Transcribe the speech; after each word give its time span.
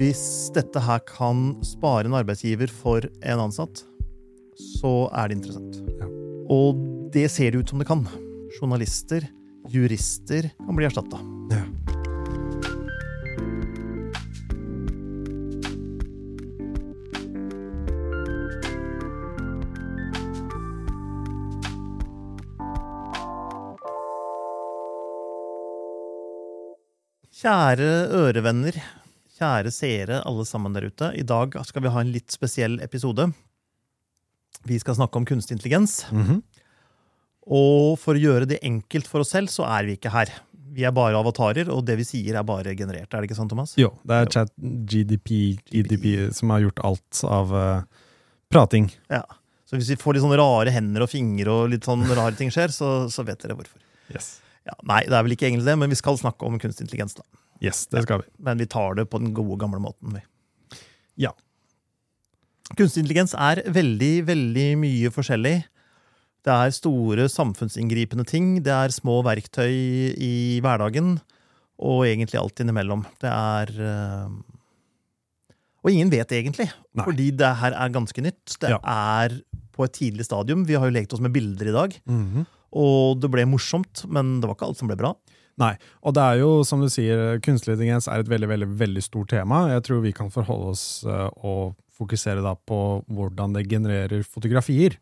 hvis 0.00 0.50
dette 0.56 0.80
her 0.80 1.02
kan 1.08 1.54
spare 1.66 2.08
en 2.08 2.16
arbeidsgiver 2.16 2.72
for 2.72 3.04
en 3.20 3.44
ansatt, 3.46 3.82
så 4.80 5.08
er 5.16 5.28
det 5.28 5.40
interessant. 5.40 5.80
Ja. 6.00 6.08
Og 6.50 6.80
det 7.14 7.28
ser 7.32 7.52
det 7.52 7.62
ut 7.62 7.72
som 7.72 7.80
det 7.82 7.88
kan. 7.90 8.06
Journalister, 8.58 9.26
jurister 9.70 10.50
kan 10.56 10.76
bli 10.78 10.88
erstatta. 10.88 11.20
Ja. 11.52 11.64
Kjære 27.40 27.92
ørevenner, 28.12 28.76
kjære 29.40 29.72
seere, 29.72 30.20
alle 30.28 30.44
sammen 30.48 30.76
der 30.76 30.90
ute. 30.90 31.10
I 31.16 31.24
dag 31.26 31.56
skal 31.66 31.84
vi 31.84 31.92
ha 31.92 32.02
en 32.04 32.12
litt 32.12 32.30
spesiell 32.34 32.78
episode. 32.84 33.30
Vi 34.68 34.78
skal 34.82 34.98
snakke 34.98 35.16
om 35.20 35.26
kunstig 35.28 35.56
intelligens. 35.56 36.04
Mhm. 36.12 36.42
Og 37.50 37.98
for 37.98 38.14
å 38.14 38.20
gjøre 38.20 38.46
det 38.46 38.60
enkelt 38.62 39.08
for 39.08 39.24
oss 39.24 39.32
selv, 39.32 39.48
så 39.50 39.64
er 39.66 39.88
vi 39.88 39.96
ikke 39.96 40.12
her. 40.12 40.30
Vi 40.70 40.84
er 40.86 40.92
bare 40.94 41.18
avatarer, 41.18 41.70
og 41.72 41.82
det 41.88 41.96
vi 41.98 42.04
sier, 42.06 42.36
er 42.36 42.46
bare 42.46 42.76
generert. 42.78 43.10
Er 43.10 43.22
det 43.22 43.30
ikke 43.30 43.38
sant, 43.40 43.50
Thomas? 43.50 43.72
Jo, 43.80 43.90
det 44.06 44.14
er 44.20 44.30
chat 44.30 44.52
GDP, 44.60 45.58
GDP 45.66 46.30
som 46.36 46.52
har 46.54 46.62
gjort 46.62 46.84
alt 46.86 47.22
av 47.26 47.54
uh, 47.56 48.04
prating. 48.52 48.86
Ja. 49.10 49.24
Så 49.66 49.80
hvis 49.80 49.90
vi 49.90 49.98
får 49.98 50.14
litt 50.14 50.22
sånne 50.22 50.38
rare 50.38 50.70
hender 50.74 51.06
og 51.06 51.10
fingre, 51.10 51.50
og 51.50 51.72
litt 51.72 51.88
sånn 51.88 52.04
rare 52.06 52.36
ting 52.38 52.52
skjer, 52.54 52.70
så, 52.74 53.08
så 53.10 53.24
vet 53.26 53.42
dere 53.42 53.56
hvorfor. 53.58 53.82
Yes. 54.14 54.36
Ja, 54.68 54.76
nei, 54.86 55.02
det 55.08 55.16
er 55.16 55.26
vel 55.26 55.34
ikke 55.34 55.48
egentlig 55.48 55.66
det, 55.66 55.76
men 55.80 55.90
vi 55.90 55.98
skal 55.98 56.20
snakke 56.20 56.46
om 56.46 56.60
kunstig 56.60 56.86
intelligens. 56.86 57.16
da. 57.18 57.26
Yes, 57.62 57.86
det 57.92 58.02
skal 58.06 58.22
vi. 58.22 58.28
Men 58.38 58.58
vi 58.58 58.66
tar 58.66 58.94
det 58.98 59.08
på 59.10 59.18
den 59.22 59.32
gode, 59.36 59.58
gamle 59.60 59.80
måten. 59.82 60.14
vi. 60.16 60.22
Ja. 61.26 61.32
Kunstig 62.78 63.02
intelligens 63.02 63.34
er 63.34 63.62
veldig, 63.74 64.12
veldig 64.28 64.68
mye 64.78 65.10
forskjellig. 65.12 65.56
Det 66.46 66.52
er 66.54 66.70
store 66.72 67.26
samfunnsinngripende 67.28 68.24
ting. 68.28 68.62
Det 68.64 68.72
er 68.72 68.94
små 68.94 69.18
verktøy 69.26 70.14
i 70.16 70.60
hverdagen. 70.64 71.18
Og 71.80 72.04
egentlig 72.06 72.38
alt 72.40 72.60
innimellom. 72.62 73.02
Det 73.20 73.28
er 73.32 73.72
øh, 73.80 74.30
Og 75.82 75.90
ingen 75.90 76.10
vet 76.12 76.28
egentlig, 76.36 76.66
Nei. 76.94 77.04
fordi 77.06 77.30
det 77.40 77.50
her 77.56 77.72
er 77.72 77.88
ganske 77.92 78.20
nytt. 78.24 78.56
Det 78.60 78.68
Ja. 78.70 78.78
er 78.84 79.40
på 79.72 79.84
et 79.84 79.92
tidlig 79.96 80.24
stadium. 80.28 80.66
Vi 80.68 80.74
har 80.76 80.84
jo 80.86 80.92
lekt 80.92 81.12
oss 81.14 81.20
med 81.24 81.32
bilder 81.32 81.68
i 81.68 81.72
dag. 81.72 82.00
Mhm. 82.06 82.46
Og 82.72 83.18
det 83.20 83.30
ble 83.32 83.44
morsomt, 83.46 84.04
men 84.06 84.40
det 84.40 84.46
var 84.46 84.54
ikke 84.54 84.68
alt 84.68 84.76
som 84.78 84.88
ble 84.88 84.96
bra. 85.00 85.14
Nei, 85.60 85.74
og 86.00 86.16
det 86.16 86.24
er 86.24 86.40
jo, 86.40 86.50
som 86.64 86.80
du 86.80 86.88
sier, 86.88 87.38
kunstig 87.44 87.74
intelligens 87.74 88.08
er 88.08 88.22
et 88.22 88.30
veldig, 88.30 88.48
veldig, 88.48 88.68
veldig 88.80 89.04
stort 89.04 89.32
tema. 89.34 89.66
Jeg 89.74 89.84
tror 89.86 90.02
vi 90.06 90.14
kan 90.16 90.32
forholde 90.32 90.72
oss 90.72 90.84
eh, 91.04 91.28
og 91.44 91.76
fokusere 92.00 92.40
da 92.44 92.54
på 92.56 92.80
hvordan 93.12 93.56
det 93.56 93.66
genererer 93.68 94.24
fotografier. 94.24 94.96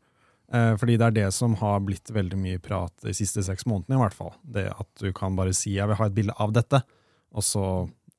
Eh, 0.49 0.73
fordi 0.81 0.97
det 0.99 1.07
er 1.07 1.17
det 1.21 1.29
som 1.37 1.55
har 1.61 1.79
blitt 1.85 2.11
veldig 2.15 2.41
mye 2.41 2.63
prat 2.65 2.93
de 3.05 3.15
siste 3.17 3.45
seks 3.47 3.69
månedene, 3.69 4.01
i 4.01 4.03
hvert 4.03 4.19
fall. 4.19 4.35
Det 4.43 4.67
at 4.73 4.91
du 5.03 5.13
kan 5.15 5.37
bare 5.39 5.55
si 5.55 5.77
'jeg 5.77 5.87
vil 5.89 6.01
ha 6.01 6.07
et 6.07 6.15
bilde 6.15 6.35
av 6.39 6.53
dette', 6.53 6.83
og 7.33 7.43
så 7.43 7.65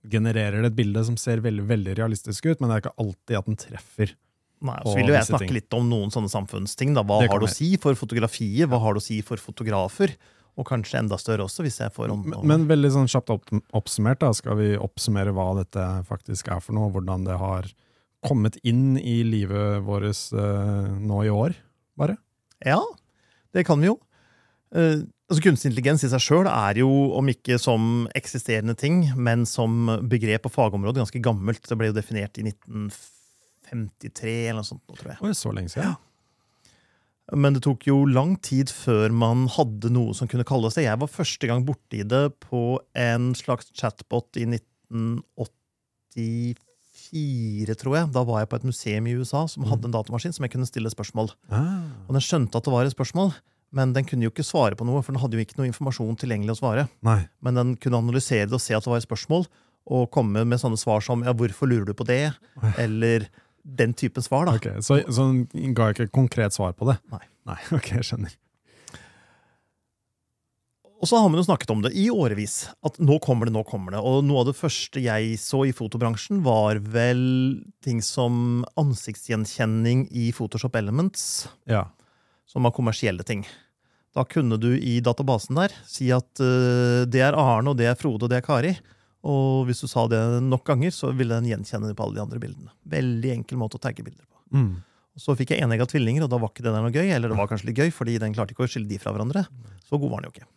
genererer 0.08 0.62
det 0.62 0.72
et 0.72 0.80
bilde 0.80 1.04
som 1.04 1.18
ser 1.18 1.42
veldig, 1.44 1.68
veldig 1.68 1.98
realistisk 1.98 2.46
ut, 2.46 2.62
men 2.62 2.70
det 2.70 2.76
er 2.78 2.84
ikke 2.86 3.00
alltid 3.04 3.38
at 3.38 3.46
den 3.46 3.60
treffer. 3.60 4.16
Nei, 4.62 4.80
så 4.84 4.96
vil 4.96 5.08
jo 5.08 5.16
jeg 5.16 5.28
snakke 5.28 5.48
ting. 5.48 5.56
litt 5.56 5.74
om 5.74 5.90
noen 5.90 6.12
sånne 6.12 6.30
samfunnsting. 6.32 6.94
da. 6.94 7.04
Hva 7.04 7.28
har 7.28 7.40
det 7.40 7.50
å 7.50 7.54
si 7.54 7.78
for 7.78 7.96
fotografiet? 7.96 8.68
Hva 8.68 8.80
har 8.80 8.94
det 8.94 9.02
å 9.04 9.08
si 9.08 9.22
for 9.22 9.38
fotografer? 9.38 10.16
Og 10.60 10.68
kanskje 10.68 11.00
enda 11.00 11.18
større 11.20 11.46
også, 11.46 11.64
hvis 11.64 11.80
jeg 11.82 11.94
får 11.96 12.12
om... 12.14 12.24
Men, 12.28 12.42
men 12.48 12.66
veldig 12.70 12.92
sånn 12.96 13.12
kjapt 13.12 13.30
opp, 13.36 13.52
oppsummert, 13.78 14.20
da, 14.24 14.32
skal 14.36 14.58
vi 14.60 14.74
oppsummere 14.80 15.32
hva 15.36 15.52
dette 15.62 15.86
faktisk 16.10 16.50
er 16.52 16.60
for 16.64 16.76
noe, 16.76 16.90
hvordan 16.94 17.28
det 17.28 17.38
har 17.40 17.70
kommet 18.26 18.58
inn 18.68 18.98
i 19.00 19.22
livet 19.24 19.84
vårt 19.86 20.34
uh, 20.36 20.90
nå 21.00 21.24
i 21.24 21.32
år, 21.32 21.56
bare. 22.00 22.18
Ja, 22.66 22.82
det 23.56 23.64
kan 23.70 23.80
vi 23.80 23.88
jo. 23.88 23.96
Uh, 24.76 25.08
altså 25.30 25.42
Kunstig 25.46 25.72
intelligens 25.72 26.04
i 26.04 26.12
seg 26.12 26.22
sjøl 26.26 26.48
er 26.52 26.82
jo, 26.82 26.90
om 27.16 27.32
ikke 27.32 27.56
som 27.62 28.08
eksisterende 28.18 28.76
ting, 28.78 29.06
men 29.16 29.46
som 29.48 29.88
begrep 30.12 30.46
og 30.50 30.56
fagområde, 30.58 31.00
ganske 31.00 31.24
gammelt. 31.24 31.64
Det 31.70 31.78
ble 31.80 31.94
jo 31.94 31.96
definert 31.96 32.36
i 32.42 32.44
1953 32.50 34.36
eller 34.50 34.60
noe 34.60 34.72
sånt, 34.74 34.84
tror 34.92 35.14
jeg. 35.14 35.22
Oi, 35.24 35.34
så 35.38 35.56
lenge 35.56 35.72
siden. 35.72 35.96
Men 37.36 37.54
det 37.54 37.62
tok 37.66 37.86
jo 37.88 38.06
lang 38.10 38.36
tid 38.42 38.70
før 38.74 39.12
man 39.14 39.48
hadde 39.54 39.90
noe 39.94 40.14
som 40.18 40.28
kunne 40.28 40.46
kalles 40.48 40.74
det. 40.78 40.84
Jeg 40.88 41.00
var 41.02 41.08
første 41.14 41.48
gang 41.50 41.66
borti 41.68 42.02
det 42.08 42.24
på 42.42 42.80
en 42.98 43.34
slags 43.38 43.70
chatbot 43.78 44.38
i 44.42 44.46
1984, 44.50 46.56
tror 47.80 47.94
jeg. 48.00 48.06
Da 48.16 48.22
var 48.28 48.38
jeg 48.44 48.50
på 48.52 48.58
et 48.60 48.68
museum 48.70 49.04
i 49.10 49.16
USA 49.20 49.42
som 49.52 49.68
hadde 49.70 49.86
en 49.90 49.96
datamaskin 49.96 50.34
som 50.36 50.44
jeg 50.46 50.54
kunne 50.56 50.70
stille 50.70 50.90
spørsmål. 50.94 51.28
Ah, 51.52 51.84
Og 52.08 52.12
den 52.18 52.26
skjønte 52.26 52.56
at 52.58 52.66
det 52.66 52.74
var 52.74 52.84
et 52.86 52.96
spørsmål, 52.96 53.30
men 53.76 53.88
den 53.94 54.06
kunne 54.10 54.26
jo 54.26 54.32
ikke 54.34 54.48
svare 54.48 54.76
på 54.78 54.86
noe, 54.88 55.04
for 55.06 55.12
den 55.14 55.22
hadde 55.22 55.36
jo 55.38 55.44
ikke 55.46 55.58
noe 55.60 55.70
informasjon 55.70 56.18
tilgjengelig 56.18 56.54
å 56.58 56.62
svare. 56.64 56.84
nei. 57.06 57.22
Men 57.46 57.54
den 57.60 57.70
kunne 57.78 58.02
analysere 58.02 58.48
det 58.50 58.58
og 58.58 58.64
se 58.64 58.74
at 58.74 58.84
det 58.86 58.92
var 58.92 59.02
et 59.02 59.10
spørsmål, 59.10 59.44
og 59.90 60.12
komme 60.14 60.40
med 60.46 60.60
sånne 60.62 60.78
svar 60.78 61.02
som 61.02 61.24
ja, 61.24 61.34
'hvorfor 61.34 61.66
lurer 61.70 61.86
du 61.86 61.94
på 61.94 62.06
det?' 62.06 62.34
eller 62.78 63.28
den 63.64 63.94
typen 63.94 64.24
svar. 64.24 64.46
da. 64.50 64.56
Ok, 64.60 64.70
så, 64.86 65.00
så 65.12 65.30
den 65.54 65.74
ga 65.78 65.90
ikke 65.94 66.10
konkret 66.14 66.54
svar 66.56 66.74
på 66.78 66.88
det? 66.92 67.00
Nei. 67.12 67.24
Nei, 67.50 67.58
ok, 67.78 67.92
jeg 68.00 68.08
skjønner. 68.08 68.36
Og 71.00 71.08
så 71.08 71.16
har 71.16 71.30
man 71.32 71.40
jo 71.40 71.46
snakket 71.48 71.70
om 71.72 71.80
det 71.86 71.94
i 71.96 72.10
årevis. 72.12 72.58
At 72.84 72.98
nå 73.00 73.22
kommer 73.24 73.48
det, 73.48 73.54
nå 73.56 73.62
kommer 73.68 73.96
det. 73.96 74.02
Og 74.04 74.20
noe 74.28 74.42
av 74.42 74.50
det 74.50 74.58
første 74.60 75.00
jeg 75.00 75.38
så 75.40 75.62
i 75.70 75.72
fotobransjen, 75.76 76.42
var 76.44 76.82
vel 76.92 77.22
ting 77.86 78.02
som 78.04 78.66
ansiktsgjenkjenning 78.80 80.10
i 80.12 80.28
Photoshop 80.36 80.76
Elements, 80.76 81.48
Ja. 81.72 81.86
som 82.50 82.68
var 82.68 82.76
kommersielle 82.76 83.24
ting. 83.24 83.46
Da 84.18 84.26
kunne 84.28 84.58
du 84.60 84.74
i 84.76 84.98
databasen 85.06 85.56
der 85.56 85.72
si 85.88 86.10
at 86.12 86.42
uh, 86.44 87.06
det 87.08 87.22
er 87.24 87.38
Arne, 87.38 87.72
og 87.72 87.78
det 87.80 87.88
er 87.88 87.96
Frode, 87.96 88.26
og 88.26 88.34
det 88.34 88.42
er 88.42 88.48
Kari. 88.50 88.76
Og 89.24 89.66
hvis 89.68 89.82
du 89.84 89.88
sa 89.92 90.08
det 90.08 90.20
nok 90.44 90.64
ganger, 90.66 90.92
så 90.96 91.12
ville 91.16 91.36
den 91.42 91.50
gjenkjenne 91.50 91.90
det 91.90 91.96
på 92.00 92.06
alle 92.06 92.16
de 92.16 92.22
andre 92.24 92.40
bildene. 92.40 92.72
Veldig 92.88 93.32
enkel 93.34 93.58
måte 93.60 93.76
å 93.76 93.84
tagge 93.84 94.04
bilder 94.06 94.24
på. 94.24 94.40
Mm. 94.56 94.84
Så 95.20 95.36
fikk 95.36 95.50
jeg 95.52 95.62
enegga 95.66 95.86
tvillinger, 95.86 96.24
og 96.24 96.30
da 96.32 96.38
var 96.40 96.50
ikke 96.54 96.64
det 96.64 96.72
der 96.72 96.82
noe 96.86 96.94
gøy. 96.96 97.10
Eller 97.12 97.28
det 97.28 97.36
var 97.38 97.48
kanskje 97.52 97.68
litt 97.68 97.82
gøy, 97.82 97.90
fordi 97.92 98.18
den 98.24 98.34
klarte 98.34 98.56
ikke 98.56 98.64
å 98.64 98.72
skille 98.72 98.88
de 98.88 98.98
fra 99.02 99.12
hverandre. 99.12 99.44
Så 99.84 100.00
god 100.00 100.10
var 100.14 100.22
den 100.24 100.32
jo 100.32 100.36
ikke. 100.38 100.48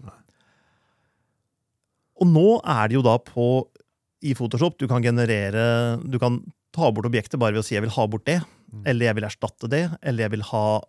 Og 2.22 2.28
nå 2.30 2.48
er 2.62 2.88
det 2.88 2.94
jo 2.98 3.02
da 3.04 3.16
på 3.18 3.46
i 4.22 4.34
Photoshop 4.38 4.76
du 4.78 4.84
kan 4.86 5.02
generere 5.02 5.98
Du 6.06 6.18
kan 6.22 6.36
ta 6.72 6.92
bort 6.94 7.08
objektet 7.08 7.40
bare 7.42 7.52
ved 7.56 7.64
å 7.64 7.66
si 7.66 7.74
'jeg 7.74 7.82
vil 7.82 7.90
ha 7.96 8.06
bort 8.06 8.24
det', 8.24 8.44
Mm. 8.72 8.82
eller 8.86 9.04
'jeg 9.06 9.14
vil 9.16 9.24
erstatte 9.24 9.68
det', 9.68 9.98
eller 10.02 10.22
'jeg 10.24 10.30
vil 10.30 10.42
ha 10.42 10.80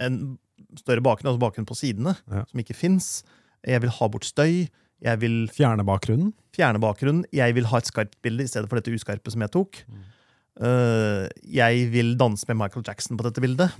en 0.00 0.38
større 0.74 1.00
bakgrunn', 1.00 1.30
altså 1.30 1.38
bakgrunn 1.38 1.66
på 1.66 1.76
sidene, 1.76 2.16
Ja. 2.28 2.44
som 2.44 2.58
ikke 2.58 2.74
fins. 2.74 3.22
'Jeg 3.64 3.80
vil 3.82 3.90
ha 3.90 4.08
bort 4.08 4.24
støy'. 4.24 4.68
Jeg 5.04 5.20
vil 5.22 5.40
Fjerne 5.54 5.84
bakgrunnen? 5.86 6.32
fjerne 6.58 6.80
bakgrunnen. 6.82 7.22
Jeg 7.30 7.54
vil 7.54 7.68
ha 7.70 7.78
et 7.78 7.86
skarpt 7.86 8.16
bilde 8.24 8.42
i 8.42 8.50
stedet 8.50 8.66
for 8.66 8.80
dette 8.80 8.90
uskarpe 8.90 9.30
som 9.30 9.44
jeg 9.44 9.52
tok. 9.54 9.78
Uh, 10.58 11.28
jeg 11.46 11.84
vil 11.92 12.16
danse 12.18 12.48
med 12.50 12.58
Michael 12.58 12.82
Jackson 12.86 13.18
på 13.18 13.26
dette 13.28 13.42
bildet. 13.44 13.70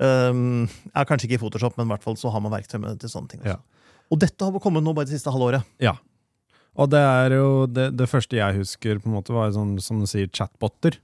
Um, 0.00 0.64
ja, 0.94 1.04
kanskje 1.04 1.28
ikke 1.28 1.36
i 1.36 1.42
Photoshop, 1.42 1.76
men 1.76 1.86
i 1.86 1.92
hvert 1.92 2.02
fall 2.02 2.16
så 2.18 2.32
har 2.32 2.40
man 2.42 2.50
verktøy 2.54 2.80
med 2.80 2.96
til 3.02 3.12
sånne 3.12 3.30
ting. 3.30 3.42
Også. 3.44 3.58
Ja. 3.60 4.06
Og 4.10 4.18
dette 4.24 4.48
har 4.48 4.62
kommet 4.64 4.82
nå 4.86 4.94
bare 4.96 5.06
det 5.10 5.18
siste 5.18 5.30
halvåret. 5.34 5.62
Ja. 5.84 5.92
Og 6.74 6.88
det 6.90 7.02
er 7.04 7.36
jo 7.36 7.50
det, 7.70 7.90
det 8.00 8.08
første 8.10 8.40
jeg 8.40 8.56
husker, 8.58 8.98
på 8.98 9.10
en 9.10 9.18
måte 9.18 9.36
var 9.36 9.52
sånn, 9.54 9.76
som 9.84 10.00
du 10.02 10.08
sier, 10.10 10.26
chatboter. 10.34 10.96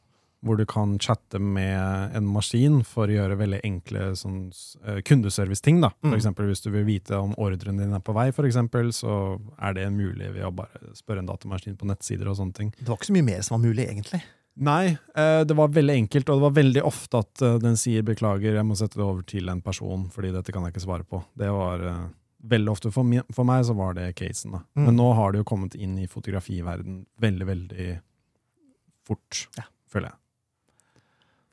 Hvor 0.43 0.56
du 0.56 0.65
kan 0.65 0.99
chatte 0.99 1.39
med 1.39 2.15
en 2.17 2.25
maskin 2.25 2.78
for 2.83 3.06
å 3.06 3.12
gjøre 3.12 3.37
veldig 3.37 3.59
enkle 3.62 4.06
sånn, 4.17 4.47
eh, 4.87 5.03
kundeservice-ting. 5.05 5.81
da. 5.83 5.91
For 6.01 6.09
Mm. 6.09 6.17
eksempel 6.19 6.49
Hvis 6.49 6.62
du 6.62 6.71
vil 6.71 6.84
vite 6.87 7.12
om 7.21 7.34
ordren 7.37 7.77
din 7.77 7.93
er 7.93 8.01
på 8.01 8.15
vei, 8.15 8.31
for 8.33 8.45
eksempel, 8.45 8.89
så 8.93 9.39
er 9.61 9.75
det 9.75 9.93
mulig 9.93 10.33
ved 10.33 10.43
å 10.45 10.55
bare 10.55 10.95
spørre 10.95 11.19
en 11.19 11.27
datamaskin 11.27 11.77
på 11.77 11.84
nettsider 11.87 12.27
og 12.27 12.37
sånne 12.39 12.55
ting. 12.55 12.71
Det 12.78 12.89
var 12.89 12.97
ikke 12.97 13.11
så 13.12 13.17
mye 13.19 13.25
mer 13.25 13.43
som 13.43 13.61
var 13.61 13.69
mulig, 13.69 13.87
egentlig. 13.87 14.23
Nei, 14.56 14.99
eh, 15.15 15.45
det 15.45 15.54
var 15.57 15.69
veldig 15.69 16.09
enkelt, 16.09 16.28
og 16.28 16.41
det 16.41 16.47
var 16.53 16.63
veldig 16.63 16.83
ofte 16.84 17.19
at 17.19 17.43
eh, 17.43 17.59
den 17.59 17.75
sier 17.77 18.03
'beklager, 18.03 18.54
jeg 18.54 18.65
må 18.65 18.77
sette 18.77 18.97
det 18.97 19.04
over 19.04 19.22
til 19.22 19.48
en 19.48 19.60
person', 19.60 20.10
fordi 20.10 20.33
dette 20.33 20.51
kan 20.53 20.63
jeg 20.65 20.72
ikke 20.72 20.86
svare 20.86 21.04
på. 21.04 21.22
Det 21.36 21.48
var 21.48 22.10
veldig 22.47 22.69
ofte 22.71 22.91
for, 22.91 23.04
mi, 23.04 23.21
for 23.31 23.45
meg 23.45 23.63
så 23.66 23.77
var 23.77 23.93
det 23.95 24.16
casen. 24.16 24.53
da. 24.53 24.59
Mm. 24.75 24.84
Men 24.86 24.97
nå 24.97 25.15
har 25.15 25.33
det 25.33 25.39
jo 25.45 25.45
kommet 25.45 25.75
inn 25.77 25.98
i 25.98 26.07
fotografiverden 26.07 27.04
veldig, 27.21 27.47
veldig 27.47 28.01
fort, 29.04 29.47
Ja. 29.59 29.65
føler 29.93 30.09
jeg. 30.09 30.15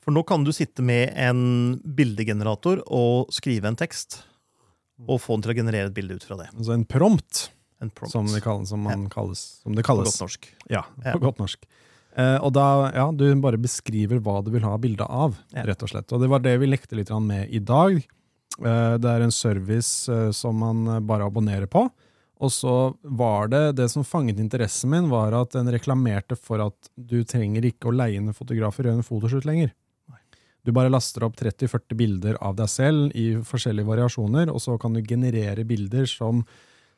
For 0.08 0.16
nå 0.16 0.22
kan 0.24 0.46
du 0.48 0.54
sitte 0.56 0.80
med 0.88 1.10
en 1.20 1.82
bildegenerator 1.84 2.80
og 2.96 3.28
skrive 3.36 3.68
en 3.68 3.76
tekst, 3.76 4.22
og 5.04 5.20
få 5.20 5.36
den 5.36 5.42
til 5.44 5.52
å 5.52 5.56
generere 5.58 5.90
et 5.90 5.96
bilde 5.98 6.16
ut 6.16 6.24
fra 6.24 6.38
det. 6.40 6.46
Altså 6.56 6.72
en 6.78 6.86
prompt, 6.88 7.42
En 7.84 7.90
prompt. 7.92 8.14
som, 8.14 8.26
det 8.32 8.40
kalles, 8.42 8.70
som, 8.72 8.80
man 8.88 9.04
kalles, 9.12 9.42
som 9.66 9.76
det 9.76 9.84
på 9.84 9.98
godt 10.00 10.22
norsk. 10.24 10.48
Ja, 10.72 10.86
Ja. 11.04 11.12
på 11.12 11.26
godt 11.26 11.42
norsk. 11.44 11.68
Eh, 12.16 12.38
og 12.40 12.54
da, 12.56 12.90
ja, 12.96 13.12
du 13.12 13.26
bare 13.44 13.60
beskriver 13.60 14.22
hva 14.24 14.40
du 14.46 14.50
vil 14.56 14.64
ha 14.64 14.78
bilde 14.80 15.04
av, 15.04 15.36
Ja. 15.54 15.64
rett 15.68 15.84
og 15.84 15.90
slett. 15.92 16.10
Og 16.16 16.22
det 16.24 16.30
var 16.32 16.40
det 16.40 16.56
vi 16.58 16.68
lekte 16.72 16.96
litt 16.96 17.12
med 17.22 17.52
i 17.52 17.60
dag. 17.60 17.98
Eh, 18.64 18.98
det 18.98 19.06
er 19.12 19.22
en 19.28 19.30
service 19.36 20.08
eh, 20.08 20.32
som 20.32 20.56
man 20.58 21.06
bare 21.06 21.28
abonnerer 21.28 21.68
på, 21.68 21.90
Og 22.40 22.52
så 22.52 22.96
var 23.04 23.48
det 23.50 23.76
Det 23.76 23.90
som 23.90 24.04
fanget 24.04 24.38
interessen 24.40 24.90
min, 24.92 25.10
var 25.10 25.34
at 25.34 25.52
den 25.52 25.66
reklamerte 25.68 26.38
for 26.38 26.62
at 26.62 26.76
du 26.96 27.24
trenger 27.26 27.66
ikke 27.66 27.90
å 27.90 27.96
leie 27.98 28.16
inn 28.16 28.28
en 28.30 28.34
fotograf 28.34 28.78
og 28.80 28.86
gjøre 28.86 28.98
en 29.00 29.04
fotoshoot 29.04 29.44
lenger. 29.44 29.72
Du 30.68 30.74
bare 30.76 30.92
laster 30.92 31.24
opp 31.24 31.38
30-40 31.40 31.96
bilder 31.96 32.38
av 32.44 32.58
deg 32.60 32.68
selv 32.68 33.14
i 33.16 33.30
forskjellige 33.48 33.88
variasjoner, 33.88 34.52
og 34.52 34.60
så 34.60 34.76
kan 34.82 34.98
du 34.98 35.00
generere 35.00 35.64
bilder 35.68 36.04
som 36.12 36.42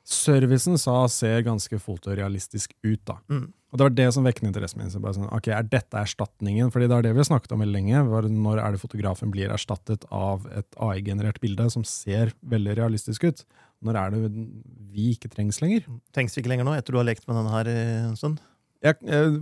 servicen 0.10 0.80
sa 0.82 1.04
ser 1.12 1.44
ganske 1.46 1.78
fotorealistisk 1.78 2.74
ut. 2.82 3.04
da. 3.06 3.20
Mm. 3.30 3.52
Og 3.70 3.78
Det 3.78 3.86
var 3.86 3.94
det 3.94 4.08
som 4.16 4.26
vekket 4.26 4.48
interessen 4.50 4.82
min. 4.82 4.90
Så 4.90 5.00
bare 5.00 5.14
sånn, 5.14 5.30
ok, 5.30 5.52
Er 5.54 5.70
dette 5.70 6.02
erstatningen? 6.02 6.72
Fordi 6.74 6.88
det 6.90 6.98
er 6.98 7.02
det 7.06 7.14
vi 7.14 7.22
har 7.22 7.30
snakket 7.30 7.54
om 7.54 7.62
veldig 7.62 7.78
lenge. 7.78 8.02
Når 8.34 8.58
er 8.58 8.72
det 8.72 8.82
fotografen 8.82 9.30
blir 9.30 9.54
erstattet 9.54 10.06
av 10.10 10.48
et 10.50 10.66
AI-generert 10.82 11.40
bilde 11.40 11.70
som 11.70 11.86
ser 11.86 12.34
veldig 12.42 12.76
realistisk 12.76 13.24
ut? 13.30 13.46
Når 13.86 13.96
er 13.96 14.10
det 14.10 14.48
vi 14.90 15.12
ikke 15.14 15.30
trengs 15.30 15.62
lenger? 15.62 15.86
Trengs 16.12 16.34
vi 16.34 16.42
ikke 16.42 16.50
lenger 16.50 16.66
nå, 16.66 16.74
etter 16.74 16.92
du 16.92 16.98
har 16.98 17.06
lekt 17.06 17.28
med 17.28 17.38
denne 17.38 17.54
her 17.54 17.70
eh, 17.70 18.10
en 18.10 18.18
stund? 18.18 18.42
Jeg, 18.82 18.98
eh, 19.06 19.38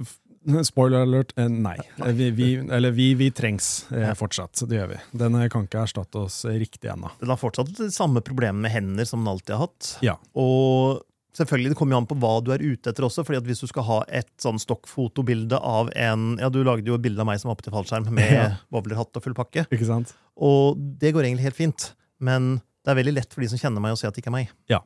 spoiler 0.68 1.04
alert, 1.06 1.34
eh, 1.38 1.48
nei. 1.50 1.76
Vi, 2.16 2.30
vi, 2.32 2.48
eller 2.72 2.92
vi, 2.96 3.10
vi 3.20 3.32
trengs 3.36 3.88
eh, 3.92 4.14
fortsatt. 4.18 4.64
Det 4.70 4.78
gjør 4.80 4.88
vi. 4.94 5.00
Den 5.24 5.36
eh, 5.42 5.50
kan 5.54 5.66
ikke 5.68 5.84
erstatte 5.84 6.24
oss 6.28 6.42
riktig 6.46 6.90
ennå. 6.94 7.12
Den 7.22 7.34
har 7.34 7.40
fortsatt 7.42 7.74
det 7.78 7.92
samme 7.96 8.22
problemet 8.26 8.62
med 8.68 8.72
hender 8.74 9.06
som 9.10 9.24
den 9.24 9.32
alltid 9.34 9.56
har 9.58 9.66
hatt. 9.68 9.92
Ja. 10.06 10.16
Og 10.38 11.02
selvfølgelig, 11.38 11.74
det 11.74 11.78
kommer 11.80 11.98
jo 11.98 12.02
an 12.02 12.10
på 12.10 12.18
hva 12.22 12.36
du 12.42 12.52
er 12.56 12.64
ute 12.64 12.90
etter 12.94 13.06
også. 13.06 13.26
fordi 13.28 13.42
at 13.42 13.48
Hvis 13.50 13.62
du 13.62 13.68
skal 13.70 13.86
ha 13.90 14.00
et 14.22 14.32
sånn 14.42 14.58
stokkfotobilde 14.62 15.60
av 15.60 15.92
en 15.96 16.38
Ja, 16.42 16.50
du 16.50 16.64
lagde 16.66 16.88
jo 16.90 16.96
et 16.98 17.04
bilde 17.04 17.22
av 17.22 17.30
meg 17.30 17.42
som 17.42 17.52
var 17.52 17.58
oppe 17.60 17.68
til 17.68 17.76
fallskjerm 17.76 18.08
med 18.20 18.32
Ja. 18.34 18.48
bowlerhatt 18.74 19.20
og 19.20 19.24
full 19.28 19.36
pakke. 19.38 19.68
Ikke 19.70 19.90
sant? 19.90 20.16
Og 20.38 20.78
det 21.02 21.14
går 21.14 21.28
egentlig 21.30 21.50
helt 21.52 21.60
fint. 21.60 21.92
Men 22.20 22.56
det 22.86 22.94
er 22.94 23.02
veldig 23.04 23.18
lett 23.20 23.34
for 23.36 23.44
de 23.44 23.50
som 23.52 23.60
kjenner 23.60 23.84
meg, 23.84 23.94
å 23.94 24.00
se 24.00 24.08
at 24.08 24.16
det 24.16 24.24
ikke 24.24 24.32
er 24.32 24.38
meg. 24.40 24.52
Ja. 24.72 24.80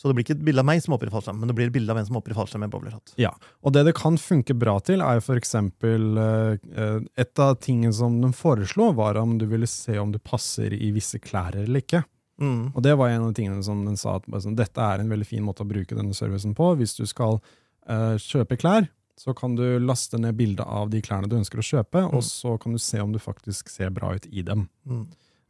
Så 0.00 0.08
det 0.08 0.16
blir 0.16 0.24
ikke 0.24 0.38
et 0.38 0.44
bilde 0.46 0.62
av 0.62 0.64
meg 0.64 0.80
som 0.80 0.94
hopper 0.94 1.10
i 1.10 1.12
fallskjerm, 1.12 1.42
men 1.42 1.50
det 1.50 1.54
blir 1.58 1.68
et 1.68 1.74
bilde 1.74 1.92
av 1.92 1.98
en 2.00 2.06
som 2.08 2.16
hopper 2.16 2.32
i 2.32 2.36
fallskjerm 2.38 2.62
med 2.64 2.70
bowlerhatt. 2.72 3.12
Ja, 3.20 3.34
og 3.60 3.74
det 3.76 3.82
det 3.84 3.92
kan 3.98 4.14
funke 4.16 4.54
bra 4.56 4.78
til, 4.80 5.02
er 5.04 5.20
eksempel 5.34 6.16
eh, 6.16 6.54
eh, 6.72 7.02
Et 7.20 7.42
av 7.44 7.58
tingene 7.60 7.92
som 7.92 8.16
de 8.22 8.30
foreslo, 8.32 8.94
var 8.96 9.20
om 9.20 9.36
du 9.36 9.44
ville 9.50 9.68
se 9.68 9.98
om 10.00 10.14
du 10.14 10.16
passer 10.18 10.72
i 10.72 10.88
visse 10.96 11.20
klær 11.20 11.58
eller 11.60 11.84
ikke. 11.84 12.00
Mm. 12.40 12.72
Og 12.72 12.80
det 12.82 12.94
var 12.96 13.10
en 13.10 13.26
av 13.26 13.34
de 13.34 13.42
tingene 13.42 13.62
som 13.62 13.82
den 13.84 13.98
sa 14.00 14.16
at 14.16 14.28
sånn, 14.40 14.56
dette 14.56 14.80
er 14.80 15.02
en 15.02 15.12
veldig 15.12 15.28
fin 15.28 15.44
måte 15.44 15.66
å 15.66 15.68
bruke 15.68 15.96
denne 15.98 16.16
servicen 16.16 16.56
på. 16.56 16.72
Hvis 16.80 16.96
du 16.96 17.04
skal 17.08 17.36
uh, 17.36 18.16
kjøpe 18.16 18.56
klær, 18.60 18.88
så 19.20 19.34
kan 19.36 19.52
du 19.58 19.64
laste 19.84 20.16
ned 20.16 20.38
bilde 20.38 20.64
av 20.64 20.88
de 20.92 21.02
klærne 21.04 21.28
du 21.28 21.36
ønsker 21.36 21.60
å 21.60 21.66
kjøpe, 21.66 22.06
og 22.08 22.24
så 22.24 22.54
kan 22.62 22.72
du 22.72 22.80
se 22.80 23.02
om 23.04 23.12
du 23.12 23.20
faktisk 23.20 23.68
ser 23.68 23.92
bra 23.92 24.14
ut 24.16 24.24
i 24.32 24.40
dem. 24.46 24.64
Mm. 24.88 25.04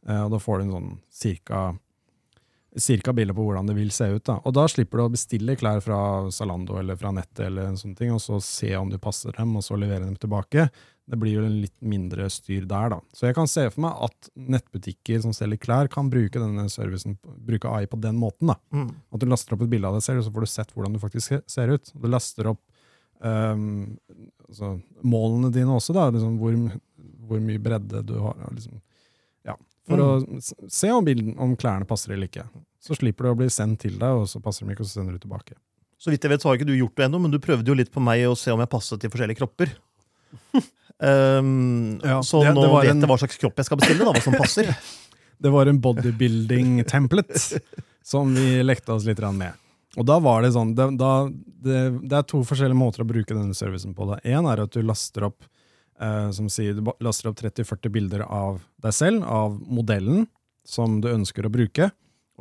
Uh, 0.09 0.23
og 0.25 0.35
da 0.35 0.41
får 0.43 0.59
du 0.59 0.65
en 0.65 0.75
sånn 0.75 0.91
cirka, 1.21 1.69
cirka 2.79 3.13
bilde 3.13 3.33
på 3.35 3.43
hvordan 3.43 3.67
det 3.67 3.75
vil 3.75 3.91
se 3.91 4.07
ut. 4.13 4.23
Da. 4.27 4.37
Og 4.47 4.53
da 4.55 4.63
slipper 4.71 5.01
du 5.01 5.03
å 5.03 5.11
bestille 5.11 5.57
klær 5.59 5.81
fra 5.83 5.99
Zalando 6.31 6.77
eller 6.79 6.95
fra 6.99 7.11
nettet, 7.15 7.43
eller 7.49 7.67
en 7.67 7.79
sånn 7.79 7.95
ting, 7.97 8.13
og 8.15 8.21
så 8.23 8.39
se 8.43 8.71
om 8.79 8.91
du 8.91 8.97
passer 9.01 9.35
dem, 9.35 9.55
og 9.59 9.65
så 9.65 9.77
levere 9.79 10.05
dem 10.05 10.15
tilbake. 10.19 10.69
Det 11.11 11.19
blir 11.19 11.35
jo 11.35 11.43
en 11.43 11.57
litt 11.63 11.75
mindre 11.83 12.29
styr 12.31 12.67
der, 12.69 12.93
da. 12.93 12.99
Så 13.17 13.27
jeg 13.27 13.35
kan 13.35 13.49
se 13.51 13.65
for 13.73 13.83
meg 13.83 14.05
at 14.07 14.29
nettbutikker 14.55 15.23
som 15.25 15.35
selger 15.35 15.59
klær, 15.59 15.91
kan 15.91 16.11
bruke 16.11 16.39
denne 16.39 16.67
servicen, 16.71 17.17
bruke 17.43 17.71
AI 17.71 17.89
på 17.91 17.99
den 17.99 18.19
måten. 18.21 18.53
da. 18.53 18.59
Mm. 18.71 18.91
At 19.11 19.23
du 19.23 19.27
laster 19.27 19.57
opp 19.57 19.65
et 19.65 19.73
bilde 19.73 19.91
av 19.91 19.97
deg 19.99 20.05
selv, 20.07 20.21
og 20.21 20.29
så 20.29 20.35
får 20.35 20.47
du 20.47 20.53
sett 20.53 20.75
hvordan 20.75 20.95
du 20.95 21.01
faktisk 21.03 21.41
ser 21.51 21.73
ut. 21.75 21.91
Du 21.91 22.07
laster 22.07 22.53
opp 22.53 22.61
um, 23.19 23.97
altså, 24.47 24.77
målene 25.03 25.51
dine 25.51 25.75
også, 25.75 25.97
da. 25.97 26.07
Liksom 26.13 26.39
hvor, 26.39 26.55
hvor 27.27 27.43
mye 27.43 27.65
bredde 27.67 28.05
du 28.07 28.15
har. 28.23 28.39
Liksom. 28.55 28.79
For 29.91 30.03
å 30.05 30.69
se 30.71 30.91
om, 30.95 31.05
bilden, 31.05 31.35
om 31.41 31.55
klærne 31.59 31.87
passer 31.89 32.13
eller 32.15 32.29
ikke. 32.31 32.47
Så 32.81 32.95
slipper 32.97 33.27
det 33.27 33.33
å 33.35 33.39
bli 33.43 33.49
sendt 33.53 33.83
til 33.83 33.99
deg, 34.01 34.21
og 34.23 34.27
så 34.31 34.41
passer 34.41 34.65
de 34.65 34.73
ikke, 34.73 34.85
og 34.85 34.89
så 34.89 34.99
sender 35.01 35.17
du 35.17 35.21
tilbake. 35.27 35.53
Så 36.01 36.09
vidt 36.09 36.23
jeg 36.25 36.31
vet, 36.33 36.41
så 36.41 36.49
har 36.49 36.57
ikke 36.57 36.65
du 36.71 36.73
gjort 36.79 36.95
det 36.97 37.05
ennå, 37.09 37.19
men 37.21 37.31
du 37.33 37.37
prøvde 37.43 37.69
jo 37.69 37.75
litt 37.77 37.91
på 37.93 38.01
meg 38.01 38.23
å 38.25 38.33
se 38.39 38.49
om 38.55 38.59
jeg 38.63 38.71
passet 38.71 39.03
til 39.03 39.11
forskjellige 39.13 39.37
kropper. 39.43 39.75
Um, 41.01 41.99
Ja, 42.03 42.21
så 42.25 42.41
det- 42.43 42.53
nå 42.55 42.61
det 42.65 42.71
var 42.71 42.81
vet 42.85 42.91
en- 42.95 43.01
jeg 43.01 43.09
hva 43.09 43.17
slags 43.21 43.37
kropp 43.41 43.57
jeg 43.61 43.65
skal 43.69 43.77
bestille, 43.77 44.05
da, 44.05 44.11
hva 44.15 44.21
som 44.25 44.33
passer. 44.39 44.71
Det 45.41 45.49
var 45.49 45.65
en 45.65 45.79
bodybuilding-template 45.81 47.59
som 48.05 48.29
vi 48.35 48.61
lekte 48.61 48.93
oss 48.93 49.05
litt 49.07 49.17
med. 49.33 49.53
Og 49.97 50.05
da 50.05 50.19
var 50.21 50.43
det 50.45 50.51
sånn, 50.53 50.75
det, 50.77 50.85
da, 51.01 51.25
det, 51.65 51.79
det 52.07 52.13
er 52.19 52.27
to 52.29 52.43
forskjellige 52.45 52.77
måter 52.77 53.01
å 53.01 53.07
bruke 53.09 53.33
denne 53.33 53.55
servicen 53.57 53.95
på. 53.97 54.05
En 54.21 54.45
er 54.45 54.61
at 54.61 54.69
du 54.71 54.83
laster 54.85 55.25
opp 55.25 55.41
som 56.33 56.47
sier, 56.49 56.73
du 56.73 56.87
laster 57.03 57.29
opp 57.29 57.37
30-40 57.37 57.91
bilder 57.93 58.23
av 58.25 58.61
deg 58.81 58.95
selv, 58.97 59.25
av 59.27 59.59
modellen 59.69 60.25
som 60.65 60.99
du 61.01 61.09
ønsker 61.11 61.45
å 61.45 61.53
bruke. 61.53 61.91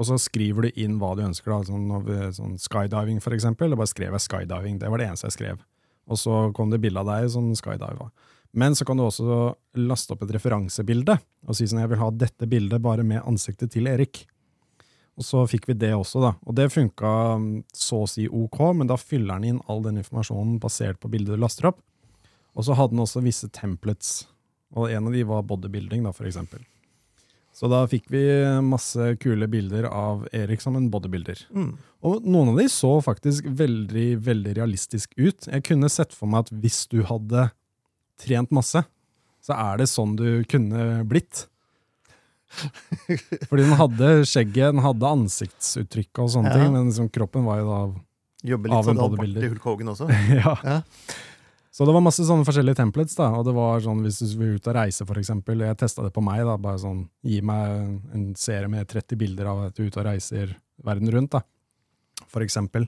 Og 0.00 0.08
så 0.08 0.16
skriver 0.20 0.68
du 0.68 0.80
inn 0.80 0.96
hva 1.00 1.12
du 1.16 1.24
ønsker. 1.26 1.52
da, 1.52 1.60
Sånn, 1.68 2.32
sånn 2.32 2.56
skydiving, 2.60 3.20
for 3.20 3.36
eksempel. 3.36 3.72
Da 3.72 3.76
bare 3.76 3.90
skrev 3.90 4.16
jeg 4.16 4.24
skydiving. 4.24 4.78
Det 4.80 4.88
var 4.88 5.02
det 5.02 5.10
eneste 5.10 5.28
jeg 5.28 5.36
skrev. 5.36 5.62
Og 6.10 6.18
så 6.18 6.42
kom 6.56 6.72
det 6.72 6.80
bilde 6.80 7.02
av 7.02 7.10
deg 7.10 7.28
som 7.34 7.50
skydiva. 7.52 8.08
Men 8.56 8.74
så 8.74 8.86
kan 8.86 8.98
du 8.98 9.04
også 9.04 9.52
laste 9.78 10.14
opp 10.14 10.24
et 10.24 10.32
referansebilde 10.34 11.14
og 11.46 11.54
si 11.54 11.68
sånn, 11.70 11.84
jeg 11.84 11.92
vil 11.92 12.00
ha 12.00 12.08
dette 12.10 12.48
bildet 12.50 12.82
bare 12.82 13.04
med 13.06 13.22
ansiktet 13.22 13.70
til 13.76 13.86
Erik. 13.86 14.24
Og 15.20 15.26
så 15.26 15.44
fikk 15.50 15.68
vi 15.68 15.76
det 15.78 15.92
også, 15.94 16.22
da. 16.24 16.32
Og 16.48 16.56
det 16.56 16.70
funka 16.72 17.12
så 17.76 18.02
å 18.02 18.08
si 18.10 18.24
ok, 18.26 18.58
men 18.80 18.90
da 18.90 18.96
fyller 18.98 19.38
den 19.38 19.52
inn 19.52 19.62
all 19.70 19.84
den 19.84 20.00
informasjonen 20.00 20.58
basert 20.62 20.98
på 21.02 21.10
bildet 21.12 21.36
du 21.36 21.42
laster 21.42 21.70
opp. 21.70 21.78
Og 22.56 22.67
så 22.67 22.75
hadde 22.76 22.94
den 22.97 23.05
også 23.05 23.23
visse 23.25 23.49
templates, 23.55 24.26
og 24.75 24.91
en 24.91 25.06
av 25.08 25.14
de 25.14 25.23
var 25.26 25.43
bodybuilding, 25.47 26.02
da, 26.06 26.12
for 26.14 26.26
eksempel. 26.29 26.62
Så 27.55 27.69
da 27.69 27.82
fikk 27.91 28.06
vi 28.08 28.20
masse 28.64 29.17
kule 29.20 29.49
bilder 29.50 29.85
av 29.91 30.23
Erik 30.32 30.62
som 30.62 30.76
en 30.79 30.87
bodybuilder. 30.93 31.43
Mm. 31.52 31.73
Og 32.06 32.25
noen 32.25 32.52
av 32.55 32.61
de 32.62 32.69
så 32.73 32.93
faktisk 33.05 33.44
veldig, 33.58 34.14
veldig 34.25 34.55
realistisk 34.56 35.12
ut. 35.19 35.49
Jeg 35.50 35.64
kunne 35.67 35.91
sett 35.93 36.14
for 36.17 36.31
meg 36.31 36.47
at 36.47 36.52
hvis 36.62 36.85
du 36.88 37.02
hadde 37.05 37.49
trent 38.23 38.55
masse, 38.55 38.81
så 39.44 39.56
er 39.56 39.81
det 39.82 39.88
sånn 39.91 40.14
du 40.17 40.43
kunne 40.49 41.03
blitt. 41.11 41.46
Fordi 43.49 43.62
den 43.67 43.76
hadde 43.79 44.08
skjegget, 44.29 44.73
den 44.75 44.82
hadde 44.85 45.11
ansiktsuttrykket 45.17 46.23
og 46.25 46.31
sånne 46.35 46.50
Ja. 46.50 46.56
ting, 46.58 46.73
men 46.75 46.88
liksom 46.91 47.11
kroppen 47.12 47.44
var 47.46 47.61
jo 47.61 47.67
da 47.69 47.81
Av 48.55 48.64
litt 48.64 48.73
en 48.73 48.88
sånn 48.88 48.96
bodybuilder. 49.03 49.43
sånn 49.43 49.53
Hulk 49.53 49.67
Hogan 49.69 49.93
også. 49.93 50.08
ja. 50.41 50.55
Ja. 50.64 50.79
Så 51.81 51.87
det 51.88 51.93
var 51.97 52.03
masse 52.05 52.25
sånne 52.29 52.44
forskjellige 52.44 52.77
templates, 52.77 53.15
da. 53.17 53.31
Og 53.38 53.47
det 53.47 53.55
var 53.56 53.81
sånn 53.81 54.03
hvis 54.05 54.19
du 54.21 54.35
vil 54.37 54.59
ut 54.59 54.67
og 54.69 54.75
reise, 54.77 55.06
eksempel. 55.17 55.62
Jeg 55.65 55.79
testa 55.81 56.03
det 56.05 56.11
på 56.12 56.21
meg, 56.21 56.43
da. 56.44 56.59
Bare 56.61 56.77
sånn, 56.82 57.06
gi 57.25 57.38
meg 57.41 58.12
en 58.12 58.27
serie 58.37 58.69
med 58.69 58.85
30 58.91 59.17
bilder 59.17 59.49
av 59.49 59.62
at 59.65 59.79
du 59.79 59.87
er 59.87 59.88
ute 59.88 60.03
og 60.03 60.05
reiser 60.11 60.53
verden 60.85 61.09
rundt, 61.09 61.38
da. 61.38 61.41
Eksempel. 62.44 62.85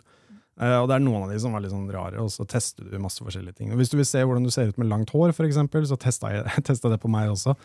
Eh, 0.60 0.76
og 0.76 0.90
det 0.90 0.98
er 0.98 1.04
noen 1.06 1.24
av 1.24 1.32
de 1.32 1.40
som 1.40 1.56
var 1.56 1.64
litt 1.64 1.72
sånn 1.72 1.88
rare, 1.88 2.20
og 2.20 2.28
så 2.36 2.44
tester 2.44 2.84
du 2.84 3.00
masse 3.00 3.24
forskjellige 3.24 3.62
ting. 3.62 3.72
Og 3.72 3.80
hvis 3.80 3.88
du 3.88 3.96
vil 3.96 4.10
se 4.12 4.20
hvordan 4.20 4.44
du 4.44 4.52
ser 4.52 4.68
ut 4.68 4.76
med 4.76 4.92
langt 4.92 5.16
hår, 5.16 5.32
for 5.32 5.48
eksempel, 5.48 5.88
så 5.88 5.96
testa 5.96 6.34
jeg 6.34 6.52
testa 6.68 6.92
det 6.92 7.00
på 7.00 7.08
meg 7.16 7.32
også. 7.32 7.56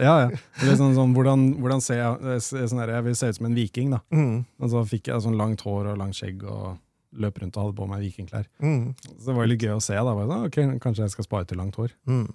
Ja, 0.00 0.14
ja. 0.24 0.30
Sånn, 0.64 0.96
sånn, 0.96 1.12
hvordan, 1.12 1.50
hvordan 1.60 1.84
ser 1.84 2.00
jeg 2.00 2.40
sånn 2.40 2.80
der, 2.80 2.96
Jeg 2.96 3.10
vil 3.10 3.20
se 3.20 3.28
ut 3.28 3.36
som 3.42 3.50
en 3.50 3.58
viking, 3.58 3.92
da. 3.98 4.00
Mm. 4.16 4.46
Og 4.64 4.72
så 4.72 4.88
fikk 4.96 5.12
jeg 5.12 5.28
sånn 5.28 5.36
langt 5.36 5.60
hår 5.66 5.92
og 5.92 6.00
langt 6.00 6.16
skjegg 6.16 6.40
og 6.48 6.78
løp 7.12 7.40
rundt 7.42 7.56
og 7.56 7.64
hadde 7.66 7.76
på 7.80 7.88
meg 7.90 8.04
vikingklær. 8.04 8.44
Mm. 8.62 8.94
Så 9.18 9.30
det 9.30 9.36
var 9.36 9.48
litt 9.50 9.62
gøy 9.64 9.74
å 9.76 9.82
se. 9.82 9.94
da, 9.98 10.14
bare, 10.14 10.28
sånn, 10.30 10.46
ok, 10.46 10.80
Kanskje 10.84 11.06
jeg 11.06 11.14
skal 11.16 11.26
spare 11.26 11.48
til 11.50 11.58
langt 11.58 11.74
hår. 11.80 11.90
Mm. 12.06 12.28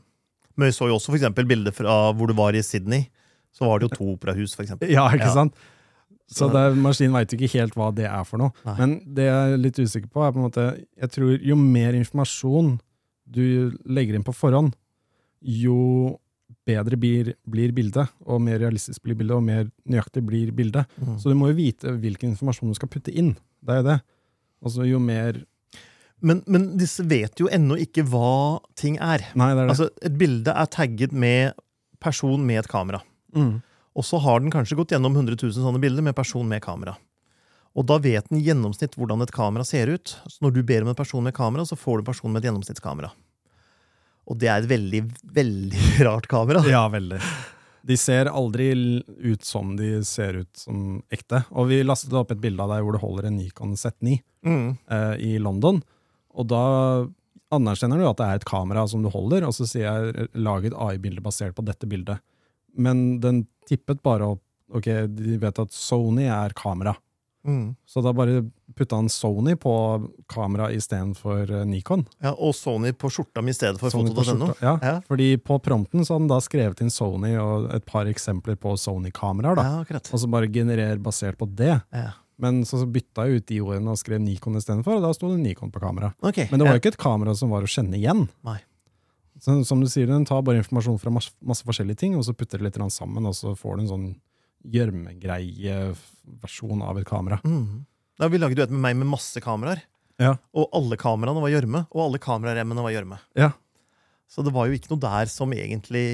Men 0.55 0.67
vi 0.69 0.75
så 0.75 0.87
jo 0.89 0.95
også 0.97 1.11
for 1.13 1.19
eksempel 1.19 1.47
bilder 1.47 1.71
fra 1.75 2.11
hvor 2.15 2.27
du 2.31 2.35
var 2.37 2.55
i 2.55 2.63
Sydney. 2.63 3.07
Så 3.55 3.63
var 3.67 3.79
det 3.79 3.87
jo 3.89 3.95
to 3.95 4.09
operahus, 4.17 4.53
for 4.55 4.63
eksempel. 4.65 4.91
Ja, 4.91 5.07
ikke 5.15 5.29
Ja. 5.31 5.33
sant? 5.33 5.55
Så 6.27 6.47
det, 6.51 6.63
maskinen 6.81 7.13
veit 7.13 7.29
ikke 7.35 7.51
helt 7.53 7.75
hva 7.77 7.91
det 7.93 8.07
er 8.09 8.23
for 8.25 8.41
noe. 8.41 8.51
Nei. 8.65 8.75
Men 8.79 8.93
det 9.13 9.27
jeg 9.29 9.53
er 9.53 9.57
litt 9.61 9.77
usikker 9.77 10.09
på, 10.09 10.23
er 10.25 10.31
på 10.33 10.39
en 10.41 10.47
måte 10.49 10.63
Jeg 10.97 11.09
tror 11.13 11.39
jo 11.39 11.55
mer 11.55 11.93
informasjon 11.93 12.79
du 13.29 13.71
legger 13.85 14.15
inn 14.17 14.23
på 14.25 14.33
forhånd, 14.33 14.73
jo 15.41 16.17
bedre 16.65 16.97
blir, 16.97 17.33
blir 17.49 17.71
bildet, 17.77 18.09
og 18.25 18.41
mer 18.41 18.57
realistisk 18.61 19.03
blir 19.05 19.15
bildet, 19.17 19.35
og 19.37 19.43
mer 19.45 19.67
nøyaktig 19.89 20.23
blir 20.25 20.51
bildet. 20.51 20.85
Mm. 20.97 21.17
Så 21.21 21.29
du 21.29 21.35
må 21.37 21.49
jo 21.51 21.57
vite 21.59 21.93
hvilken 22.01 22.33
informasjon 22.33 22.69
du 22.73 22.77
skal 22.77 22.89
putte 22.89 23.13
inn. 23.13 23.35
Det 23.65 23.73
er 23.75 23.81
jo 23.81 23.87
det. 23.91 23.97
Altså 24.63 24.85
jo 24.87 24.99
mer 25.03 25.41
Men, 26.21 26.39
men 26.47 26.77
disse 26.79 27.03
vet 27.05 27.39
jo 27.39 27.49
ennå 27.51 27.75
ikke 27.83 28.05
hva 28.07 28.61
ting 28.79 28.95
er. 28.97 29.25
Nei, 29.35 29.51
det 29.53 29.61
er 29.61 29.67
det. 29.67 29.73
Altså, 29.75 29.89
Et 30.01 30.15
bilde 30.17 30.53
er 30.55 30.69
tagget 30.71 31.11
med 31.11 31.53
person 31.99 32.45
med 32.45 32.63
et 32.63 32.71
kamera. 32.71 33.01
mm. 33.35 33.61
Og 33.95 34.03
så 34.03 34.17
har 34.19 34.41
den 34.43 34.51
kanskje 34.51 34.75
gått 34.75 34.91
gjennom 34.91 35.13
100 35.15 35.37
000 35.39 35.53
sånne 35.55 35.79
bilder 35.79 36.03
med 36.03 36.15
person 36.17 36.43
med 36.47 36.59
kamera. 36.61 36.97
Og 37.75 37.85
da 37.87 37.95
vet 38.03 38.27
den 38.27 38.41
i 38.41 38.43
gjennomsnitt 38.43 38.97
hvordan 38.99 39.21
et 39.23 39.31
kamera 39.31 39.63
ser 39.63 39.87
ut. 39.87 40.17
Så 40.27 40.43
når 40.43 40.51
du 40.51 40.63
ber 40.67 40.83
om 40.83 40.89
en 40.91 40.97
person 40.99 41.23
med 41.23 41.31
kamera, 41.35 41.63
så 41.63 41.77
får 41.79 41.97
du 41.97 42.03
en 42.03 42.09
person 42.09 42.31
med 42.33 42.43
et 42.43 42.49
gjennomsnittskamera. 42.49 43.13
Og 44.27 44.35
det 44.41 44.49
er 44.51 44.63
et 44.63 44.67
veldig, 44.67 45.01
veldig 45.37 45.85
rart 46.09 46.27
kamera. 46.27 46.63
Ja, 46.67 46.83
veldig. 46.91 47.21
De 47.85 47.97
ser 48.01 48.25
aldri 48.31 48.71
ut 49.05 49.43
som 49.45 49.75
de 49.77 49.99
ser 50.07 50.39
ut 50.41 50.57
som 50.57 51.01
ekte. 51.13 51.43
Og 51.53 51.67
vi 51.69 51.83
lastet 51.85 52.13
opp 52.17 52.31
et 52.33 52.41
bilde 52.41 52.63
av 52.63 52.71
deg 52.73 52.85
hvor 52.85 52.97
du 52.97 53.01
holder 53.03 53.27
en 53.29 53.37
Nikon 53.41 53.75
Z9 53.77 54.19
Mm. 54.45 54.75
uh, 54.91 55.15
i 55.17 55.35
London. 55.41 55.79
Og 56.37 56.45
da 56.51 56.63
anerkjenner 57.55 57.97
du 58.01 58.05
at 58.09 58.17
det 58.19 58.25
er 58.25 58.39
et 58.41 58.45
kamera 58.45 58.83
som 58.89 59.01
du 59.05 59.09
holder, 59.13 59.45
og 59.47 59.53
så 59.57 59.65
sier 59.69 59.85
jeg 59.85 60.27
lag 60.37 60.65
et 60.65 60.75
AI-bilde 60.75 61.23
basert 61.25 61.55
på 61.57 61.65
dette 61.65 61.87
bildet. 61.89 62.21
Men 62.77 63.19
den 63.23 63.45
tippet 63.69 64.01
bare 64.05 64.33
opp 64.35 64.41
Ok, 64.75 64.87
de 65.13 65.35
vet 65.37 65.59
at 65.61 65.69
Sony 65.77 66.23
er 66.25 66.49
kamera. 66.57 66.95
Mm. 67.45 67.75
Så 67.85 68.01
da 68.01 68.13
bare 68.13 68.41
putta 68.75 68.97
han 68.99 69.09
Sony 69.09 69.55
på 69.61 69.73
kamera 70.31 70.71
istedenfor 70.73 71.51
uh, 71.51 71.61
Nikon. 71.69 72.05
Ja, 72.23 72.33
og 72.33 72.55
Sony 72.57 72.91
på 72.97 73.11
skjorta 73.13 73.43
mi 73.45 73.53
i 73.53 73.57
stedet 73.57 73.79
for 73.79 73.93
foto.no. 73.93 74.51
Ja, 74.61 74.75
Ja. 74.81 74.95
fordi 75.07 75.37
på 75.37 75.59
prompten 75.63 76.05
så 76.05 76.15
hadde 76.15 76.25
han 76.25 76.33
da 76.33 76.41
skrevet 76.43 76.81
inn 76.81 76.91
Sony 76.93 77.35
og 77.37 77.69
et 77.75 77.85
par 77.85 78.09
eksempler 78.09 78.57
på 78.59 78.75
Sony-kameraer. 78.81 79.55
da. 79.55 79.63
Ja, 79.63 79.81
akkurat. 79.85 80.09
Og 80.13 80.19
så 80.19 80.29
bare 80.31 80.49
generer 80.51 80.97
basert 80.97 81.37
på 81.37 81.47
det. 81.55 81.81
Ja. 81.93 82.11
Men 82.37 82.63
så 82.67 82.81
så 82.81 82.85
bytta 82.91 83.27
jeg 83.29 83.39
ut 83.41 83.47
de 83.47 83.61
ordene 83.63 83.93
og 83.93 83.99
skrev 84.01 84.19
Nikon 84.19 84.57
istedenfor, 84.59 84.97
og 84.97 85.05
da 85.05 85.13
sto 85.15 85.29
det 85.31 85.39
Nikon 85.39 85.71
på 85.71 85.79
kamera. 85.79 86.13
Okay, 86.21 86.49
Men 86.51 86.59
det 86.59 86.67
var 86.67 86.75
jo 86.75 86.81
ikke 86.83 86.93
et 86.95 86.99
kamera 86.99 87.35
som 87.35 87.49
var 87.53 87.63
å 87.63 87.69
kjenne 87.69 87.95
igjen. 87.95 88.27
Nei. 88.43 88.59
Så, 89.39 89.55
som 89.67 89.81
du 89.83 89.87
sier, 89.91 90.07
Den 90.07 90.25
tar 90.25 90.41
bare 90.43 90.57
informasjon 90.61 90.99
fra 90.99 91.11
masse, 91.11 91.31
masse 91.43 91.63
forskjellige 91.67 91.97
ting, 91.97 92.15
og 92.15 92.23
så 92.27 92.33
putter 92.33 92.59
det 92.59 92.69
litt 92.71 92.91
sammen, 92.91 93.25
og 93.25 93.35
så 93.35 93.55
får 93.55 93.77
du 93.77 93.81
en 93.83 93.91
sånn 93.91 94.07
gjørmegreie-versjon 94.73 96.81
av 96.85 96.97
et 96.99 97.07
kamera. 97.07 97.39
Mm. 97.45 97.85
Da 98.19 98.27
vi 98.31 98.39
lagde 98.39 98.55
duett 98.59 98.71
med 98.73 98.81
meg 98.85 98.95
med 99.01 99.07
masse 99.11 99.39
kameraer. 99.43 99.79
Ja. 100.21 100.33
Og 100.55 100.69
alle 100.75 100.95
kameraene 100.99 101.41
var 101.43 101.51
gjørme, 101.51 101.81
og 101.91 101.99
alle 102.07 102.19
kameraremmene 102.23 102.83
var 102.85 102.93
gjørme. 102.95 103.17
Ja. 103.35 103.51
Så 104.31 104.37
det 104.45 104.53
var 104.55 104.63
jo 104.67 104.73
ikke 104.77 104.91
noe 104.93 105.03
der 105.03 105.25
som 105.31 105.53
egentlig 105.53 106.07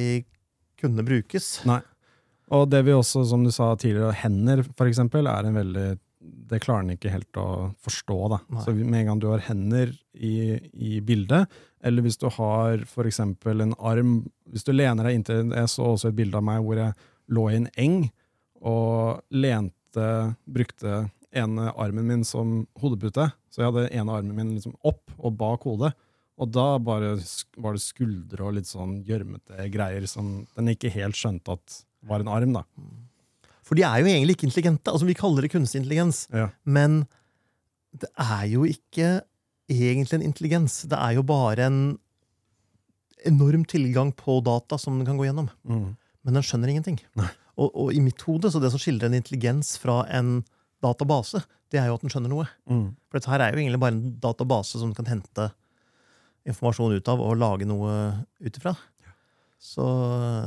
kunne 0.81 1.05
brukes. 1.05 1.45
Nei. 1.69 1.81
Og 2.51 2.65
det 2.71 2.81
vi 2.83 2.91
også, 2.95 3.23
som 3.29 3.41
du 3.45 3.51
sa 3.53 3.75
tidligere, 3.79 4.17
hender 4.23 4.63
for 4.73 4.85
eksempel, 4.89 5.23
er 5.29 5.43
en 5.47 5.59
veldig 5.59 5.89
Det 6.51 6.59
klarer 6.61 6.81
den 6.83 6.97
ikke 6.97 7.13
helt 7.13 7.37
å 7.39 7.71
forstå. 7.81 8.17
da. 8.29 8.37
Nei. 8.51 8.61
Så 8.65 8.69
med 8.75 8.99
en 8.99 9.07
gang 9.07 9.19
du 9.21 9.27
har 9.31 9.39
hender 9.45 9.87
i, 10.13 10.59
i 10.73 10.99
bildet, 10.99 11.47
eller 11.81 12.01
hvis 12.03 12.17
du 12.19 12.27
har 12.29 12.83
for 12.85 13.03
eksempel 13.09 13.61
en 13.61 13.73
arm 13.79 14.25
Hvis 14.51 14.63
du 14.67 14.71
lener 14.73 15.03
deg 15.07 15.15
inntil 15.17 15.49
Jeg 15.49 15.67
så 15.71 15.83
også 15.95 16.07
et 16.11 16.15
bilde 16.19 16.37
av 16.37 16.43
meg 16.45 16.59
hvor 16.61 16.77
jeg 16.77 16.93
lå 17.31 17.47
i 17.49 17.55
en 17.55 17.69
eng 17.79 18.11
og 18.61 19.23
lente 19.33 20.07
Brukte 20.47 21.09
ene 21.35 21.71
armen 21.79 22.07
min 22.07 22.23
som 22.27 22.61
hodepute. 22.79 23.27
Så 23.51 23.61
jeg 23.61 23.71
hadde 23.71 23.91
ene 23.91 24.15
armen 24.15 24.37
min 24.37 24.53
liksom 24.55 24.75
opp 24.87 25.11
og 25.17 25.35
bak 25.39 25.67
hodet. 25.67 25.91
Og 26.41 26.49
da 26.49 26.65
bare 26.81 27.15
var 27.61 27.75
det 27.75 27.83
skuldre 27.83 28.47
og 28.47 28.55
litt 28.57 28.69
sånn 28.69 29.01
gjørmete 29.07 29.67
greier 29.73 30.07
som 30.09 30.41
den 30.55 30.71
ikke 30.73 30.93
helt 30.93 31.17
skjønte 31.19 31.57
at 31.57 31.81
var 32.07 32.23
en 32.23 32.31
arm. 32.31 32.55
da. 32.55 32.63
For 33.67 33.77
de 33.77 33.85
er 33.85 34.01
jo 34.01 34.09
egentlig 34.09 34.37
ikke 34.37 34.47
intelligente. 34.49 34.91
Altså 34.91 35.07
Vi 35.07 35.17
kaller 35.17 35.45
det 35.45 35.51
kunstig 35.53 35.83
intelligens. 35.83 36.25
Ja. 36.33 36.49
Men 36.65 37.03
det 37.91 38.09
er 38.15 38.45
jo 38.51 38.63
ikke 38.65 39.21
egentlig 39.71 40.17
en 40.17 40.25
intelligens. 40.25 40.81
Det 40.89 40.97
er 40.97 41.19
jo 41.19 41.25
bare 41.27 41.67
en 41.67 41.81
enorm 43.27 43.67
tilgang 43.69 44.09
på 44.17 44.39
data 44.43 44.79
som 44.81 44.97
den 44.97 45.05
kan 45.05 45.19
gå 45.19 45.27
gjennom. 45.27 45.51
Mm. 45.67 45.91
Men 46.25 46.37
den 46.37 46.45
skjønner 46.45 46.71
ingenting. 46.73 46.97
Nei. 47.19 47.29
Og, 47.61 47.69
og 47.69 47.95
i 47.95 48.01
mitt 48.03 48.23
hode, 48.25 48.49
så 48.51 48.61
det 48.61 48.71
som 48.73 48.81
skildrer 48.81 49.11
en 49.11 49.19
intelligens 49.19 49.75
fra 49.81 50.01
en 50.09 50.39
database, 50.81 51.43
det 51.71 51.79
er 51.79 51.89
jo 51.89 51.97
at 51.97 52.03
den 52.03 52.11
skjønner 52.11 52.31
noe. 52.31 52.47
Mm. 52.69 52.87
For 53.07 53.19
dette 53.19 53.31
her 53.31 53.43
er 53.45 53.53
jo 53.53 53.61
egentlig 53.61 53.81
bare 53.83 53.95
en 53.95 54.15
database 54.23 54.79
som 54.79 54.89
den 54.89 54.97
kan 54.97 55.11
hente 55.11 55.51
informasjon 56.49 56.95
ut 56.97 57.11
av 57.11 57.21
og 57.21 57.37
lage 57.37 57.67
noe 57.69 57.93
ut 58.41 58.57
ifra. 58.57 58.73
Så, 59.61 59.85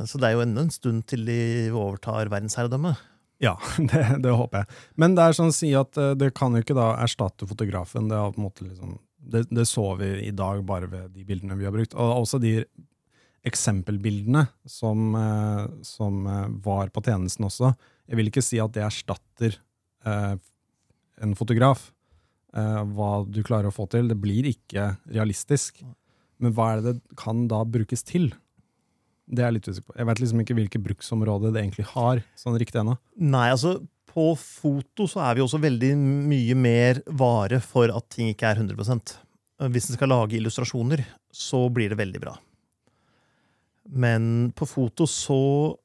så 0.03 0.19
det 0.19 0.27
er 0.27 0.35
jo 0.35 0.43
ennå 0.43 0.65
en 0.65 0.73
stund 0.73 1.05
til 1.07 1.23
de 1.27 1.37
overtar 1.71 2.27
verdensherredømmet. 2.33 2.99
Ja, 3.43 3.55
det, 3.91 4.03
det 4.23 4.33
håper 4.35 4.63
jeg. 4.63 4.81
Men 4.99 5.15
det 5.15 5.23
er 5.23 5.37
sånn 5.37 5.53
å 5.53 5.55
si 5.55 5.71
at 5.77 5.99
eh, 5.99 6.15
det 6.19 6.33
kan 6.37 6.55
jo 6.55 6.63
ikke 6.63 6.77
da 6.77 6.93
erstatte 7.03 7.47
fotografen. 7.47 8.09
Det, 8.11 8.19
er 8.19 8.67
liksom, 8.67 8.97
det, 9.17 9.45
det 9.51 9.67
så 9.71 9.87
vi 9.99 10.11
i 10.27 10.33
dag 10.35 10.63
bare 10.67 10.91
ved 10.91 11.15
de 11.15 11.25
bildene 11.27 11.57
vi 11.59 11.67
har 11.67 11.75
brukt. 11.75 11.95
Og 11.95 12.25
også 12.25 12.41
de 12.43 12.57
eksempelbildene 13.45 14.45
som, 14.65 15.15
eh, 15.15 15.65
som 15.85 16.25
eh, 16.27 16.47
var 16.65 16.89
på 16.93 17.03
tjenesten 17.05 17.47
også. 17.47 17.73
Jeg 18.09 18.19
vil 18.19 18.31
ikke 18.31 18.43
si 18.45 18.59
at 18.61 18.73
det 18.75 18.85
erstatter 18.85 19.59
eh, 20.05 20.33
en 21.21 21.37
fotograf. 21.37 21.91
Hva 22.55 23.25
du 23.27 23.41
klarer 23.43 23.67
å 23.67 23.75
få 23.75 23.83
til. 23.91 24.07
Det 24.07 24.15
blir 24.15 24.45
ikke 24.47 24.93
realistisk. 25.11 25.81
Men 26.39 26.53
hva 26.55 26.69
er 26.71 26.79
det 26.79 26.93
det 26.95 27.17
kan 27.19 27.41
da 27.51 27.57
brukes 27.67 27.99
til? 28.07 28.29
Det 29.27 29.43
er 29.43 29.49
jeg 29.49 29.57
litt 29.57 29.67
usikker 29.67 29.89
på. 29.89 29.95
Jeg 29.99 30.07
vet 30.07 30.21
liksom 30.23 30.43
ikke 30.43 30.55
hvilke 30.61 30.81
bruksområder 30.85 31.51
det 31.51 31.65
egentlig 31.65 31.87
har. 31.89 32.21
sånn 32.39 32.55
riktig 32.61 32.79
ennå. 32.79 32.95
Nei, 33.19 33.49
altså 33.51 33.73
på 34.07 34.29
foto 34.39 35.09
så 35.11 35.25
er 35.25 35.35
vi 35.35 35.43
også 35.43 35.59
veldig 35.59 35.91
mye 35.99 36.55
mer 36.55 37.03
vare 37.11 37.59
for 37.59 37.91
at 37.91 38.07
ting 38.15 38.31
ikke 38.31 38.53
er 38.53 38.63
100% 38.63 39.17
Hvis 39.75 39.89
en 39.89 39.99
skal 39.99 40.13
lage 40.13 40.39
illustrasjoner, 40.39 41.03
så 41.35 41.65
blir 41.67 41.91
det 41.91 41.99
veldig 41.99 42.23
bra. 42.23 42.37
Men 43.85 44.51
på 44.57 44.65
foto 44.65 45.05
så 45.09 45.75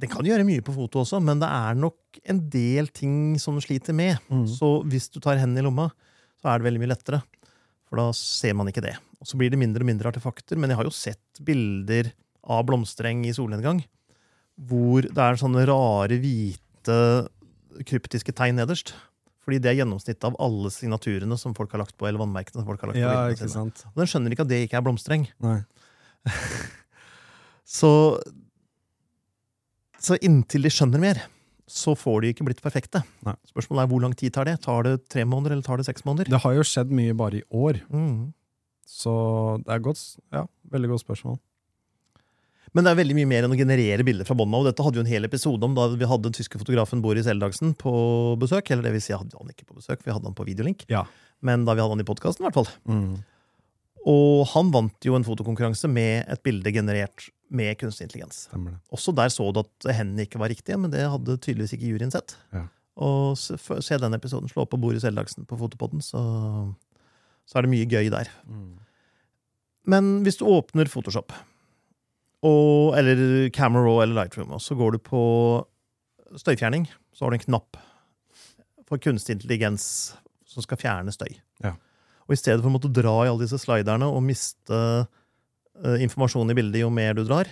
Den 0.00 0.08
kan 0.08 0.24
gjøre 0.24 0.46
mye 0.48 0.62
på 0.64 0.72
foto 0.72 1.02
også, 1.02 1.18
men 1.20 1.42
det 1.42 1.48
er 1.50 1.76
nok 1.76 2.20
en 2.32 2.38
del 2.48 2.86
ting 2.88 3.34
som 3.42 3.58
den 3.58 3.64
sliter 3.64 3.92
med. 3.92 4.16
Mm. 4.32 4.46
Så 4.48 4.68
hvis 4.88 5.10
du 5.12 5.18
tar 5.20 5.36
hendene 5.36 5.60
i 5.60 5.66
lomma, 5.66 5.90
så 6.40 6.48
er 6.48 6.60
det 6.60 6.68
veldig 6.70 6.80
mye 6.80 6.92
lettere. 6.94 7.20
For 7.90 8.00
da 8.00 8.06
ser 8.16 8.54
man 8.56 8.70
ikke 8.70 8.84
det. 8.86 8.94
Og 9.20 9.28
så 9.28 9.36
blir 9.36 9.52
det 9.52 9.60
mindre 9.60 9.84
og 9.84 9.90
mindre 9.90 10.08
artefakter. 10.08 10.56
Men 10.56 10.72
jeg 10.72 10.80
har 10.80 10.88
jo 10.88 10.94
sett 10.94 11.42
bilder 11.44 12.14
av 12.48 12.64
blomstereng 12.70 13.26
i 13.28 13.34
solnedgang 13.36 13.82
hvor 14.68 15.06
det 15.06 15.20
er 15.24 15.38
sånne 15.40 15.62
rare, 15.68 16.18
hvite, 16.20 16.96
kryptiske 17.88 18.34
tegn 18.36 18.58
nederst. 18.60 18.92
Fordi 19.40 19.60
det 19.62 19.70
er 19.70 19.78
gjennomsnittet 19.80 20.26
av 20.28 20.36
alle 20.42 20.72
signaturene 20.72 21.38
som 21.40 21.54
folk 21.56 21.72
har 21.72 21.82
lagt 21.82 21.96
på, 21.96 22.06
eller 22.08 22.20
vannmerkene 22.20 22.60
som 22.60 22.68
folk 22.68 22.82
har 22.84 22.92
lagt 22.92 23.00
på. 23.00 23.06
Ja? 23.06 23.88
Og 23.88 24.02
den 24.02 24.10
skjønner 24.10 24.34
ikke 24.34 24.44
at 24.44 24.52
det 24.52 24.64
ikke 24.66 24.80
er 24.80 24.84
blomstereng. 24.84 25.24
Nei. 25.44 25.62
Så, 27.70 27.90
så 30.02 30.16
inntil 30.24 30.64
de 30.66 30.72
skjønner 30.74 31.02
mer, 31.02 31.20
så 31.70 31.94
får 31.94 32.24
de 32.24 32.32
ikke 32.34 32.46
blitt 32.48 32.62
perfekte. 32.64 33.02
Nei. 33.26 33.36
Spørsmålet 33.52 33.84
er 33.84 33.90
hvor 33.92 34.02
lang 34.02 34.16
tid 34.18 34.34
tar 34.34 34.48
det? 34.48 34.56
Tar 34.64 34.82
det 34.88 34.96
tre 35.12 35.22
måneder, 35.28 35.54
eller 35.54 35.66
tar 35.66 35.78
det 35.78 35.86
seks 35.86 36.02
måneder? 36.08 36.30
Det 36.32 36.40
har 36.42 36.56
jo 36.56 36.64
skjedd 36.66 36.90
mye 36.90 37.14
bare 37.14 37.42
i 37.42 37.46
år, 37.54 37.78
Mm. 37.92 38.32
så 38.90 39.12
det 39.62 39.70
er 39.76 39.84
godt, 39.86 40.02
ja, 40.34 40.46
veldig 40.72 40.90
godt 40.96 41.04
spørsmål. 41.04 41.38
Men 42.74 42.86
det 42.86 42.90
er 42.92 42.98
veldig 43.00 43.14
mye 43.18 43.26
mer 43.26 43.42
enn 43.46 43.54
å 43.54 43.58
generere 43.58 44.04
bilder 44.06 44.26
fra 44.26 44.34
bånda. 44.38 44.58
og 44.60 44.66
Dette 44.68 44.82
hadde 44.86 44.98
jo 45.00 45.02
en 45.02 45.10
hel 45.10 45.24
episode 45.26 45.64
om 45.66 45.72
da 45.74 45.88
vi 45.90 46.06
hadde 46.06 46.22
den 46.28 46.34
tyske 46.36 46.58
fotografen 46.60 47.00
Boris 47.02 47.26
Eldagsen 47.26 47.72
på 47.74 48.36
besøk. 48.38 48.70
Eller 48.70 48.84
det 48.86 48.92
vil 48.94 49.02
si, 49.02 49.10
jeg 49.10 49.18
hadde 49.18 49.34
han 49.40 49.50
ikke 49.50 49.66
på 49.66 49.74
besøk, 49.80 49.98
for 49.98 50.06
vi 50.06 50.14
hadde 50.14 50.28
han 50.30 50.36
på 50.38 50.46
videolink. 50.46 50.84
Ja. 50.88 51.02
Men 51.42 51.64
da 51.66 51.74
vi 51.74 51.82
hadde 51.82 51.96
han 51.96 52.04
i 52.04 52.06
podkasten, 52.06 52.44
i 52.44 52.46
hvert 52.46 52.54
fall. 52.60 52.68
Mm. 52.86 53.16
Og 54.06 54.46
han 54.52 54.70
vant 54.70 55.02
jo 55.08 55.16
en 55.18 55.26
fotokonkurranse 55.26 55.90
med 55.90 56.30
et 56.30 56.42
bilde 56.46 56.70
generert 56.72 57.26
med 57.50 57.78
kunstig 57.80 58.06
intelligens. 58.06 58.44
Også 58.94 59.14
der 59.16 59.32
så 59.32 59.48
du 59.52 59.62
at 59.64 59.88
hendene 59.96 60.26
ikke 60.26 60.40
var 60.40 60.52
riktige, 60.52 60.78
men 60.78 60.92
det 60.92 61.02
hadde 61.10 61.38
tydeligvis 61.38 61.74
ikke 61.76 61.90
juryen 61.90 62.12
sett. 62.14 62.36
Ja. 62.54 62.68
Og 63.00 63.38
se, 63.38 63.56
se 63.58 63.98
den 63.98 64.14
episoden, 64.14 64.50
slå 64.50 64.66
på 64.68 64.78
Boris 64.80 65.06
Eldagsen 65.08 65.46
på 65.48 65.58
Fotopodden, 65.58 66.02
så, 66.04 66.20
så 67.48 67.58
er 67.58 67.66
det 67.66 67.72
mye 67.72 67.88
gøy 67.90 68.10
der. 68.12 68.30
Mm. 68.46 68.78
Men 69.90 70.10
hvis 70.26 70.38
du 70.40 70.46
åpner 70.46 70.90
Photoshop, 70.90 71.34
og, 72.46 72.96
eller 72.96 73.50
Camera 73.52 73.84
Raw 73.84 74.00
eller 74.02 74.22
Lightroom, 74.22 74.52
og 74.56 74.62
så 74.64 74.76
går 74.78 74.96
du 74.96 75.02
på 75.04 75.22
støyfjerning, 76.40 76.86
så 77.12 77.24
har 77.24 77.32
du 77.32 77.40
en 77.40 77.46
knapp 77.48 77.78
for 78.88 79.02
kunstig 79.02 79.36
intelligens 79.36 79.84
som 80.48 80.64
skal 80.64 80.80
fjerne 80.80 81.12
støy. 81.14 81.30
Ja. 81.64 81.76
Og 82.26 82.34
i 82.34 82.38
stedet 82.38 82.62
for 82.62 82.70
å 82.70 82.74
måtte 82.74 82.92
dra 82.94 83.14
i 83.24 83.30
alle 83.30 83.44
disse 83.44 83.58
sliderne 83.60 84.08
og 84.10 84.22
miste 84.24 84.78
informasjon 85.80 86.52
i 86.52 86.56
bildet 86.58 86.82
jo 86.82 86.90
mer 86.92 87.16
du 87.16 87.24
drar, 87.24 87.48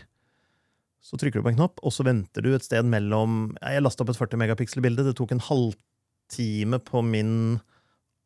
så 1.05 1.17
trykker 1.17 1.41
du 1.41 1.47
på 1.47 1.53
en 1.53 1.61
knapp, 1.61 1.81
og 1.87 1.95
så 1.95 2.05
venter 2.07 2.45
du 2.45 2.51
et 2.53 2.65
sted 2.65 2.87
mellom 2.89 3.55
Jeg 3.63 3.85
lasta 3.85 4.05
opp 4.05 4.13
et 4.13 4.19
40 4.19 4.41
megapixel-bilde. 4.43 5.07
Det 5.07 5.15
tok 5.17 5.33
en 5.33 5.45
halvtime 5.47 6.81
på 6.85 7.03
min 7.07 7.33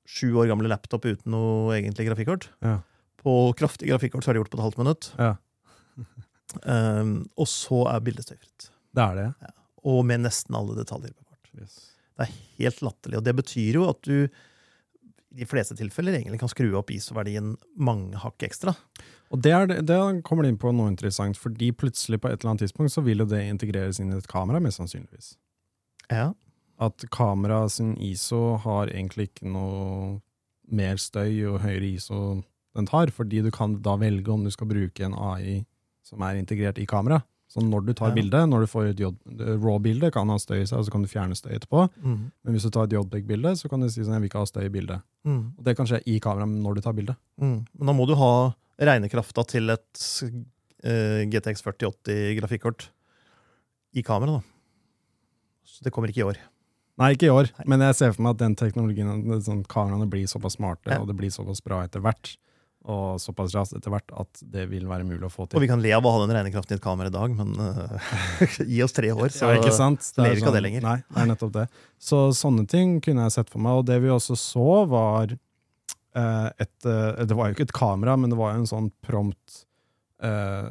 sju 0.09 0.33
år 0.41 0.49
gamle 0.51 0.71
laptop 0.73 1.07
uten 1.07 1.35
noe 1.35 1.77
egentlig 1.77 2.09
grafikkort. 2.09 2.49
Ja. 2.65 2.81
På 3.23 3.53
kraftig 3.59 3.93
grafikkort 3.93 4.25
så 4.25 4.33
er 4.33 4.37
det 4.37 4.43
gjort 4.43 4.55
på 4.55 4.59
et 4.59 4.67
halvt 4.67 4.81
minutt. 4.83 5.11
Ja. 5.21 5.35
Um, 6.65 7.13
og 7.41 7.51
så 7.51 7.85
er 7.93 8.03
bildet 8.05 8.27
støyfritt. 8.27 8.71
Det 8.93 9.05
er 9.05 9.21
det. 9.21 9.53
Og 9.89 10.03
med 10.07 10.25
nesten 10.25 10.57
alle 10.59 10.75
detaljer 10.79 11.15
bevart. 11.15 11.53
Yes. 11.55 11.77
Det 12.17 12.27
er 12.27 12.35
helt 12.59 12.83
latterlig. 12.85 13.21
Og 13.21 13.29
det 13.29 13.37
betyr 13.39 13.79
jo 13.79 13.87
at 13.91 14.03
du 14.09 14.17
de 15.37 15.47
fleste 15.49 15.77
tilfeller 15.79 16.19
egentlig 16.19 16.39
kan 16.43 16.51
skru 16.53 16.69
opp 16.79 16.91
ISO-verdien 16.93 17.55
mange 17.81 18.19
hakk 18.21 18.45
ekstra. 18.47 18.75
Og 19.33 19.41
det, 19.43 19.53
er, 19.57 19.67
det- 19.81 20.23
kommer 20.29 20.45
det 20.45 20.53
inn 20.53 20.61
på 20.61 20.73
noe 20.77 20.91
interessant, 20.93 21.39
fordi 21.41 21.71
plutselig 21.73 22.21
på 22.21 22.29
et 22.29 22.41
eller 22.43 22.53
annet 22.53 22.67
tidspunkt 22.67 22.93
så 22.93 23.03
vil 23.05 23.25
jo 23.25 23.29
det 23.31 23.41
integreres 23.49 24.01
inn 24.03 24.13
i 24.13 24.19
et 24.19 24.29
kamera, 24.29 24.61
mest 24.61 24.81
sannsynligvis. 24.81 25.35
Ja. 26.13 26.33
At 26.83 27.05
kamera 27.15 27.63
sin 27.73 27.95
ISO 27.97 28.57
har 28.65 28.89
egentlig 28.93 29.31
ikke 29.31 29.49
noe 29.49 30.21
mer 30.73 30.97
støy 31.01 31.45
og 31.51 31.61
høyere 31.65 31.95
ISO 31.95 32.43
den 32.77 32.87
tar, 32.89 33.11
fordi 33.13 33.43
du 33.45 33.51
kan 33.53 33.79
da 33.85 33.97
velge 34.01 34.33
om 34.33 34.45
du 34.45 34.51
skal 34.53 34.69
bruke 34.71 35.05
en 35.05 35.15
AI 35.17 35.63
som 36.05 36.23
er 36.25 36.39
integrert 36.41 36.79
i 36.81 36.87
kamera. 36.89 37.23
Så 37.53 37.61
når 37.61 37.85
du 37.85 37.93
tar 37.93 38.09
Ja. 38.09 38.15
bildet, 38.17 38.49
når 38.49 38.61
du 38.65 38.67
får 38.73 38.87
et 38.95 39.01
raw-bilde, 39.61 40.09
kan 40.15 40.29
ha 40.33 40.39
støy 40.41 40.63
i 40.63 40.67
seg, 40.67 40.79
og 40.79 40.87
så 40.87 40.91
kan 40.95 41.03
du 41.05 41.09
fjerne 41.11 41.37
støy 41.37 41.51
etterpå. 41.53 41.83
Mm. 42.01 42.31
Men 42.45 42.55
hvis 42.57 42.65
du 42.65 42.71
tar 42.73 42.85
et 42.89 42.95
JPEG-bilde, 42.97 43.53
så 43.61 43.69
kan 43.69 43.81
du 43.85 43.89
si 43.93 44.01
sånn, 44.01 44.15
jeg 44.17 44.23
vil 44.25 44.31
ikke 44.31 44.41
ha 44.41 44.49
støy 44.49 44.65
i 44.65 44.73
bildet. 44.73 45.03
Mm. 45.29 45.43
Og 45.59 45.65
det 45.67 45.77
kan 45.77 45.87
skje 45.91 46.01
i 46.09 46.19
kamera 46.25 46.47
når 46.49 46.75
du 46.79 46.81
tar 46.87 46.95
bildet. 46.97 47.17
Mm. 47.41 47.59
Men 47.77 47.87
da 47.87 47.93
må 47.93 48.07
du 48.09 48.15
ha 48.17 48.31
regnekrafta 48.81 49.45
til 49.53 49.69
et 49.75 50.01
uh, 50.83 51.23
GTX 51.29 51.61
4080 51.63 52.41
grafikkort 52.41 52.89
i 53.95 54.03
kamera, 54.03 54.41
da. 54.41 54.43
Så 55.69 55.85
det 55.85 55.93
kommer 55.93 56.09
ikke 56.09 56.25
i 56.25 56.29
år. 56.33 56.41
Nei, 57.01 57.13
ikke 57.15 57.29
i 57.29 57.33
år, 57.33 57.51
Nei. 57.59 57.65
men 57.73 57.81
jeg 57.81 57.95
ser 57.99 58.13
for 58.17 58.23
meg 58.25 58.35
at 58.35 58.41
den 58.43 58.55
teknologien, 58.57 59.13
sånn, 59.45 59.63
kameraene 59.69 60.09
blir 60.13 60.25
såpass 60.29 60.57
smarte, 60.59 60.91
Ja. 60.93 61.01
og 61.01 61.07
det 61.09 61.17
blir 61.17 61.31
såpass 61.33 61.61
bra 61.65 61.83
etter 61.85 62.01
hvert, 62.05 62.37
og 62.91 63.21
såpass 63.23 63.55
raskt 63.55 63.77
etter 63.79 63.93
hvert, 63.95 64.11
at 64.19 64.41
det 64.55 64.65
vil 64.71 64.89
være 64.91 65.07
mulig 65.07 65.23
å 65.27 65.31
få 65.31 65.47
til. 65.47 65.59
Og 65.59 65.63
vi 65.63 65.71
kan 65.71 65.83
le 65.83 65.93
av 65.95 66.07
å 66.07 66.13
ha 66.17 66.25
den 66.25 66.35
regnekraften 66.35 66.75
i 66.75 66.81
et 66.81 66.85
kamera 66.85 67.13
i 67.13 67.15
dag, 67.15 67.35
men 67.39 67.55
uh, 67.55 68.13
gi 68.73 68.81
oss 68.83 68.95
tre 68.97 69.13
år, 69.15 69.31
så 69.35 69.53
ja, 69.53 69.61
ikke 69.61 69.75
sant? 69.77 70.03
Det 70.17 70.25
er 70.25 70.35
ikke 70.35 70.43
ikke 70.43 70.51
av 70.51 70.59
det 70.59 70.65
lenger. 70.67 70.87
Nei, 70.87 70.99
det 71.07 71.23
er 71.23 71.29
nettopp 71.31 71.55
det. 71.55 71.67
Så 72.03 72.25
sånne 72.37 72.67
ting 72.71 72.97
kunne 73.05 73.29
jeg 73.29 73.37
sett 73.37 73.53
for 73.53 73.63
meg, 73.63 73.83
og 73.83 73.87
det 73.91 74.01
vi 74.03 74.11
også 74.11 74.39
så 74.39 74.71
var 74.91 75.35
uh, 75.37 76.49
et, 76.59 76.75
uh, 76.89 77.23
det 77.23 77.39
var 77.39 77.51
jo 77.51 77.57
ikke 77.57 77.69
et 77.71 77.77
kamera, 77.77 78.17
men 78.19 78.35
det 78.35 78.41
var 78.41 78.57
jo 78.57 78.65
en 78.65 78.73
sånn 78.73 78.89
prompt 79.05 79.63
eh, 80.23 80.71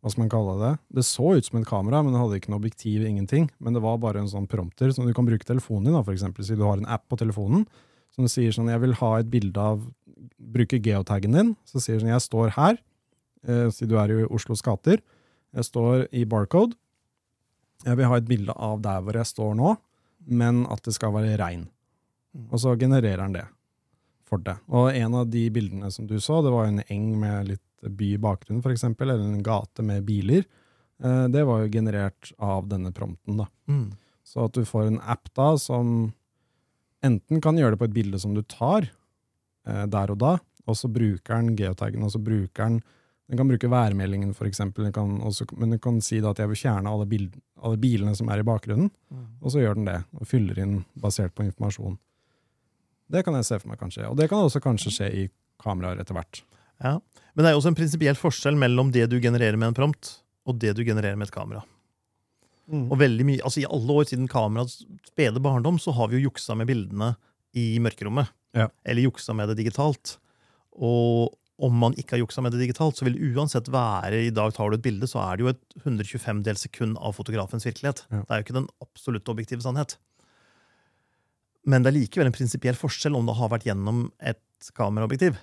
Hva 0.00 0.10
skal 0.10 0.22
man 0.22 0.32
kalle 0.32 0.56
det? 0.60 0.72
Det 0.98 1.04
så 1.04 1.34
ut 1.36 1.46
som 1.46 1.60
et 1.60 1.68
kamera, 1.68 2.00
men 2.02 2.14
det 2.14 2.22
hadde 2.22 2.40
ikke 2.40 2.52
noe 2.52 2.62
objektiv, 2.62 3.04
ingenting. 3.04 3.50
Men 3.60 3.76
det 3.76 3.82
var 3.84 3.98
bare 4.00 4.22
en 4.22 4.30
sånn 4.30 4.48
prompter 4.50 4.94
som 4.96 5.06
du 5.06 5.12
kan 5.16 5.26
bruke 5.28 5.46
telefonen 5.46 5.90
din, 5.90 5.96
da, 5.98 6.02
for 6.06 6.16
eksempel. 6.16 6.46
Si 6.46 6.56
du 6.56 6.64
har 6.64 6.80
en 6.80 6.88
app 6.88 7.06
på 7.10 7.18
telefonen 7.20 7.66
som 8.16 8.28
sier 8.30 8.54
sånn 8.54 8.70
Jeg 8.72 8.82
vil 8.82 8.96
ha 9.00 9.10
et 9.20 9.30
bilde 9.30 9.66
av 9.72 9.82
Bruke 10.38 10.80
geotaggen 10.82 11.32
din. 11.36 11.56
Så 11.64 11.80
sier 11.82 12.00
sånn 12.00 12.12
Jeg 12.12 12.24
står 12.24 12.50
her, 12.56 12.78
eh, 13.46 13.70
si 13.70 13.86
du 13.86 13.96
er 13.98 14.12
i 14.12 14.24
Oslos 14.28 14.62
gater. 14.62 15.00
Jeg 15.54 15.64
står 15.64 16.08
i 16.12 16.24
Barcode. 16.24 16.76
Jeg 17.84 17.96
vil 17.96 18.06
ha 18.10 18.16
et 18.20 18.28
bilde 18.28 18.52
av 18.56 18.82
der 18.84 19.00
hvor 19.00 19.16
jeg 19.16 19.26
står 19.26 19.54
nå, 19.56 19.76
men 20.28 20.66
at 20.70 20.82
det 20.84 20.94
skal 20.94 21.14
være 21.14 21.38
regn. 21.40 21.68
Og 22.52 22.60
så 22.60 22.76
genererer 22.78 23.24
den 23.24 23.32
det 23.40 23.46
for 24.28 24.38
deg. 24.38 24.60
Og 24.68 24.92
en 24.94 25.14
av 25.14 25.30
de 25.32 25.48
bildene 25.50 25.90
som 25.90 26.06
du 26.06 26.18
så, 26.20 26.42
det 26.44 26.52
var 26.52 26.68
en 26.68 26.82
eng 26.88 27.08
med 27.18 27.48
litt 27.48 27.64
by 27.80 28.12
i 28.14 28.20
bakgrunnen, 28.20 28.60
f.eks., 28.62 28.84
eller 29.00 29.18
en 29.18 29.42
gate 29.42 29.82
med 29.82 30.04
biler. 30.06 30.44
Eh, 31.02 31.26
Det 31.32 31.42
var 31.48 31.64
jo 31.64 31.72
generert 31.72 32.32
av 32.38 32.68
denne 32.68 32.92
prompten. 32.92 33.38
da. 33.40 33.46
Mm. 33.66 33.92
Så 34.22 34.44
at 34.44 34.52
du 34.52 34.62
får 34.64 34.86
en 34.86 35.00
app 35.00 35.32
da 35.34 35.56
som 35.58 36.12
enten 37.02 37.40
kan 37.40 37.56
gjøre 37.56 37.72
det 37.74 37.78
på 37.80 37.88
et 37.88 37.96
bilde 37.96 38.20
som 38.20 38.34
du 38.36 38.42
tar 38.42 38.90
der 39.90 40.12
og 40.14 40.18
da, 40.20 40.32
og 40.66 40.76
så 40.78 40.90
bruker 40.92 41.40
den 41.40 41.56
geotaggen, 41.58 42.02
og 42.06 42.12
så 42.14 42.22
bruker 42.22 42.66
den 42.66 42.80
Den 43.30 43.38
kan 43.38 43.46
bruke 43.46 43.68
værmeldingen, 43.70 44.32
for 44.34 44.48
eksempel, 44.48 44.88
den 44.88 44.92
kan 44.92 45.20
også, 45.22 45.44
men 45.54 45.70
den 45.70 45.78
kan 45.78 46.00
si 46.02 46.16
da 46.18 46.32
at 46.32 46.40
jeg 46.42 46.50
vil 46.50 46.58
fjerne 46.58 46.90
alle, 46.90 47.04
bild, 47.06 47.36
alle 47.62 47.78
bilene 47.78 48.10
som 48.18 48.26
er 48.26 48.40
i 48.42 48.46
bakgrunnen, 48.48 48.88
og 49.38 49.52
så 49.54 49.60
gjør 49.62 49.76
den 49.78 49.86
det, 49.86 50.00
og 50.18 50.26
fyller 50.26 50.58
inn 50.58 50.72
basert 50.98 51.30
på 51.38 51.44
informasjon. 51.46 51.94
Det 53.06 53.22
kan 53.22 53.38
jeg 53.38 53.46
se 53.46 53.58
for 53.62 53.70
meg 53.70 53.78
kan 53.78 53.92
skje. 53.94 54.08
Og 54.10 54.16
det 54.18 54.26
kan 54.32 54.42
også 54.42 54.58
kanskje 54.64 54.90
skje 54.96 55.08
i 55.14 55.22
kameraer 55.62 56.02
etter 56.02 56.18
hvert. 56.18 56.42
Ja. 56.82 56.96
Men 57.34 57.44
det 57.44 57.52
er 57.52 57.54
jo 57.54 57.60
også 57.62 57.70
en 57.70 57.78
prinsipiell 57.78 58.18
forskjell 58.18 58.58
mellom 58.58 58.90
det 58.90 59.06
du 59.12 59.20
genererer 59.22 59.54
med 59.54 59.70
en 59.70 59.78
prompt, 59.78 60.16
og 60.42 60.58
det 60.58 60.74
du 60.74 60.82
genererer 60.82 61.14
med 61.14 61.30
et 61.30 61.34
kamera. 61.34 61.62
Og 62.90 62.98
veldig 62.98 63.24
mye, 63.26 63.42
altså 63.42 63.62
I 63.62 63.68
alle 63.70 63.94
år 63.98 64.10
siden 64.10 64.28
kameraets 64.30 64.84
spede 65.10 65.42
barndom 65.42 65.78
så 65.82 65.94
har 65.94 66.10
vi 66.10 66.18
jo 66.18 66.28
juksa 66.30 66.54
med 66.58 66.66
bildene 66.70 67.14
i 67.54 67.78
mørkerommet. 67.82 68.30
Ja. 68.56 68.68
Eller 68.84 69.06
juksa 69.06 69.34
med 69.36 69.50
det 69.50 69.58
digitalt. 69.60 70.16
Og 70.74 71.36
om 71.60 71.74
man 71.76 71.94
ikke 72.00 72.16
har 72.16 72.22
juksa 72.22 72.42
med 72.42 72.54
det 72.54 72.62
digitalt, 72.62 72.96
så 72.96 73.04
vil 73.04 73.18
det 73.18 73.32
uansett 73.36 73.68
være 73.72 74.22
I 74.24 74.32
dag 74.32 74.54
tar 74.56 74.70
du 74.70 74.78
et 74.78 74.84
bilde, 74.84 75.08
så 75.10 75.20
er 75.22 75.36
det 75.36 75.44
jo 75.44 75.50
et 75.52 75.82
125 75.82 76.40
del 76.46 76.56
sekund 76.56 76.96
av 76.98 77.12
fotografens 77.18 77.66
virkelighet. 77.68 78.06
Ja. 78.08 78.22
Det 78.22 78.32
er 78.32 78.40
jo 78.40 78.46
ikke 78.48 78.58
den 78.62 78.70
absolutt 78.80 79.28
objektive 79.32 79.64
sannhet. 79.64 79.98
Men 81.68 81.84
det 81.84 81.92
er 81.92 81.98
likevel 81.98 82.30
en 82.30 82.36
prinsipiell 82.36 82.78
forskjell 82.78 83.18
om 83.18 83.28
det 83.28 83.36
har 83.36 83.52
vært 83.52 83.68
gjennom 83.68 84.08
et 84.24 84.72
kameraobjektiv, 84.76 85.38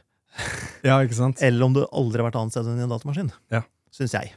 Ja, 0.85 0.99
ikke 1.01 1.17
sant? 1.17 1.39
eller 1.45 1.65
om 1.65 1.73
det 1.77 1.85
aldri 1.89 2.21
har 2.21 2.27
vært 2.29 2.41
annet 2.41 2.53
sted 2.53 2.67
enn 2.69 2.81
i 2.81 2.85
en 2.85 2.91
datamaskin. 2.93 3.31
Ja. 3.53 3.63
Syns 3.93 4.13
jeg. 4.17 4.33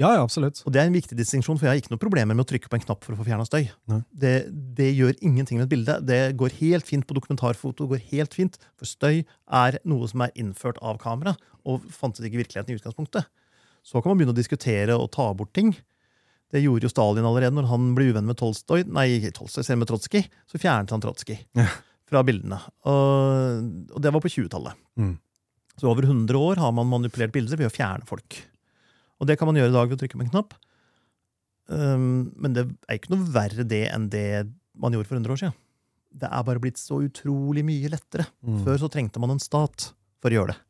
Ja, 0.00 0.08
ja, 0.16 0.22
absolutt. 0.24 0.58
Og 0.66 0.72
det 0.74 0.80
er 0.82 0.88
en 0.88 0.96
viktig 0.96 1.14
distinksjon, 1.14 1.54
for 1.60 1.68
jeg 1.68 1.70
har 1.70 1.78
ikke 1.82 1.92
noe 1.92 2.02
problemer 2.02 2.34
med 2.34 2.42
å 2.42 2.48
trykke 2.50 2.66
på 2.70 2.74
en 2.80 2.82
knapp 2.82 3.04
for 3.06 3.14
å 3.14 3.18
få 3.20 3.26
fjerna 3.28 3.44
støy. 3.46 3.68
Det, 4.10 4.32
det 4.74 4.88
gjør 4.96 5.12
ingenting 5.22 5.60
med 5.60 5.68
et 5.68 5.72
bilde. 5.74 5.94
Det 6.02 6.18
går 6.40 6.56
helt 6.58 6.88
fint 6.88 7.06
på 7.06 7.14
dokumentarfoto. 7.14 7.86
går 7.92 8.02
helt 8.10 8.34
fint, 8.34 8.58
For 8.80 8.90
støy 8.90 9.20
er 9.46 9.78
noe 9.86 10.08
som 10.10 10.24
er 10.26 10.32
innført 10.34 10.80
av 10.82 10.98
kamera, 11.02 11.36
og 11.62 11.86
fantes 11.94 12.26
ikke 12.26 12.40
i 12.40 12.42
virkeligheten 12.42 12.74
i 12.74 12.78
utgangspunktet. 12.80 13.28
Så 13.84 14.00
kan 14.02 14.10
man 14.10 14.18
begynne 14.18 14.34
å 14.34 14.38
diskutere 14.40 14.96
og 14.98 15.12
ta 15.14 15.28
bort 15.36 15.52
ting. 15.54 15.70
Det 16.54 16.62
gjorde 16.62 16.86
jo 16.88 16.90
Stalin 16.92 17.26
allerede 17.28 17.54
når 17.54 17.66
han 17.70 17.92
ble 17.96 18.08
uvenn 18.12 18.26
med 18.28 18.38
Tolstoy, 18.40 18.82
nei, 18.86 19.20
Tolstoy, 19.34 19.62
selv 19.66 19.80
med 19.82 19.88
Trotskij. 19.90 20.26
Så 20.50 20.58
fjernet 20.62 20.90
han 20.94 21.02
Trotskij 21.02 21.38
Ja. 21.58 21.68
fra 22.10 22.22
bildene. 22.26 22.58
Og, 22.86 23.94
og 23.94 24.02
det 24.02 24.12
var 24.14 24.22
på 24.22 24.30
20-tallet. 24.30 24.74
Mm. 24.98 25.14
Så 25.78 25.88
over 25.90 26.06
100 26.06 26.34
år 26.38 26.60
har 26.62 26.74
man 26.74 26.86
manipulert 26.90 27.32
bilder 27.34 27.58
ved 27.58 27.70
å 27.70 27.74
fjerne 27.74 28.06
folk. 28.06 28.40
Og 29.24 29.28
det 29.30 29.38
kan 29.40 29.48
man 29.48 29.56
gjøre 29.56 29.72
i 29.72 29.74
dag 29.74 29.88
ved 29.88 29.96
å 29.96 30.02
trykke 30.02 30.20
på 30.20 30.26
en 30.26 30.32
knapp. 30.34 30.52
Um, 31.72 32.34
men 32.36 32.52
det 32.52 32.66
er 32.84 32.98
ikke 32.98 33.14
noe 33.14 33.24
verre 33.32 33.64
det 33.64 33.86
enn 33.88 34.10
det 34.12 34.44
man 34.76 34.92
gjorde 34.92 35.08
for 35.08 35.16
100 35.16 35.32
år 35.32 35.40
siden. 35.40 35.56
Det 36.14 36.28
er 36.28 36.46
bare 36.46 36.60
blitt 36.62 36.78
så 36.78 37.00
utrolig 37.02 37.64
mye 37.66 37.90
lettere. 37.90 38.28
Mm. 38.44 38.60
Før 38.66 38.82
så 38.84 38.90
trengte 38.92 39.22
man 39.22 39.32
en 39.32 39.42
stat 39.42 39.88
for 40.20 40.28
å 40.28 40.38
gjøre 40.38 40.52
det. 40.52 40.60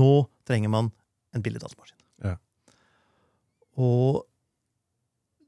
Nå 0.00 0.12
trenger 0.48 0.72
man 0.72 0.88
en 1.36 1.44
billigdatamaskin. 1.44 1.98
Ja. 2.24 2.38
Og 3.76 4.24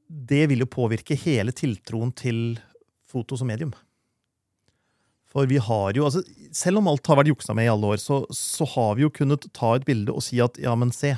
det 0.05 0.45
vil 0.51 0.61
jo 0.61 0.69
påvirke 0.69 1.17
hele 1.17 1.53
tiltroen 1.55 2.13
til 2.15 2.59
foto 3.09 3.37
som 3.39 3.49
medium. 3.49 3.73
For 5.35 5.49
vi 5.49 5.57
har 5.59 5.97
jo, 5.97 6.05
altså, 6.07 6.21
Selv 6.55 6.79
om 6.79 6.87
alt 6.87 7.07
har 7.09 7.17
vært 7.19 7.33
juksa 7.33 7.55
med 7.57 7.67
i 7.67 7.71
alle 7.73 7.95
år, 7.95 7.99
så, 7.99 8.21
så 8.31 8.67
har 8.77 8.95
vi 8.95 9.03
jo 9.03 9.11
kunnet 9.11 9.49
ta 9.55 9.73
et 9.75 9.87
bilde 9.87 10.13
og 10.13 10.23
si 10.23 10.39
at 10.43 10.55
ja, 10.61 10.71
men 10.79 10.93
se. 10.95 11.15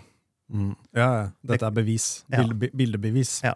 Mm. 0.49 0.73
Ja, 0.95 1.07
ja. 1.07 1.25
Dette 1.51 1.67
er 1.67 1.75
bevis. 1.75 2.07
Bilde, 2.31 2.71
bildebevis. 2.73 3.41
Ja. 3.45 3.55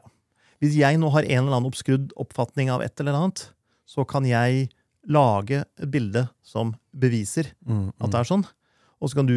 Hvis 0.62 0.76
jeg 0.78 1.00
nå 1.02 1.10
har 1.14 1.26
en 1.26 1.44
eller 1.46 1.58
annen 1.58 1.72
oppskrudd 1.72 2.12
oppfatning 2.22 2.70
av 2.74 2.84
et 2.86 3.00
eller 3.02 3.18
annet, 3.18 3.48
så 3.90 4.06
kan 4.08 4.28
jeg 4.28 4.70
lage 5.10 5.64
et 5.82 5.90
bilde 5.92 6.28
som 6.46 6.76
beviser 6.94 7.54
Mm, 7.66 7.90
at 7.98 8.06
mm. 8.06 8.12
det 8.12 8.20
er 8.20 8.28
sånn. 8.30 8.44
Og 9.02 9.10
så 9.10 9.18
kan 9.18 9.26
du 9.26 9.34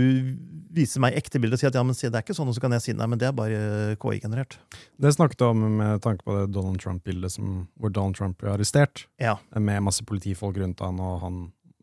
vise 0.77 1.01
meg 1.01 1.14
ekte 1.17 1.40
bilde 1.40 1.57
og 1.57 1.62
si 1.62 1.67
at 1.67 1.75
ja, 1.79 1.83
men 1.87 1.97
se, 1.97 2.11
det 2.12 2.19
er 2.19 2.25
ikke 2.27 2.37
sånn, 2.37 2.51
og 2.53 2.57
så 2.57 2.61
kan 2.61 2.75
jeg 2.77 2.85
si 2.85 2.93
nei, 2.93 3.07
men 3.09 3.21
det 3.21 3.31
er 3.31 3.37
bare 3.37 3.97
KI-generert. 4.03 4.59
Det 5.01 5.14
snakket 5.17 5.40
du 5.40 5.47
om 5.47 5.62
med 5.79 6.03
tanke 6.05 6.27
på 6.27 6.37
det 6.37 6.51
Donald 6.53 6.83
Trump-bildet 6.83 7.38
hvor 7.40 7.95
Donald 7.95 8.19
Trump 8.19 8.37
ble 8.43 8.53
arrestert, 8.53 9.07
Ja. 9.23 9.38
med 9.57 9.81
masse 9.87 10.05
politifolk 10.05 10.59
rundt 10.61 10.85
han, 10.85 11.01
og 11.01 11.21
han 11.25 11.38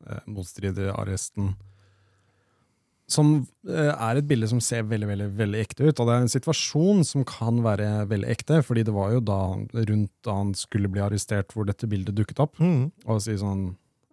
eh, 0.06 0.22
motstrider 0.28 0.94
arresten. 0.94 1.56
Som 3.12 3.32
eh, 3.68 3.92
er 3.92 4.20
et 4.20 4.28
bilde 4.28 4.48
som 4.50 4.62
ser 4.64 4.86
veldig 4.90 5.10
veldig, 5.10 5.30
veldig 5.40 5.62
ekte 5.62 5.88
ut. 5.90 6.00
Og 6.00 6.08
det 6.08 6.16
er 6.16 6.26
en 6.26 6.34
situasjon 6.34 7.06
som 7.08 7.26
kan 7.28 7.62
være 7.66 7.90
veldig 8.12 8.30
ekte, 8.34 8.62
fordi 8.66 8.86
det 8.88 8.96
var 8.96 9.16
jo 9.16 9.24
da 9.28 9.42
rundt 9.60 10.14
da 10.26 10.38
han 10.38 10.54
skulle 10.58 10.92
bli 10.92 11.04
arrestert, 11.04 11.54
hvor 11.54 11.68
dette 11.68 11.90
bildet 11.92 12.18
dukket 12.18 12.44
opp. 12.44 12.60
Mm. 12.62 12.92
og 13.08 13.24
si 13.24 13.38
sånn 13.40 13.72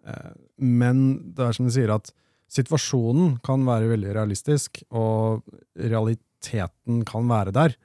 eh, 0.09 0.33
Men 0.59 1.05
det 1.37 1.47
er 1.47 1.59
som 1.59 1.69
du 1.69 1.75
sier, 1.75 1.93
at 1.95 2.11
situasjonen 2.49 3.37
kan 3.45 3.65
være 3.69 3.93
veldig 3.93 4.15
realistisk, 4.17 4.83
og 4.89 5.45
realiteten 5.77 7.05
kan 7.09 7.29
være 7.29 7.55
der. 7.55 7.77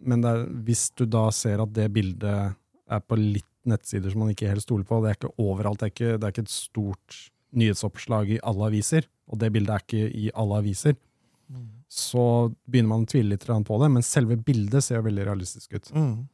Men 0.00 0.24
er, 0.28 0.46
hvis 0.66 0.88
du 0.96 1.06
da 1.08 1.28
ser 1.34 1.62
at 1.62 1.72
det 1.76 1.90
bildet 1.94 2.56
er 2.86 3.02
på 3.04 3.18
litt 3.18 3.48
nettsider 3.66 4.12
som 4.12 4.22
man 4.22 4.32
ikke 4.32 4.50
helt 4.50 4.64
stoler 4.64 4.86
på, 4.86 5.00
det 5.02 5.10
er 5.10 5.18
ikke 5.18 5.34
overalt, 5.42 5.80
det 5.80 5.88
er 5.88 5.94
ikke, 5.94 6.12
det 6.16 6.28
er 6.28 6.34
ikke 6.34 6.46
et 6.46 6.54
stort 6.54 7.16
nyhetsoppslag 7.58 8.30
i 8.36 8.40
alle 8.46 8.68
aviser, 8.70 9.06
og 9.30 9.40
det 9.42 9.50
bildet 9.54 9.74
er 9.74 9.84
ikke 9.84 10.06
i 10.14 10.30
alle 10.34 10.60
aviser, 10.62 10.96
så 11.88 12.22
begynner 12.66 12.90
man 12.90 13.04
å 13.04 13.08
tvile 13.10 13.34
litt 13.36 13.44
på 13.46 13.76
det, 13.82 13.90
men 13.94 14.02
selve 14.02 14.36
bildet 14.36 14.82
ser 14.84 14.98
jo 14.98 15.06
veldig 15.06 15.26
realistisk 15.28 15.76
ut. 15.76 15.90
Mm. 15.94 16.26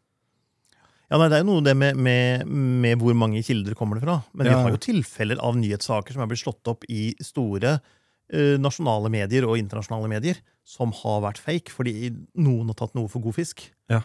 Ja, 1.12 1.18
nei, 1.20 1.28
Det 1.28 1.36
er 1.36 1.42
jo 1.44 1.50
noe 1.50 1.64
det 1.66 1.74
med, 1.76 1.96
med, 2.00 2.46
med 2.48 2.98
hvor 3.02 3.12
mange 3.14 3.42
kilder 3.44 3.74
kommer 3.76 3.98
det 4.00 4.06
fra. 4.06 4.22
Men 4.32 4.46
vi 4.48 4.52
Ja. 4.54 4.62
har 4.64 4.70
jo 4.72 4.80
tilfeller 4.80 5.36
av 5.44 5.58
nyhetssaker 5.60 6.14
som 6.14 6.22
er 6.24 6.30
blitt 6.30 6.40
slått 6.40 6.66
opp 6.72 6.86
i 6.88 7.12
store 7.20 7.74
eh, 8.32 8.56
nasjonale 8.56 9.10
medier 9.12 9.44
og 9.44 9.58
internasjonale 9.60 10.08
medier, 10.08 10.40
som 10.64 10.90
har 11.02 11.20
vært 11.20 11.38
fake, 11.42 11.68
fordi 11.68 12.14
noen 12.40 12.66
har 12.72 12.78
tatt 12.80 12.94
noe 12.96 13.08
for 13.12 13.20
god 13.20 13.34
fisk. 13.36 13.66
Ja. 13.92 14.00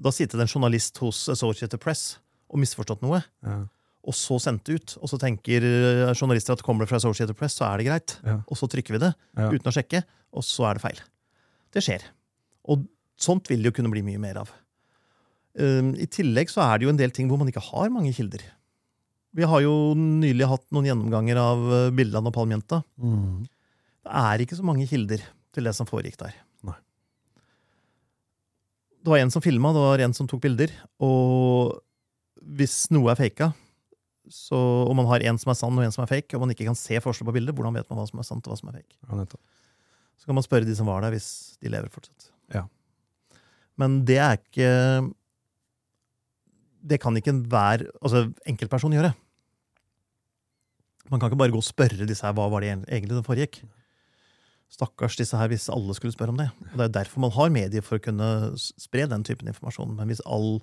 Da 0.00 0.10
sitter 0.10 0.38
det 0.40 0.46
en 0.48 0.54
journalist 0.54 0.96
hos 1.04 1.26
Associated 1.28 1.78
Press 1.82 2.16
og 2.48 2.58
misforstått 2.62 3.02
noe, 3.04 3.22
Ja. 3.44 3.66
Og 4.06 4.14
så 4.14 4.38
sendt 4.42 4.68
ut. 4.70 4.94
Og 5.02 5.10
så 5.10 5.18
tenker 5.20 5.64
eh, 5.66 6.12
journalister 6.14 6.54
at 6.54 6.62
kommer 6.64 6.84
det 6.84 6.90
fra 6.92 7.00
Associated 7.00 7.36
Press, 7.38 7.56
så 7.58 7.66
er 7.68 7.80
det 7.82 7.88
greit. 7.88 8.16
Ja. 8.26 8.38
Og 8.46 8.58
så 8.58 8.68
trykker 8.70 8.96
vi 8.96 9.02
det 9.02 9.12
Ja. 9.36 9.48
uten 9.50 9.70
å 9.70 9.74
sjekke, 9.74 10.04
og 10.32 10.46
så 10.46 10.68
er 10.70 10.78
det 10.78 10.84
feil. 10.84 11.00
Det 11.74 11.82
skjer. 11.84 12.06
Og 12.70 12.86
sånt 13.18 13.48
vil 13.50 13.62
det 13.62 13.72
jo 13.72 13.76
kunne 13.80 13.92
bli 13.92 14.04
mye 14.06 14.22
mer 14.22 14.42
av. 14.44 14.52
Um, 15.56 15.94
I 15.96 16.06
tillegg 16.12 16.50
så 16.52 16.60
er 16.62 16.78
det 16.78 16.84
jo 16.86 16.92
en 16.92 17.00
del 17.00 17.10
ting 17.16 17.28
hvor 17.30 17.40
man 17.40 17.48
ikke 17.48 17.64
har 17.64 17.90
mange 17.90 18.12
kilder. 18.14 18.42
Vi 19.36 19.44
har 19.44 19.60
jo 19.64 19.94
nylig 19.96 20.48
hatt 20.48 20.64
noen 20.72 20.88
gjennomganger 20.88 21.36
av 21.40 21.58
Billand 21.60 21.96
bildene 21.96 22.30
av 22.30 22.34
Palmjenta. 22.36 22.82
Mm. 22.96 23.44
Det 24.06 24.12
er 24.22 24.44
ikke 24.44 24.56
så 24.56 24.64
mange 24.64 24.86
kilder 24.88 25.24
til 25.52 25.66
det 25.66 25.74
som 25.76 25.88
foregikk 25.88 26.16
der. 26.20 26.36
Nei. 26.64 26.76
Det 29.02 29.12
var 29.12 29.20
en 29.20 29.32
som 29.32 29.44
filma, 29.44 29.72
det 29.76 29.82
var 29.84 30.04
en 30.04 30.14
som 30.16 30.28
tok 30.28 30.44
bilder. 30.44 30.72
Og 31.04 31.76
hvis 32.56 32.86
noe 32.94 33.12
er 33.12 33.20
faka, 33.20 33.50
så, 34.32 34.58
om 34.90 34.98
man 34.98 35.08
har 35.10 35.24
en 35.28 35.38
som 35.38 35.52
er 35.52 35.58
sann 35.58 35.76
og 35.76 35.84
en 35.84 35.94
som 35.94 36.04
er 36.04 36.10
fake, 36.10 36.34
og 36.34 36.42
man 36.42 36.54
ikke 36.54 36.66
kan 36.68 36.78
se 36.78 36.98
forskjell 37.02 37.28
på 37.28 37.36
bildet, 37.36 37.54
hvordan 37.56 37.76
vet 37.78 37.90
man 37.90 38.00
hva 38.00 38.06
som 38.08 38.22
er 38.22 38.26
sant 38.26 38.46
og 38.46 38.54
hva 38.54 38.58
som 38.58 38.72
er 38.72 38.80
fake? 38.80 38.96
Ja. 39.06 39.26
Så 40.16 40.28
kan 40.28 40.38
man 40.38 40.46
spørre 40.46 40.66
de 40.66 40.74
som 40.78 40.88
var 40.88 41.04
der, 41.04 41.14
hvis 41.14 41.28
de 41.62 41.70
lever 41.70 41.92
fortsatt. 41.92 42.30
Ja. 42.54 42.64
Men 43.80 44.00
det 44.08 44.18
er 44.22 44.40
ikke 44.40 44.72
det 46.86 47.00
kan 47.02 47.16
ikke 47.18 47.32
enhver 47.34 47.86
altså, 48.00 48.28
enkeltperson 48.46 48.94
gjøre. 48.94 49.12
Man 51.10 51.20
kan 51.20 51.30
ikke 51.30 51.38
bare 51.38 51.54
gå 51.54 51.62
og 51.62 51.66
spørre 51.66 52.06
disse 52.08 52.26
her 52.26 52.34
hva 52.34 52.48
var 52.50 52.62
det 52.62 52.72
egentlig 52.74 53.18
som 53.18 53.26
foregikk. 53.26 53.60
Stakkars 54.72 55.18
disse 55.18 55.38
her 55.38 55.50
hvis 55.50 55.68
alle 55.70 55.94
skulle 55.94 56.14
spørre 56.14 56.34
om 56.34 56.40
det. 56.40 56.48
Og 56.72 56.78
Det 56.78 56.86
er 56.88 56.94
derfor 57.00 57.22
man 57.22 57.34
har 57.34 57.52
medier, 57.54 57.84
for 57.86 57.98
å 57.98 58.02
kunne 58.02 58.28
spre 58.58 59.06
den 59.10 59.24
typen 59.26 59.50
informasjon. 59.50 59.94
Men 59.98 60.10
hvis 60.10 60.24
all 60.26 60.58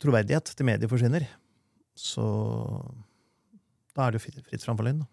troverdighet 0.00 0.54
til 0.56 0.68
medier 0.68 0.90
forsvinner, 0.90 1.26
så 1.98 2.24
da 3.94 4.06
er 4.08 4.12
det 4.14 4.20
jo 4.20 4.24
fritt, 4.26 4.40
fritt 4.48 4.64
fram 4.66 4.76
for 4.78 4.86
løgn. 4.88 5.04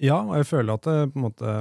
Ja, 0.00 0.16
og 0.24 0.34
jeg 0.38 0.46
føler 0.48 0.78
at 0.78 0.86
det 0.88 0.98
på 1.12 1.18
en 1.20 1.26
måte 1.26 1.54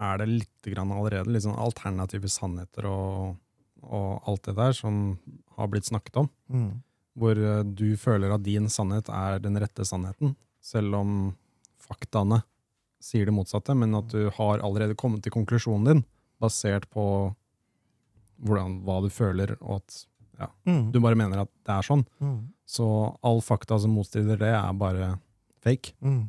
er 0.00 0.18
det 0.22 0.28
litt 0.30 0.68
grann 0.72 0.90
allerede 0.94 1.30
litt 1.30 1.44
sånn 1.44 1.58
alternative 1.60 2.30
sannheter 2.32 2.88
og, 2.88 3.36
og 3.84 4.28
alt 4.30 4.48
det 4.48 4.56
der 4.58 4.72
som 4.74 5.18
har 5.58 5.68
blitt 5.70 5.86
snakket 5.90 6.16
om. 6.24 6.30
Mm. 6.50 6.70
Hvor 7.18 7.36
eh, 7.38 7.60
du 7.66 7.92
føler 8.00 8.32
at 8.34 8.42
din 8.46 8.68
sannhet 8.72 9.10
er 9.12 9.38
den 9.44 9.58
rette 9.60 9.84
sannheten, 9.86 10.32
selv 10.64 10.96
om 10.98 11.12
faktaene 11.84 12.40
sier 13.02 13.28
det 13.28 13.34
motsatte, 13.36 13.76
men 13.78 13.94
at 13.94 14.08
du 14.10 14.30
har 14.34 14.64
allerede 14.64 14.96
kommet 14.98 15.22
til 15.22 15.34
konklusjonen 15.36 15.86
din, 15.92 16.00
basert 16.42 16.88
på 16.90 17.04
hvordan, 18.42 18.80
hva 18.86 19.00
du 19.04 19.10
føler, 19.12 19.56
og 19.60 19.82
at 19.82 20.04
Mm. 20.68 20.92
du 20.94 21.00
bare 21.02 21.16
mener 21.18 21.40
at 21.42 21.48
det 21.66 21.72
er 21.74 21.82
sånn. 21.82 22.04
Mm. 22.22 22.36
Så 22.68 22.86
all 23.24 23.40
fakta 23.44 23.78
som 23.80 23.94
motstrider 23.96 24.40
det, 24.40 24.52
er 24.52 24.74
bare 24.76 25.14
fake. 25.64 25.94
Mm. 26.04 26.26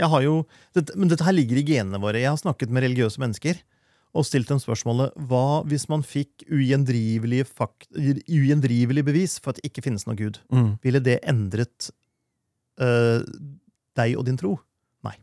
Jeg 0.00 0.08
har 0.10 0.24
jo, 0.24 0.36
dette, 0.74 0.96
men 0.98 1.10
dette 1.10 1.26
her 1.26 1.36
ligger 1.36 1.60
i 1.60 1.66
genene 1.66 2.00
våre. 2.02 2.22
Jeg 2.22 2.32
har 2.32 2.40
snakket 2.40 2.72
med 2.72 2.86
religiøse 2.86 3.20
mennesker 3.22 3.60
og 4.16 4.26
stilt 4.26 4.48
dem 4.50 4.58
spørsmålet 4.58 5.14
hva 5.30 5.60
hvis 5.70 5.86
man 5.90 6.02
fikk 6.02 6.42
ugjendrivelige, 6.50 7.46
fakt, 7.46 7.86
ugjendrivelige 7.94 9.06
bevis 9.06 9.36
for 9.38 9.52
at 9.52 9.60
det 9.60 9.70
ikke 9.70 9.84
finnes 9.86 10.06
noen 10.08 10.18
gud. 10.18 10.40
Ville 10.82 11.02
det 11.04 11.20
endret 11.30 11.92
øh, 12.82 13.22
deg 14.00 14.16
og 14.18 14.26
din 14.26 14.40
tro? 14.40 14.56
Nei. 15.06 15.14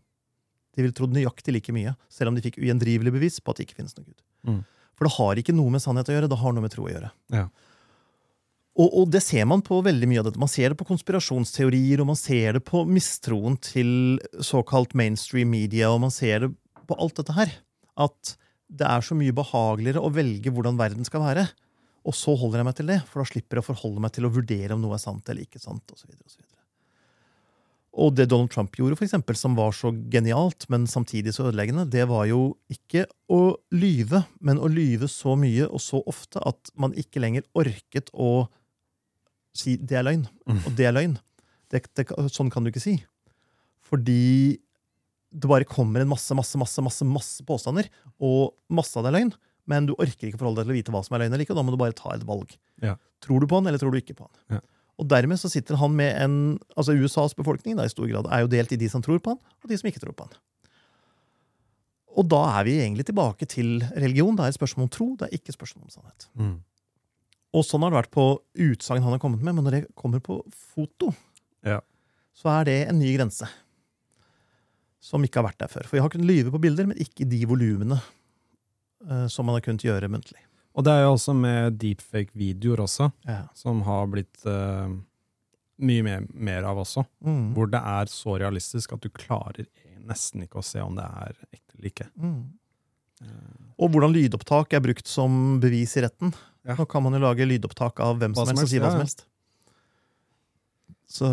De 0.77 0.85
ville 0.85 0.95
trodd 0.95 1.15
nøyaktig 1.15 1.57
like 1.57 1.75
mye, 1.75 1.97
selv 2.07 2.31
om 2.31 2.37
de 2.37 2.45
fikk 2.45 2.61
ugjendrivelig 2.61 3.15
bevis 3.17 3.41
på 3.41 3.51
at 3.51 3.59
det 3.59 3.67
ikke 3.67 3.81
finnes 3.81 3.97
noen 3.97 4.07
gud. 4.07 4.23
Mm. 4.47 4.61
For 4.97 5.09
det 5.09 5.15
har 5.17 5.41
ikke 5.43 5.57
noe 5.57 5.73
med 5.73 5.83
sannhet 5.83 6.07
å 6.09 6.15
gjøre, 6.15 6.31
det 6.31 6.39
har 6.39 6.55
noe 6.55 6.63
med 6.63 6.73
tro 6.73 6.87
å 6.87 6.93
gjøre. 6.93 7.11
Ja. 7.35 7.49
Og, 8.77 8.91
og 8.93 9.07
det 9.09 9.23
ser 9.25 9.47
man 9.49 9.63
på 9.65 9.79
veldig 9.85 10.09
mye 10.09 10.21
av 10.21 10.27
dette. 10.27 10.41
Man 10.41 10.51
ser 10.51 10.71
det 10.71 10.77
på 10.77 10.85
konspirasjonsteorier, 10.85 12.01
og 12.03 12.11
man 12.11 12.19
ser 12.19 12.59
det 12.59 12.63
på 12.67 12.83
mistroen 12.85 13.57
til 13.61 14.19
såkalt 14.45 14.93
mainstream 14.97 15.49
media, 15.49 15.89
og 15.89 16.03
man 16.05 16.13
ser 16.13 16.45
det 16.45 16.51
på 16.87 16.97
alt 17.01 17.17
dette 17.17 17.33
her. 17.33 17.55
At 17.97 18.35
det 18.67 18.85
er 18.85 19.05
så 19.05 19.17
mye 19.17 19.33
behageligere 19.33 20.03
å 20.03 20.11
velge 20.13 20.53
hvordan 20.53 20.77
verden 20.77 21.07
skal 21.07 21.25
være. 21.25 21.47
Og 22.07 22.15
så 22.15 22.35
holder 22.37 22.61
jeg 22.61 22.67
meg 22.67 22.77
til 22.77 22.91
det, 22.91 22.99
for 23.07 23.21
da 23.21 23.31
slipper 23.31 23.59
jeg 23.59 23.65
å 23.65 23.69
forholde 23.71 24.03
meg 24.03 24.13
til 24.15 24.27
å 24.27 24.31
vurdere 24.31 24.75
om 24.75 24.83
noe 24.83 24.95
er 24.95 25.01
sant 25.01 25.27
eller 25.27 25.47
ikke 25.47 25.63
sant. 25.63 25.83
Og, 25.89 25.97
så 25.97 26.05
videre, 26.05 26.23
og, 26.23 26.31
så 26.31 26.39
videre. 26.39 26.61
og 27.97 28.13
det 28.15 28.27
Donald 28.29 28.53
Trump 28.53 28.77
gjorde, 28.77 28.99
for 28.99 29.07
eksempel, 29.07 29.39
som 29.39 29.57
var 29.57 29.73
så 29.75 29.91
genialt, 30.13 30.69
men 30.71 30.85
samtidig 30.87 31.33
så 31.35 31.49
ødeleggende, 31.49 31.87
det 31.91 32.05
var 32.11 32.29
jo 32.29 32.53
ikke 32.71 33.07
å 33.33 33.57
lyve, 33.73 34.21
men 34.39 34.61
å 34.61 34.69
lyve 34.71 35.09
så 35.11 35.35
mye 35.39 35.65
og 35.65 35.83
så 35.83 36.03
ofte 36.05 36.45
at 36.45 36.71
man 36.79 36.95
ikke 36.95 37.25
lenger 37.25 37.47
orket 37.57 38.13
å 38.13 38.45
si 39.59 39.75
det 39.77 39.97
er 39.99 40.05
løgn, 40.07 40.27
Mm. 40.47 40.61
og 40.65 40.75
det 40.77 40.85
er 40.87 40.93
løgn. 40.95 41.17
Det, 41.69 41.83
det, 41.95 42.05
sånn 42.31 42.49
kan 42.53 42.63
du 42.63 42.69
ikke 42.71 42.83
si. 42.83 42.95
Fordi 43.87 44.57
det 45.31 45.49
bare 45.49 45.67
kommer 45.67 46.01
en 46.01 46.09
masse, 46.11 46.33
masse, 46.35 46.55
masse, 46.59 46.81
masse, 46.83 47.03
masse 47.05 47.43
påstander, 47.47 47.89
og 48.23 48.53
masse 48.71 48.95
av 48.97 49.03
det 49.05 49.11
er 49.11 49.17
løgn, 49.19 49.33
men 49.67 49.85
du 49.89 49.93
orker 49.99 50.29
ikke 50.29 50.39
forholde 50.39 50.63
deg 50.63 50.69
til 50.69 50.75
å 50.75 50.77
vite 50.79 50.93
hva 50.95 51.01
som 51.03 51.17
er 51.17 51.25
løgn 51.25 51.33
eller 51.35 51.43
ikke, 51.43 51.51
og 51.55 51.59
da 51.59 51.65
må 51.67 51.75
du 51.75 51.79
bare 51.81 51.95
ta 51.97 52.13
et 52.15 52.23
valg. 52.27 52.55
Ja. 52.81 52.95
Tror 53.23 53.41
du 53.43 53.47
på 53.51 53.59
han, 53.59 53.67
eller 53.67 53.81
tror 53.81 53.91
du 53.91 53.99
ikke 53.99 54.15
på 54.15 54.27
han? 54.29 54.57
Ja. 54.57 54.61
Og 54.97 55.05
dermed 55.11 55.37
så 55.37 55.49
sitter 55.51 55.77
han 55.77 55.93
med 55.93 56.15
en 56.23 56.37
altså 56.75 56.95
USAs 56.97 57.35
befolkning 57.37 57.75
da, 57.77 57.83
i 57.85 57.91
stor 57.91 58.07
grad 58.09 58.25
er 58.33 58.41
jo 58.45 58.47
delt 58.49 58.71
i 58.73 58.79
de 58.79 58.87
som 58.89 59.03
tror 59.05 59.19
på 59.21 59.35
han, 59.35 59.41
og 59.61 59.69
de 59.69 59.77
som 59.77 59.89
ikke 59.91 60.01
tror 60.01 60.15
på 60.17 60.25
han. 60.25 60.39
Og 62.17 62.25
da 62.31 62.39
er 62.57 62.63
vi 62.65 62.79
egentlig 62.81 63.05
tilbake 63.05 63.45
til 63.45 63.83
religion. 63.93 64.33
Det 64.35 64.47
er 64.47 64.49
et 64.55 64.57
spørsmål 64.57 64.87
om 64.87 64.93
tro, 64.95 65.07
det 65.19 65.27
er 65.27 65.35
ikke 65.37 65.51
et 65.53 65.57
spørsmål 65.59 65.83
om 65.85 65.93
sannhet. 65.93 66.25
Mm. 66.33 66.55
Og 67.57 67.65
sånn 67.65 67.81
har 67.85 67.93
det 67.93 67.97
vært 68.03 68.13
på 68.13 68.25
utsagn 68.67 69.01
han 69.05 69.15
har 69.15 69.21
kommet 69.23 69.41
med, 69.41 69.55
men 69.57 69.65
når 69.65 69.75
det 69.79 69.95
kommer 69.97 70.21
på 70.23 70.39
foto, 70.53 71.09
Ja. 71.65 71.79
så 72.37 72.51
er 72.59 72.67
det 72.69 72.75
en 72.91 72.99
ny 73.01 73.15
grense. 73.17 73.47
Som 75.01 75.23
ikke 75.25 75.39
har 75.41 75.47
vært 75.49 75.61
der 75.63 75.71
før. 75.71 75.87
For 75.87 75.97
vi 75.97 76.03
har 76.03 76.11
kunnet 76.13 76.27
lyve 76.29 76.51
på 76.53 76.61
bilder, 76.61 76.87
men 76.89 76.99
ikke 77.01 77.23
i 77.25 77.29
de 77.31 77.39
volumene 77.49 77.97
uh, 79.07 79.27
som 79.31 79.47
man 79.47 79.55
har 79.57 79.63
kunnet 79.65 79.85
gjøre 79.85 80.09
muntlig. 80.11 80.41
Og 80.77 80.85
det 80.85 80.93
er 80.93 81.05
jo 81.07 81.13
også 81.15 81.33
med 81.37 81.77
deepfake-videoer 81.81 82.83
også, 82.83 83.11
Ja. 83.25 83.47
som 83.57 83.81
har 83.87 84.05
blitt 84.11 84.43
uh, 84.45 84.91
mye 85.79 86.03
mer, 86.05 86.27
mer 86.33 86.67
av 86.69 86.77
også. 86.83 87.05
Mm. 87.25 87.53
Hvor 87.55 87.69
det 87.71 87.81
er 87.81 88.11
så 88.11 88.37
realistisk 88.41 88.93
at 88.93 89.01
du 89.05 89.09
klarer 89.09 89.65
nesten 90.07 90.43
ikke 90.45 90.61
å 90.61 90.65
se 90.65 90.79
om 90.83 90.95
det 90.97 91.03
er 91.05 91.33
ekte 91.51 91.75
eller 91.77 91.89
ikke. 91.89 92.05
Mm. 92.17 92.37
Eh, 93.21 93.63
Og 93.81 93.91
hvordan 93.91 94.13
lydopptak 94.15 94.71
er 94.77 94.79
brukt 94.85 95.09
som 95.09 95.59
bevis 95.59 95.97
i 95.97 96.03
retten. 96.05 96.31
Ja. 96.67 96.75
Nå 96.75 96.85
kan 96.91 97.03
man 97.05 97.15
jo 97.15 97.21
lage 97.23 97.45
lydopptak 97.47 97.99
av 98.03 98.17
hvem 98.19 98.33
som 98.35 98.49
helst 98.49 98.65
og 98.65 98.71
si 98.73 98.79
hva 98.83 98.91
som 98.91 98.99
helst. 99.03 99.23
Så 101.07 101.27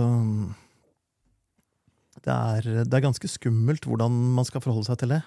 det 2.24 2.32
er, 2.32 2.68
det 2.86 2.94
er 2.94 3.02
ganske 3.04 3.28
skummelt 3.28 3.84
hvordan 3.88 4.14
man 4.36 4.46
skal 4.48 4.62
forholde 4.64 4.86
seg 4.88 5.00
til 5.02 5.10
det. 5.16 5.22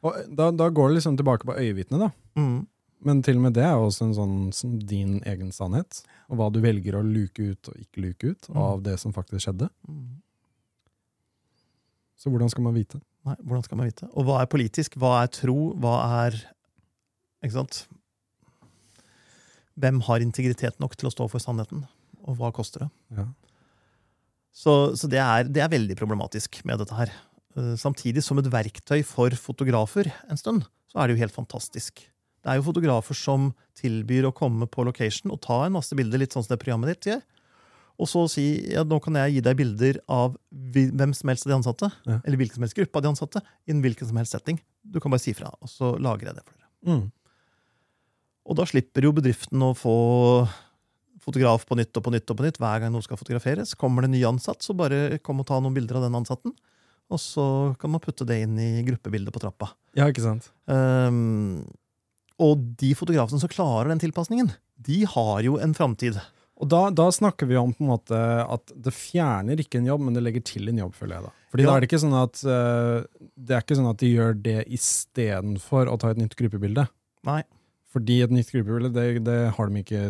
Og 0.00 0.16
da, 0.32 0.48
da 0.56 0.70
går 0.72 0.88
det 0.90 0.96
liksom 1.02 1.18
tilbake 1.20 1.44
på 1.46 1.54
øyevitnet, 1.60 2.00
da. 2.00 2.08
Mm. 2.40 2.62
Men 3.04 3.20
til 3.24 3.36
og 3.38 3.44
med 3.46 3.54
det 3.56 3.64
er 3.64 3.76
også 3.80 4.08
en 4.08 4.16
sånn 4.16 4.72
din 4.88 5.18
egen 5.28 5.52
sannhet. 5.56 6.00
Og 6.32 6.40
hva 6.40 6.48
du 6.52 6.58
velger 6.64 6.96
å 6.98 7.04
luke 7.04 7.52
ut 7.52 7.70
og 7.72 7.76
ikke 7.84 8.02
luke 8.06 8.32
ut 8.32 8.48
Mm. 8.50 8.56
av 8.64 8.82
det 8.84 8.96
som 9.00 9.12
faktisk 9.16 9.44
skjedde. 9.46 9.68
Mm. 9.88 10.18
Så 12.20 12.32
hvordan 12.32 12.50
skal 12.52 12.64
man 12.66 12.74
vite? 12.76 13.00
Nei, 13.28 13.36
hvordan 13.44 13.64
skal 13.64 13.78
man 13.80 13.88
vite? 13.88 14.08
Og 14.16 14.24
hva 14.28 14.40
er 14.42 14.48
politisk? 14.52 14.96
Hva 15.00 15.22
er 15.22 15.30
tro? 15.32 15.74
Hva 15.80 15.94
er 16.24 16.40
Ikke 17.44 17.54
sant? 17.56 17.86
Hvem 19.80 20.00
har 20.06 20.20
integritet 20.24 20.78
nok 20.82 20.96
til 21.00 21.08
å 21.08 21.14
stå 21.14 21.26
for 21.32 21.42
sannheten? 21.42 21.86
Og 22.28 22.36
hva 22.38 22.50
koster 22.54 22.84
det? 22.84 22.90
Ja. 23.16 23.26
Så, 24.52 24.72
så 24.98 25.08
det, 25.10 25.20
er, 25.22 25.46
det 25.48 25.62
er 25.64 25.70
veldig 25.72 25.96
problematisk 25.98 26.60
med 26.68 26.80
dette 26.82 26.96
her. 26.98 27.12
Eh, 27.56 27.74
Samtidig 27.80 28.22
som 28.26 28.40
et 28.42 28.48
verktøy 28.50 29.00
for 29.06 29.32
fotografer 29.38 30.10
en 30.28 30.40
stund, 30.40 30.66
så 30.90 31.00
er 31.00 31.08
det 31.10 31.16
jo 31.16 31.22
helt 31.24 31.36
fantastisk. 31.36 32.02
Det 32.40 32.48
er 32.50 32.58
jo 32.58 32.64
fotografer 32.66 33.16
som 33.16 33.50
tilbyr 33.78 34.26
å 34.30 34.34
komme 34.36 34.66
på 34.70 34.84
location 34.88 35.32
og 35.32 35.42
ta 35.44 35.62
en 35.66 35.76
masse 35.76 35.94
bilder, 35.96 36.20
litt 36.22 36.34
sånn 36.34 36.44
som 36.46 36.54
det 36.54 36.60
programmet 36.62 36.94
ditt 36.94 37.10
gjør. 37.12 37.22
Og 38.00 38.08
så 38.08 38.22
si 38.32 38.44
ja, 38.72 38.80
nå 38.88 38.96
kan 39.04 39.18
jeg 39.20 39.34
gi 39.36 39.40
deg 39.44 39.58
bilder 39.58 39.98
av 40.10 40.34
hvem 40.72 41.12
som 41.16 41.28
helst 41.30 41.44
av 41.46 41.52
de 41.52 41.56
ansatte, 41.58 41.90
Ja. 42.08 42.16
eller 42.24 42.40
hvilken 42.40 42.56
som 42.56 42.64
helst 42.64 42.78
gruppe 42.78 42.96
av 42.96 43.04
de 43.04 43.10
ansatte, 43.12 43.42
i 43.68 43.74
en 43.74 43.82
hvilken 43.84 44.08
som 44.08 44.16
helst 44.16 44.32
setting. 44.32 44.56
Du 44.82 44.96
kan 45.04 45.12
bare 45.12 45.20
si 45.20 45.34
fra, 45.36 45.50
og 45.60 45.68
så 45.68 45.92
lagrer 46.00 46.30
jeg 46.32 46.38
det 46.40 46.46
for 46.48 46.56
dere. 46.56 46.70
Mm. 46.88 47.02
Og 48.48 48.56
da 48.58 48.64
slipper 48.68 49.04
jo 49.04 49.12
bedriften 49.16 49.62
å 49.62 49.74
få 49.76 49.94
fotograf 51.20 51.66
på 51.68 51.76
nytt 51.76 51.92
og 51.98 52.06
på 52.06 52.12
nytt 52.14 52.32
og 52.32 52.38
på 52.38 52.46
nytt 52.46 52.58
hver 52.62 52.80
gang 52.82 52.94
noe 52.94 53.04
skal 53.04 53.18
fotograferes. 53.20 53.74
Kommer 53.78 54.02
det 54.02 54.10
en 54.10 54.16
ny 54.16 54.22
ansatt, 54.28 54.64
så 54.64 54.74
bare 54.76 55.18
kom 55.22 55.42
og 55.42 55.48
ta 55.50 55.58
noen 55.60 55.76
bilder 55.76 56.00
av 56.00 56.06
den 56.08 56.16
ansatten. 56.16 56.54
Og 57.10 57.20
så 57.20 57.44
kan 57.82 57.90
man 57.92 58.02
putte 58.02 58.24
det 58.26 58.38
inn 58.44 58.56
i 58.62 58.70
gruppebildet 58.86 59.34
på 59.34 59.42
trappa. 59.42 59.72
ja, 59.98 60.06
ikke 60.08 60.22
sant? 60.24 60.48
Um, 60.70 61.66
og 62.40 62.62
de 62.80 62.94
fotografene 62.96 63.42
som 63.42 63.50
klarer 63.52 63.90
den 63.92 64.00
tilpasningen, 64.00 64.52
de 64.80 65.02
har 65.04 65.42
jo 65.44 65.58
en 65.60 65.74
framtid. 65.76 66.16
Og 66.60 66.68
da, 66.72 66.86
da 66.92 67.08
snakker 67.12 67.48
vi 67.50 67.58
om 67.60 67.72
på 67.76 67.84
en 67.84 67.90
måte 67.90 68.16
at 68.46 68.72
det 68.72 68.92
fjerner 68.96 69.60
ikke 69.60 69.80
en 69.80 69.90
jobb, 69.90 70.06
men 70.06 70.16
det 70.16 70.22
legger 70.24 70.44
til 70.46 70.70
en 70.70 70.80
jobb, 70.80 70.94
føler 70.96 71.18
jeg 71.18 71.26
da. 71.26 71.32
Fordi 71.52 71.64
Ja. 71.64 71.68
da 71.68 71.76
er 71.76 71.80
det 71.84 71.88
ikke 71.90 72.00
sånn 72.04 72.16
at 72.16 72.42
uh, 72.46 73.28
det 73.36 73.56
er 73.56 73.64
ikke 73.64 73.76
sånn 73.80 73.90
at 73.90 74.00
de 74.00 74.10
gjør 74.14 74.36
det 74.46 74.58
istedenfor 74.72 75.90
å 75.90 75.98
ta 76.00 76.14
et 76.14 76.20
nytt 76.22 76.36
gruppebilde. 76.38 76.86
Nei. 77.28 77.42
Fordi 77.90 78.20
et 78.22 78.30
nytt 78.30 78.52
gruppebilde, 78.54 78.92
det, 78.94 79.24
det 79.26 79.38
har 79.56 79.66
de 79.70 79.82
ikke 79.82 80.02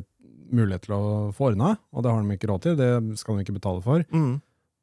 mulighet 0.52 0.82
til 0.88 0.94
å 0.96 1.02
få 1.32 1.52
ordna, 1.52 1.76
og 1.94 2.02
det 2.04 2.10
har 2.12 2.22
de 2.26 2.34
ikke 2.36 2.48
råd 2.50 2.62
til, 2.66 2.74
det 2.76 3.18
skal 3.20 3.36
de 3.38 3.44
ikke 3.46 3.54
betale 3.56 3.80
for. 3.84 4.02
Mm. 4.12 4.40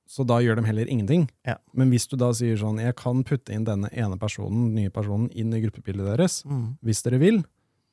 Så 0.07 0.23
da 0.23 0.37
gjør 0.39 0.55
de 0.61 0.63
heller 0.69 0.87
ingenting. 0.87 1.25
Ja. 1.45 1.57
Men 1.75 1.89
hvis 1.91 2.05
du 2.07 2.15
da 2.15 2.29
sier 2.33 2.55
sånn, 2.57 2.79
jeg 2.79 2.95
kan 2.95 3.25
putte 3.27 3.51
inn 3.53 3.65
denne 3.67 3.89
ene 3.91 4.15
personen, 4.21 4.69
nye 4.73 4.89
personen, 4.95 5.27
inn 5.35 5.51
i 5.53 5.59
gruppebildet 5.65 6.07
deres, 6.13 6.39
Mm. 6.47 6.77
hvis 6.81 7.03
dere 7.03 7.19
vil, 7.19 7.41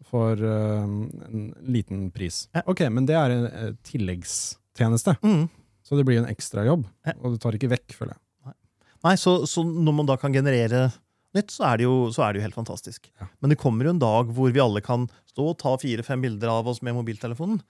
for 0.06 0.38
uh, 0.38 0.84
en 0.84 1.44
liten 1.66 2.10
pris. 2.14 2.44
Ja. 2.54 2.62
Ok, 2.70 2.84
men 2.92 3.06
det 3.08 3.16
er 3.18 3.30
en 3.34 3.44
uh, 3.50 3.72
tilleggstjeneste, 4.28 5.16
Mm. 5.22 5.48
så 5.84 5.96
det 5.98 6.04
blir 6.06 6.18
en 6.22 6.30
ekstra 6.30 6.64
jobb, 6.66 6.86
Ja. 7.06 7.12
og 7.22 7.32
du 7.34 7.38
tar 7.38 7.52
ikke 7.52 7.70
vekk, 7.70 7.92
føler 7.92 8.14
jeg. 8.14 8.20
Nei, 9.04 9.16
så, 9.20 9.44
så 9.46 9.60
når 9.66 9.92
man 9.98 10.06
da 10.08 10.16
kan 10.16 10.32
generere 10.32 10.86
nytt, 11.36 11.52
så 11.54 11.66
er 11.68 11.80
det 11.80 11.86
jo, 11.86 11.94
så 12.14 12.24
er 12.24 12.34
det 12.34 12.40
jo 12.40 12.46
helt 12.46 12.58
fantastisk. 12.58 13.08
Ja. 13.20 13.28
Men 13.42 13.52
det 13.52 13.60
kommer 13.60 13.86
jo 13.86 13.94
en 13.94 14.02
dag 14.02 14.30
hvor 14.34 14.52
vi 14.54 14.62
alle 14.62 14.82
kan 14.84 15.08
stå 15.30 15.48
og 15.52 15.58
ta 15.62 15.74
fire-fem 15.80 16.22
bilder 16.24 16.52
av 16.52 16.70
oss 16.70 16.82
med 16.84 16.96
mobiltelefonen. 16.96 17.60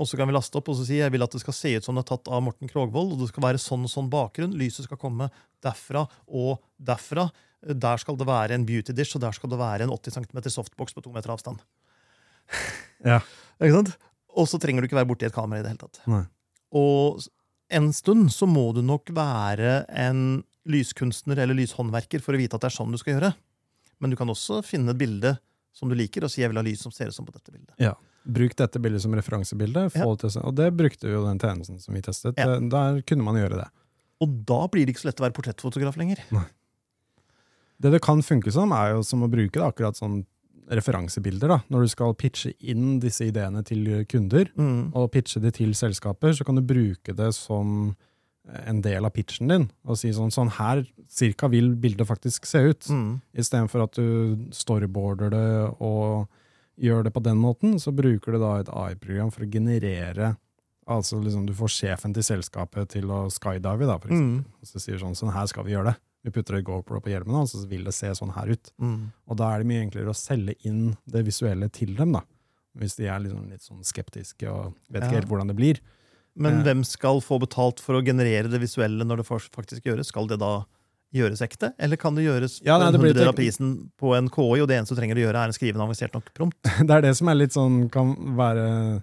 Og 0.00 0.08
så 0.08 0.16
kan 0.16 0.28
vi 0.28 0.34
laste 0.34 0.56
opp 0.56 0.70
og 0.72 0.78
så 0.78 0.86
si 0.88 0.98
jeg 1.02 1.12
vil 1.12 1.24
at 1.24 1.34
det 1.34 1.42
skal 1.42 1.56
se 1.56 1.74
ut 1.76 1.84
som 1.84 1.98
det 1.98 2.06
er 2.06 2.12
tatt 2.14 2.30
av 2.32 2.40
Morten 2.44 2.70
Krogvold. 2.70 3.12
Og 3.14 3.22
det 3.22 3.28
skal 3.32 3.44
være 3.44 3.60
sånn 3.60 3.84
sånn 3.90 4.08
bakgrunn. 4.12 4.54
Lyset 4.56 4.88
skal 4.88 5.00
komme 5.00 5.28
derfra 5.64 6.06
og 6.26 6.62
derfra. 6.80 7.28
Der 7.62 8.00
skal 8.00 8.16
det 8.18 8.26
være 8.26 8.56
en 8.56 8.64
beauty 8.66 8.94
dish, 8.96 9.14
og 9.14 9.22
der 9.22 9.36
skal 9.36 9.52
det 9.52 9.60
være 9.60 9.86
en 9.86 9.92
80 9.94 10.16
cm 10.16 10.40
softbox 10.50 10.96
på 10.96 11.04
to 11.04 11.14
meter 11.14 11.34
avstand. 11.34 11.62
Ja. 13.02 13.16
Ikke 13.58 13.74
sant? 13.74 13.88
Og 14.38 14.46
så 14.46 14.60
trenger 14.62 14.78
du 14.82 14.86
ikke 14.86 14.94
være 14.94 15.08
borti 15.10 15.26
et 15.26 15.34
kamera 15.34 15.58
i 15.58 15.64
det 15.64 15.72
hele 15.72 15.80
tatt. 15.80 15.98
Nei. 16.06 16.20
Og 16.78 17.18
en 17.74 17.88
stund 17.96 18.28
så 18.30 18.46
må 18.46 18.68
du 18.76 18.78
nok 18.86 19.10
være 19.16 19.80
en 19.90 20.20
lyskunstner 20.68 21.38
eller 21.42 21.54
lyshåndverker 21.58 22.22
for 22.22 22.34
å 22.34 22.38
vite 22.40 22.54
at 22.54 22.60
det 22.64 22.70
er 22.70 22.76
sånn 22.76 22.92
du 22.92 22.98
skal 23.00 23.16
gjøre. 23.16 23.34
Men 24.00 24.10
du 24.10 24.16
kan 24.16 24.28
også 24.28 24.62
finne 24.64 24.90
et 24.90 24.98
bilde 24.98 25.36
som 25.72 25.88
du 25.88 25.94
liker, 25.96 26.24
og 26.24 26.30
si 26.30 26.42
'jeg 26.42 26.50
vil 26.50 26.56
ha 26.58 26.62
lys 26.62 26.80
som 26.80 26.92
ser 26.92 27.06
ut 27.08 27.14
som 27.14 27.24
på 27.24 27.32
dette 27.32 27.50
bildet'. 27.50 27.74
Ja. 27.78 27.94
Bruk 28.26 28.54
dette 28.54 28.78
bildet 28.78 29.00
som 29.02 29.12
referansebilde. 29.12 29.90
Ja. 29.96 30.04
og 30.06 30.54
det 30.54 30.76
brukte 30.76 31.08
jo 31.10 31.24
den 31.26 31.38
tjenesten 31.38 31.80
som 31.80 31.94
vi 31.94 32.00
testet. 32.02 32.34
Ja. 32.36 32.58
Der 32.60 33.02
kunne 33.02 33.24
man 33.24 33.34
gjøre 33.34 33.56
det. 33.64 33.68
Og 34.20 34.44
da 34.46 34.68
blir 34.68 34.86
det 34.86 34.94
ikke 34.94 35.02
så 35.02 35.10
lett 35.10 35.20
å 35.20 35.26
være 35.28 35.34
portrettfotograf 35.34 35.96
lenger. 35.96 36.18
Det 37.80 37.90
det 37.90 38.00
kan 38.02 38.22
funke 38.22 38.52
som, 38.52 38.70
er 38.72 38.92
jo 38.94 39.02
som 39.02 39.22
å 39.22 39.30
bruke 39.30 39.58
det 39.58 39.66
akkurat 39.74 39.96
sånn 39.98 40.24
referansebilder. 40.70 41.48
da. 41.48 41.58
Når 41.70 41.80
du 41.82 41.88
skal 41.88 42.14
pitche 42.14 42.52
inn 42.60 43.00
disse 43.00 43.26
ideene 43.26 43.64
til 43.64 44.04
kunder, 44.06 44.46
Mm. 44.56 44.92
og 44.94 45.10
pitche 45.10 45.40
de 45.40 45.50
til 45.50 45.72
selskaper, 45.74 46.30
så 46.32 46.44
kan 46.44 46.54
du 46.54 46.62
bruke 46.62 47.14
det 47.16 47.34
som 47.34 47.96
en 48.66 48.80
del 48.82 49.04
av 49.06 49.12
pitchen 49.14 49.48
din. 49.52 49.68
Og 49.86 49.98
si 50.00 50.10
sånn, 50.14 50.32
sånn 50.34 50.50
her 50.58 50.84
cirka 51.12 51.48
vil 51.52 51.74
bildet 51.78 52.08
faktisk 52.08 52.46
se 52.48 52.64
ut. 52.72 52.88
Mm. 52.90 53.20
Istedenfor 53.38 53.84
at 53.84 53.98
du 53.98 54.48
storyboarder 54.56 55.30
det 55.30 55.48
og 55.78 56.28
gjør 56.82 57.04
det 57.06 57.12
på 57.14 57.22
den 57.22 57.38
måten, 57.38 57.78
så 57.78 57.92
bruker 57.94 58.34
du 58.34 58.40
da 58.42 58.54
et 58.60 58.72
AI-program 58.72 59.30
for 59.34 59.44
å 59.46 59.50
generere 59.52 60.36
Altså 60.90 61.14
liksom 61.22 61.44
du 61.46 61.52
får 61.54 61.70
sjefen 61.70 62.10
til 62.10 62.24
selskapet 62.26 62.88
til 62.90 63.06
å 63.14 63.28
skydive, 63.30 63.86
da, 63.86 63.94
for 64.02 64.10
eksempel. 64.10 64.40
Mm. 64.42 64.58
Og 64.58 64.66
så 64.66 64.80
sier 64.82 64.98
sånn, 64.98 65.14
sånn 65.14 65.30
her 65.30 65.46
skal 65.46 65.62
vi 65.62 65.76
gjøre 65.76 65.92
det. 65.92 66.00
Vi 66.26 66.32
putter 66.34 66.56
et 66.58 66.66
GoPro 66.66 66.98
på 67.00 67.12
hjelmen, 67.12 67.36
og 67.38 67.46
så 67.50 67.60
vil 67.70 67.86
det 67.86 67.94
se 67.94 68.10
sånn 68.18 68.32
her 68.34 68.50
ut. 68.50 68.72
Mm. 68.82 69.12
Og 69.30 69.38
da 69.38 69.52
er 69.54 69.62
det 69.62 69.68
mye 69.70 69.84
enklere 69.86 70.10
å 70.10 70.18
selge 70.18 70.56
inn 70.66 70.96
det 71.06 71.22
visuelle 71.26 71.70
til 71.70 71.94
dem, 71.94 72.16
da. 72.18 72.24
Hvis 72.78 72.98
de 72.98 73.06
er 73.06 73.22
liksom 73.22 73.46
litt 73.52 73.62
sånn 73.62 73.86
skeptiske 73.86 74.50
og 74.50 74.74
vet 74.90 75.04
ikke 75.04 75.12
Ja. 75.12 75.20
helt 75.20 75.30
hvordan 75.30 75.54
det 75.54 75.56
blir. 75.62 75.80
Men 76.36 76.58
Ja. 76.60 76.62
hvem 76.72 76.84
skal 76.84 77.20
få 77.20 77.38
betalt 77.40 77.80
for 77.80 77.94
å 78.00 78.04
generere 78.04 78.48
det 78.50 78.60
visuelle 78.60 79.04
når 79.04 79.18
det 79.20 79.26
faktisk 79.28 79.82
gjøres? 79.84 80.06
Skal 80.06 80.26
det 80.26 80.38
da 80.40 80.64
gjøres 81.12 81.42
ekte, 81.44 81.74
eller 81.78 81.96
kan 82.00 82.14
det 82.16 82.24
gjøres 82.24 82.62
Ja, 82.64 82.78
nei, 82.78 82.90
det 82.90 82.98
blir 83.00 83.28
av 83.28 83.34
prisen 83.36 83.90
på 84.00 84.14
en 84.16 84.30
KI, 84.32 84.62
og 84.62 84.68
det 84.68 84.78
eneste 84.80 84.94
du 84.96 85.00
trenger 85.02 85.16
å 85.20 85.26
gjøre, 85.28 85.42
er 85.44 85.48
å 85.52 85.52
skrive 85.52 85.76
en 85.76 85.84
avansert 85.84 86.14
nok 86.14 86.32
prompt? 86.32 86.56
Det 86.88 86.90
er 86.90 87.02
det 87.02 87.16
som 87.18 87.28
er 87.28 87.34
litt 87.36 87.52
sånn, 87.52 87.90
kan 87.92 88.14
være 88.34 89.02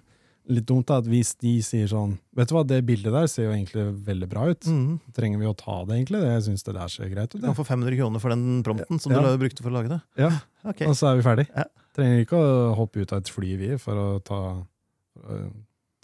litt 0.50 0.66
dumt, 0.66 0.86
da, 0.90 0.96
at 0.98 1.06
hvis 1.06 1.36
de 1.38 1.60
sier 1.62 1.86
sånn 1.86 2.16
Vet 2.34 2.48
du 2.50 2.54
hva, 2.56 2.64
det 2.66 2.80
bildet 2.84 3.12
der 3.14 3.28
ser 3.30 3.44
jo 3.46 3.52
egentlig 3.54 3.84
veldig 4.02 4.28
bra 4.28 4.48
ut. 4.50 4.66
Mm. 4.66 4.98
Trenger 5.14 5.38
vi 5.38 5.46
å 5.46 5.54
ta 5.54 5.84
det, 5.84 6.00
egentlig? 6.00 6.22
Jeg 6.26 6.42
syns 6.48 6.64
det 6.66 6.74
der 6.74 6.88
ser 6.88 7.08
greit 7.12 7.30
ut. 7.36 7.40
Du 7.40 7.46
kan 7.46 7.54
få 7.54 7.62
500 7.68 7.94
kroner 8.00 8.18
for 8.18 8.30
den 8.34 8.62
prompten 8.66 8.98
som 9.00 9.12
Ja. 9.12 9.20
du 9.22 9.38
brukte 9.38 9.62
for 9.62 9.70
å 9.70 9.76
lage 9.78 9.88
det. 9.94 10.00
Ja. 10.18 10.32
okay. 10.64 10.88
Og 10.88 10.96
så 10.98 11.12
er 11.12 11.20
vi 11.20 11.22
ferdig. 11.22 11.46
Ja. 11.54 11.64
Trenger 11.94 12.24
ikke 12.26 12.42
å 12.42 12.74
hoppe 12.74 13.02
ut 13.04 13.12
av 13.12 13.18
et 13.22 13.28
fly, 13.30 13.54
vi, 13.56 13.76
for 13.78 13.94
å 13.94 14.08
ta, 14.24 14.40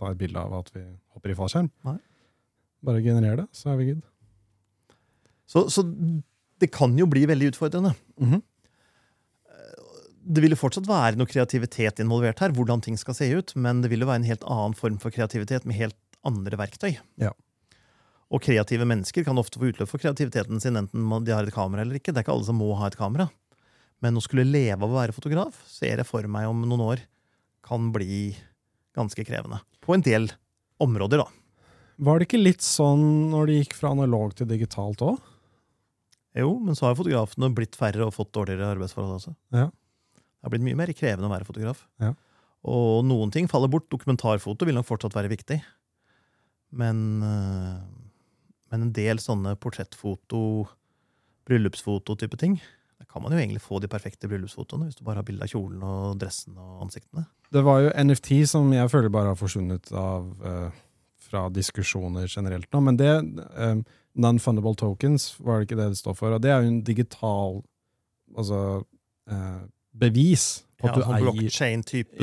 ta 0.00 0.10
et 0.12 0.20
bilde 0.20 0.40
av 0.40 0.54
at 0.60 0.72
vi 0.74 0.82
hopper 1.14 1.32
i 1.32 1.38
fallskjerm. 1.38 1.70
Nei. 1.88 1.96
Bare 2.86 3.02
generer 3.04 3.42
det, 3.42 3.46
så 3.56 3.72
er 3.72 3.80
vi 3.80 3.88
good. 3.90 4.04
Så, 5.46 5.66
så 5.72 5.84
det 6.60 6.68
kan 6.74 6.94
jo 6.98 7.08
bli 7.10 7.24
veldig 7.28 7.54
utfordrende. 7.54 7.94
Mhm. 8.20 8.42
Det 10.26 10.42
vil 10.42 10.50
jo 10.50 10.58
fortsatt 10.58 10.88
være 10.90 11.14
noe 11.20 11.30
kreativitet 11.30 12.00
involvert 12.02 12.40
her, 12.42 12.50
hvordan 12.50 12.80
ting 12.82 12.96
skal 12.98 13.14
se 13.14 13.28
ut, 13.30 13.52
men 13.54 13.78
det 13.78 13.92
vil 13.92 14.02
jo 14.02 14.08
være 14.08 14.24
en 14.24 14.26
helt 14.26 14.46
annen 14.50 14.74
form 14.74 14.96
for 14.98 15.14
kreativitet 15.14 15.62
med 15.70 15.78
helt 15.78 15.94
andre 16.26 16.58
verktøy. 16.58 16.96
Ja. 17.22 17.30
Og 18.34 18.42
kreative 18.42 18.88
mennesker 18.90 19.22
kan 19.22 19.38
ofte 19.38 19.60
få 19.62 19.70
utløp 19.70 19.86
for 19.86 20.02
kreativiteten 20.02 20.58
sin, 20.58 20.74
enten 20.80 21.06
de 21.22 21.30
har 21.30 21.46
et 21.46 21.54
kamera 21.54 21.84
eller 21.86 22.00
ikke. 22.00 22.10
Det 22.10 22.18
er 22.18 22.26
ikke 22.26 22.34
alle 22.34 22.48
som 22.48 22.58
må 22.58 22.72
ha 22.74 22.88
et 22.90 22.98
kamera. 22.98 23.28
Men 24.02 24.18
å 24.18 24.24
skulle 24.24 24.48
leve 24.48 24.82
av 24.82 24.90
å 24.90 24.98
være 24.98 25.14
fotograf, 25.14 25.62
ser 25.70 26.02
jeg 26.02 26.08
for 26.08 26.26
meg 26.26 26.50
om 26.50 26.66
noen 26.66 26.82
år 26.88 27.04
kan 27.66 27.92
bli 27.94 28.34
ganske 28.96 29.24
krevende. 29.28 29.60
På 29.84 29.94
en 29.94 30.04
del 30.04 30.30
områder, 30.82 31.22
da. 31.22 31.28
Var 32.06 32.18
det 32.18 32.28
ikke 32.28 32.42
litt 32.42 32.64
sånn 32.64 33.30
når 33.32 33.48
det 33.48 33.58
gikk 33.60 33.76
fra 33.78 33.94
analog 33.94 34.34
til 34.36 34.48
digitalt 34.50 35.04
òg? 35.04 35.20
Jo, 36.36 36.50
men 36.60 36.76
så 36.76 36.90
har 36.90 36.98
fotografene 36.98 37.48
blitt 37.56 37.78
færre 37.78 38.04
og 38.04 38.12
fått 38.12 38.34
dårligere 38.36 38.74
arbeidsforhold 38.74 39.16
også. 39.16 39.32
Ja. 39.56 39.70
Det 39.70 40.44
har 40.44 40.52
blitt 40.52 40.66
mye 40.66 40.78
mer 40.78 40.92
krevende 40.92 41.30
å 41.30 41.32
være 41.32 41.48
fotograf. 41.48 41.80
Ja. 42.02 42.12
Og 42.68 43.06
noen 43.08 43.32
ting 43.32 43.48
faller 43.48 43.70
bort. 43.72 43.88
Dokumentarfoto 43.92 44.68
vil 44.68 44.76
nok 44.76 44.88
fortsatt 44.88 45.16
være 45.16 45.32
viktig. 45.32 45.60
Men, 46.76 46.98
øh, 47.24 47.80
men 48.72 48.84
en 48.84 48.92
del 48.92 49.22
sånne 49.22 49.54
portrettfoto, 49.62 50.66
bryllupsfoto-type 51.48 52.36
ting 52.42 52.58
Der 52.98 53.04
kan 53.12 53.22
man 53.22 53.32
jo 53.32 53.38
egentlig 53.38 53.60
få 53.60 53.78
de 53.82 53.88
perfekte 53.92 54.28
bryllupsfotoene 54.30 54.86
hvis 54.88 54.96
du 54.96 55.04
bare 55.04 55.20
har 55.20 55.26
bilde 55.28 55.44
av 55.44 55.50
kjolen 55.52 55.82
og 55.84 56.18
dressen 56.20 56.56
og 56.56 56.82
ansiktene. 56.86 57.26
Det 57.52 57.62
var 57.66 57.82
jo 57.84 57.90
NFT 58.04 58.30
som 58.48 58.72
jeg 58.72 58.88
føler 58.90 59.12
bare 59.12 59.32
har 59.34 59.38
forsvunnet 59.38 59.90
av 59.92 60.30
eh, 60.44 60.70
fra 61.26 61.48
diskusjoner 61.52 62.26
generelt 62.30 62.68
nå. 62.72 62.80
Men 62.88 62.96
det 62.96 63.12
eh, 63.12 63.76
Non-fundable 64.16 64.72
tokens, 64.80 65.34
var 65.44 65.58
det 65.60 65.66
ikke 65.68 65.76
det 65.76 65.90
det 65.92 65.98
står 66.00 66.14
for? 66.16 66.32
Og 66.32 66.40
det 66.40 66.48
er 66.54 66.62
jo 66.64 66.70
en 66.70 66.78
digital 66.86 67.58
altså, 68.36 68.60
eh, 69.28 69.58
bevis 69.92 70.46
på 70.80 70.88
at 70.88 70.96
Ja, 70.96 70.96
du 70.96 71.02
sånn 71.04 71.14
eier 71.16 71.26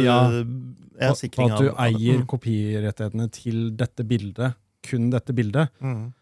Ja. 0.02 0.18
på, 0.34 1.30
på 1.38 1.46
at 1.52 1.60
du 1.62 1.70
eier 1.70 2.18
Mm. 2.20 2.26
kopirettighetene 2.30 3.30
til 3.32 3.72
dette 3.78 4.04
bildet, 4.06 4.56
kun 4.84 5.10
dette 5.10 5.34
bildet. 5.34 5.70
Mm. 5.82 6.14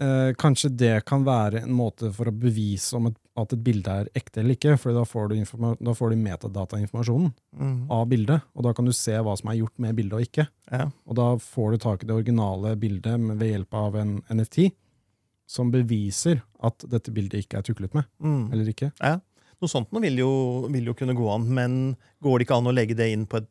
Eh, 0.00 0.32
kanskje 0.40 0.70
det 0.76 1.04
kan 1.06 1.24
være 1.24 1.62
en 1.62 1.72
måte 1.72 2.12
for 2.12 2.26
å 2.26 2.32
bevise 2.36 2.94
om 2.96 3.06
et, 3.06 3.16
at 3.36 3.52
et 3.52 3.62
bilde 3.66 3.90
er 3.90 4.06
ekte 4.14 4.38
eller 4.40 4.54
ikke, 4.54 4.76
for 4.78 4.94
da 4.94 5.02
får 5.02 5.28
du, 5.32 5.34
da 5.84 5.92
får 5.98 6.10
du 6.10 6.16
metadatainformasjonen 6.22 7.32
Mm. 7.58 7.90
av 7.90 8.06
bildet, 8.08 8.42
og 8.54 8.62
da 8.62 8.72
kan 8.72 8.84
du 8.84 8.92
se 8.92 9.12
hva 9.12 9.36
som 9.38 9.50
er 9.50 9.58
gjort 9.58 9.78
med 9.78 9.96
bildet 9.96 10.12
og 10.14 10.22
ikke. 10.22 10.46
Ja. 10.70 10.90
Og 11.06 11.14
da 11.18 11.26
får 11.36 11.72
du 11.72 11.78
tak 11.78 12.02
i 12.02 12.06
det 12.06 12.14
originale 12.14 12.76
bildet 12.78 13.18
med- 13.20 13.38
ved 13.38 13.50
hjelp 13.52 13.74
av 13.74 13.96
en 13.96 14.22
NFT, 14.30 14.72
som 15.46 15.70
beviser 15.70 16.42
at 16.62 16.78
dette 16.88 17.10
bildet 17.12 17.44
ikke 17.44 17.58
er 17.58 17.62
tuklet 17.62 17.94
med, 17.94 18.04
Mm. 18.22 18.52
eller 18.52 18.64
ikke. 18.72 18.92
Noe 19.00 19.68
sånt 19.68 19.90
nå 19.92 20.00
vil 20.00 20.16
jo, 20.16 20.68
vil 20.68 20.84
jo 20.84 20.94
kunne 20.94 21.14
gå 21.14 21.34
an, 21.34 21.48
men 21.54 21.96
går 22.22 22.38
det 22.38 22.46
ikke 22.48 22.56
an 22.56 22.66
å 22.66 22.74
legge 22.74 22.94
det 22.96 23.12
inn 23.12 23.26
på 23.26 23.38
et 23.38 23.48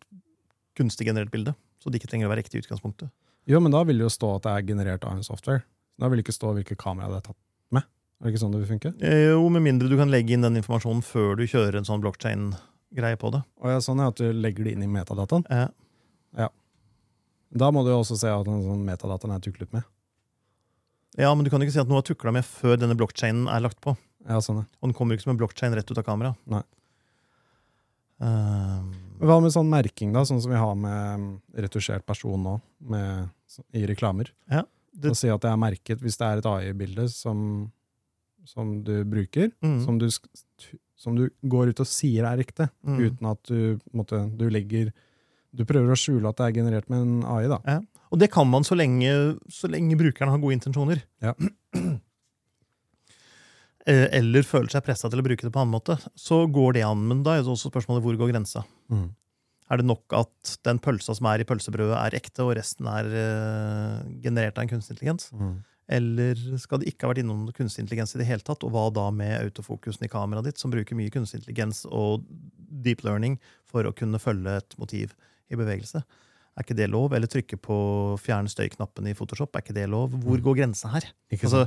kunstig 0.76 1.06
generert 1.08 1.32
bilde? 1.32 1.56
Så 1.80 1.92
det 1.92 2.02
ikke 2.02 2.10
trenger 2.12 2.28
å 2.28 2.30
være 2.36 2.44
ekte 2.44 2.56
i 2.56 2.62
utgangspunktet? 2.62 3.10
Jo, 3.48 3.60
men 3.60 3.72
da 3.72 3.84
vil 3.84 3.98
det 3.98 4.04
jo 4.06 4.10
stå 4.10 4.36
at 4.38 4.44
det 4.44 4.52
er 4.52 4.76
generert 4.76 5.04
av 5.04 5.18
en 5.18 5.24
software. 5.24 5.64
Da 6.00 6.08
vil 6.08 6.18
det 6.22 6.26
ikke 6.26 6.38
stå 6.40 6.54
hvilket 6.56 6.78
kamera 6.78 7.08
det 7.10 7.18
er 7.18 7.34
tatt 7.34 7.36
med. 7.72 7.84
Er 8.24 8.30
det 8.30 8.34
ikke 8.38 8.40
sånn 8.46 8.54
det 8.56 8.62
vil 8.64 8.70
funke? 8.72 8.94
Eh, 9.04 9.34
Jo, 9.34 9.42
med 9.52 9.66
mindre 9.66 9.90
du 9.92 9.98
kan 10.00 10.12
legge 10.12 10.32
inn 10.32 10.46
den 10.46 10.56
informasjonen 10.62 11.04
før 11.04 11.36
du 11.36 11.44
kjører 11.44 11.76
en 11.82 11.88
sånn 11.88 12.00
blockchain-greie 12.06 13.18
på 13.20 13.32
det. 13.36 13.42
Og 13.60 13.68
ja, 13.74 13.82
sånn 13.84 14.00
er 14.00 14.14
at 14.14 14.22
du 14.22 14.30
legger 14.32 14.64
det 14.64 14.78
inn 14.78 14.86
i 14.86 14.88
metadataen. 14.88 15.44
Ja. 15.52 15.66
ja. 16.40 16.48
Da 17.52 17.68
må 17.76 17.84
du 17.84 17.92
jo 17.92 18.00
også 18.00 18.16
se 18.22 18.32
at 18.32 18.48
den 18.48 18.64
sånn 18.64 18.86
metadataen 18.88 19.36
er 19.36 19.44
tuklet 19.44 19.76
med. 19.76 19.84
Ja, 21.20 21.34
men 21.36 21.44
du 21.46 21.52
kan 21.52 21.62
ikke 21.62 21.76
si 21.76 21.82
at 21.84 21.92
noe 21.92 22.00
er 22.00 22.08
tukla 22.08 22.32
med 22.34 22.48
før 22.48 22.80
denne 22.80 22.96
blockchainen 22.98 23.50
er 23.52 23.62
lagt 23.62 23.82
på. 23.84 23.94
Ja, 24.24 24.40
sånn 24.42 24.64
er. 24.64 24.70
Og 24.80 24.88
den 24.88 24.96
kommer 24.98 25.18
ikke 25.18 25.28
som 25.28 25.36
en 25.36 25.42
blockchain 25.44 25.76
rett 25.76 25.92
ut 25.92 26.00
av 26.00 26.08
kamera. 26.08 26.32
Nei. 26.50 26.64
Um... 28.24 28.94
Hva 29.24 29.38
med 29.44 29.52
sånn 29.54 29.70
merking, 29.72 30.14
da, 30.16 30.24
sånn 30.28 30.40
som 30.44 30.52
vi 30.52 30.60
har 30.60 30.74
med 30.80 31.20
mm, 31.20 31.28
retusjert 31.66 32.06
person 32.08 32.40
nå, 32.44 32.56
med, 32.92 33.30
i 33.76 33.84
reklamer? 33.90 34.32
det- 34.48 35.12
Å 35.12 35.18
si 35.18 35.30
at 35.32 35.42
det 35.44 35.50
er 35.52 35.60
merket 35.60 36.02
hvis 36.04 36.18
det 36.20 36.28
er 36.28 36.42
et 36.42 36.48
AI-bilde 36.50 37.08
som, 37.12 37.72
som 38.50 38.76
du 38.86 38.96
bruker, 39.08 39.52
mm, 39.64 39.80
som, 39.86 39.98
du, 40.00 40.08
som 41.00 41.18
du 41.18 41.28
går 41.50 41.72
ut 41.72 41.82
og 41.84 41.90
sier 41.90 42.28
er 42.30 42.44
ekte, 42.44 42.70
mm. 42.86 43.00
uten 43.00 43.32
at 43.32 43.50
du, 43.50 43.82
måtte, 43.96 44.26
du 44.38 44.48
legger 44.52 44.94
Du 45.54 45.66
prøver 45.70 45.94
å 45.94 46.00
skjule 46.00 46.26
at 46.30 46.40
det 46.40 46.46
er 46.48 46.56
generert 46.62 46.88
med 46.90 47.04
en 47.04 47.26
AI, 47.30 47.46
da. 47.52 47.60
Og 48.14 48.22
det 48.22 48.32
kan 48.34 48.48
man 48.50 48.66
så 48.66 48.78
lenge, 48.78 49.12
så 49.50 49.70
lenge 49.70 49.98
brukeren 49.98 50.32
har 50.34 50.42
gode 50.42 50.58
intensjoner. 50.60 51.06
Ja. 51.24 51.36
Eh, 53.84 54.06
Eller 54.16 54.46
føler 54.48 54.72
seg 54.72 54.86
pressa 54.86 55.10
til 55.12 55.20
å 55.20 55.26
bruke 55.26 55.44
det 55.44 55.50
på 55.52 55.60
en 55.60 55.66
annen 55.66 55.76
måte. 55.76 55.98
Så 56.16 56.46
går 56.56 56.78
det 56.78 56.86
an, 56.88 57.02
men 57.10 57.20
da 57.20 57.34
er 57.36 57.42
det 57.44 57.52
også 57.52 57.68
spørsmålet 57.68 58.06
hvor 58.06 58.16
går 58.16 58.30
grensa. 58.32 58.62
Mm. 58.88 59.10
Er 59.72 59.82
det 59.82 59.88
nok 59.90 60.16
at 60.16 60.54
den 60.68 60.80
pølsa 60.84 61.16
som 61.18 61.28
er 61.28 61.44
i 61.44 61.48
pølsebrødet, 61.48 61.98
er 61.98 62.16
ekte, 62.16 62.46
og 62.46 62.54
resten 62.56 62.88
er 62.88 63.10
uh, 63.12 63.98
generert 64.24 64.56
av 64.56 64.64
en 64.64 64.72
kunstig 64.72 64.96
intelligens? 64.96 65.30
Mm. 65.36 65.58
Eller 65.92 66.40
skal 66.62 66.80
det 66.80 66.88
ikke 66.94 67.06
ha 67.06 67.12
vært 67.12 67.24
innom 67.24 67.48
kunstig 67.56 67.84
intelligens 67.84 68.16
i 68.16 68.22
det 68.22 68.28
hele 68.30 68.46
tatt? 68.46 68.64
Og 68.64 68.72
hva 68.72 68.86
da 68.94 69.10
med 69.12 69.36
autofokusen 69.42 70.06
i 70.08 70.12
kameraet 70.12 70.48
ditt, 70.52 70.62
som 70.62 70.72
bruker 70.72 70.96
mye 70.96 71.12
kunstig 71.12 71.42
intelligens 71.42 71.84
og 71.90 72.24
deep 72.84 73.04
learning 73.04 73.36
for 73.68 73.84
å 73.86 73.96
kunne 73.96 74.22
følge 74.22 74.58
et 74.62 74.78
motiv 74.80 75.16
i 75.52 75.60
bevegelse? 75.60 76.04
Er 76.54 76.64
ikke 76.66 76.78
det 76.78 76.88
lov? 76.94 77.14
Eller 77.18 77.28
trykke 77.28 77.58
på 77.58 77.76
fjern 78.22 78.48
støy-knappen 78.52 79.08
i 79.10 79.16
Photoshop? 79.18 79.52
Er 79.58 79.66
ikke 79.66 79.76
det 79.76 79.88
lov? 79.92 80.14
Hvor 80.24 80.42
går 80.46 80.60
grensa 80.62 80.92
her? 80.94 81.08
Altså, 81.34 81.66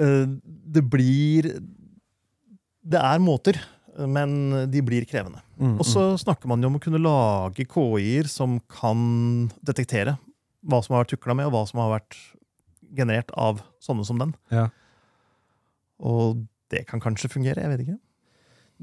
eh, 0.00 0.26
det 0.74 0.84
blir 0.90 1.50
Det 2.84 3.00
er 3.00 3.18
måter, 3.22 3.56
men 3.96 4.68
de 4.68 4.80
blir 4.84 5.06
krevende. 5.08 5.40
Mm, 5.56 5.78
Og 5.80 5.86
så 5.88 6.18
snakker 6.20 6.50
man 6.50 6.60
jo 6.60 6.68
om 6.68 6.76
å 6.76 6.82
kunne 6.82 7.00
lage 7.00 7.64
KI-er 7.64 8.28
som 8.28 8.58
kan 8.68 9.48
detektere 9.64 10.18
hva 10.66 10.82
som 10.84 10.92
har 10.96 11.04
vært 11.04 11.14
tukla 11.14 11.36
med, 11.38 11.46
og 11.46 11.52
hva 11.54 11.62
som 11.68 11.80
har 11.80 11.94
vært 12.00 12.16
generert 12.96 13.30
av 13.36 13.60
sånne 13.82 14.04
som 14.08 14.18
den. 14.22 14.34
Ja. 14.54 14.68
Og 16.04 16.44
det 16.72 16.86
kan 16.88 17.00
kanskje 17.02 17.30
fungere, 17.32 17.62
jeg 17.62 17.70
vet 17.74 17.84
ikke. 17.86 17.98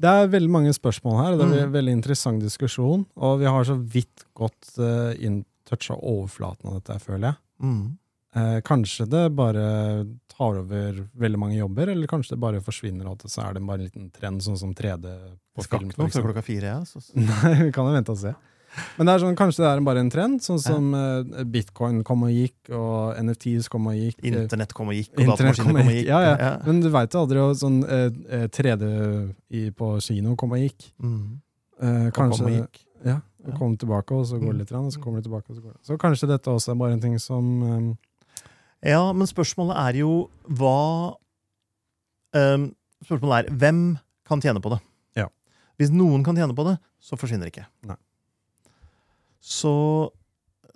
Det 0.02 0.08
er 0.10 0.30
veldig 0.32 0.50
mange 0.54 0.71
spørsmål 0.74 1.17
her. 1.19 1.38
Det 1.38 1.47
blir 1.50 1.62
en 1.65 1.69
Mm. 1.69 1.74
veldig 1.76 1.91
interessant 1.97 2.41
diskusjon. 2.41 3.06
Og 3.17 3.39
vi 3.39 3.45
har 3.45 3.63
så 3.67 3.76
vidt 3.76 4.24
gått 4.34 4.78
uh, 4.80 5.12
inntoucha 5.19 5.97
overflaten 6.00 6.69
av 6.71 6.80
dette, 6.82 7.00
føler 7.04 7.28
jeg. 7.34 7.38
Mm. 7.62 7.97
Eh, 8.34 8.62
kanskje 8.63 9.10
det 9.12 9.36
bare 9.36 10.08
tar 10.32 10.56
over 10.62 11.02
veldig 11.19 11.38
mange 11.38 11.58
jobber, 11.58 11.89
eller 11.91 12.08
kanskje 12.08 12.32
det 12.32 12.39
bare 12.39 12.62
forsvinner, 12.63 13.06
og 13.12 13.19
så 13.28 13.43
er 13.50 13.54
det 13.58 13.62
bare 13.67 13.82
en 13.82 13.89
liten 13.89 14.06
trend, 14.15 14.39
sånn 14.41 14.58
som 14.58 14.71
3D 14.74 15.04
på 15.54 15.65
Skal 15.65 15.80
film. 15.80 15.89
ikke 15.91 16.00
noe 16.00 16.10
før 16.15 16.24
klokka 16.30 16.43
fire, 16.47 16.63
ja. 16.71 16.80
Så. 16.88 17.04
Nei, 17.15 17.65
vi 17.65 17.71
kan 17.76 17.86
jo 17.89 17.91
vente 17.91 18.10
og 18.15 18.17
se. 18.21 18.32
Men 18.97 19.05
det 19.10 19.13
er 19.13 19.19
sånn, 19.23 19.36
kanskje 19.36 19.63
det 19.65 19.69
er 19.69 19.81
bare 19.84 19.99
en 19.99 20.10
trend, 20.13 20.39
sånn 20.45 20.60
som 20.63 20.86
ja. 20.95 21.43
bitcoin 21.43 22.03
kom 22.07 22.21
og 22.23 22.31
gikk, 22.31 22.69
og 22.77 23.17
NFTs 23.19 23.67
kom 23.71 23.88
og 23.91 23.97
gikk. 23.99 24.21
eh, 24.23 24.38
Internett 24.45 24.71
kom 24.77 24.88
og 24.88 24.95
gikk, 24.95 25.10
og 25.17 25.25
datamaskiner 25.34 25.67
kom 25.81 25.89
og 25.89 25.95
gikk. 25.97 26.07
Ja, 26.07 26.19
Ja, 26.23 26.36
ja. 26.39 26.51
Men 26.65 26.79
du 26.79 26.88
veit 26.93 27.12
jo 27.17 27.23
aldri, 27.25 27.41
sånn 27.60 27.81
eh, 27.84 28.05
eh, 28.38 28.45
3D 28.47 28.88
i, 29.51 29.65
på 29.75 29.89
kino 30.05 30.36
kom 30.39 30.55
og 30.55 30.63
gikk. 30.63 30.88
Mm. 31.03 31.41
Eh, 31.81 32.07
kanskje, 32.15 32.38
kom 32.38 32.47
og 32.47 32.55
gikk. 32.60 32.79
Ja, 33.03 33.17
og 33.47 33.57
kom 33.57 33.75
tilbake, 33.81 34.12
og 34.15 34.25
så 34.29 34.38
går 34.39 34.53
det 34.53 34.55
Mm. 34.55 34.60
litt, 34.63 34.71
og 34.71 34.91
så 34.93 35.01
kommer 35.03 35.17
det 35.19 35.25
tilbake, 35.27 35.49
og 35.49 35.55
så 35.57 35.62
går 35.65 35.73
det. 35.73 35.81
Så 35.89 35.97
kanskje 35.97 36.27
dette 36.31 36.47
også 36.55 36.71
er 36.71 36.79
bare 36.79 36.93
en 36.93 37.01
ting 37.01 37.17
som 37.19 37.51
eh, 37.63 38.91
Ja, 38.91 39.12
men 39.13 39.27
spørsmålet 39.27 39.75
er 39.77 39.99
jo 39.99 40.29
hva 40.47 41.15
ehm, 42.36 42.71
Spørsmålet 43.03 43.49
er 43.49 43.55
hvem 43.57 43.97
kan 44.29 44.41
tjene 44.41 44.62
på 44.62 44.69
det? 44.75 44.79
Ja. 45.17 45.27
Hvis 45.77 45.89
noen 45.91 46.23
kan 46.23 46.36
tjene 46.38 46.53
på 46.55 46.63
det, 46.67 46.77
så 47.01 47.17
forsvinner 47.17 47.49
det 47.49 47.55
ikke. 47.55 47.65
Nei. 47.89 47.97
Så 49.41 49.73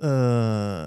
øh, 0.01 0.86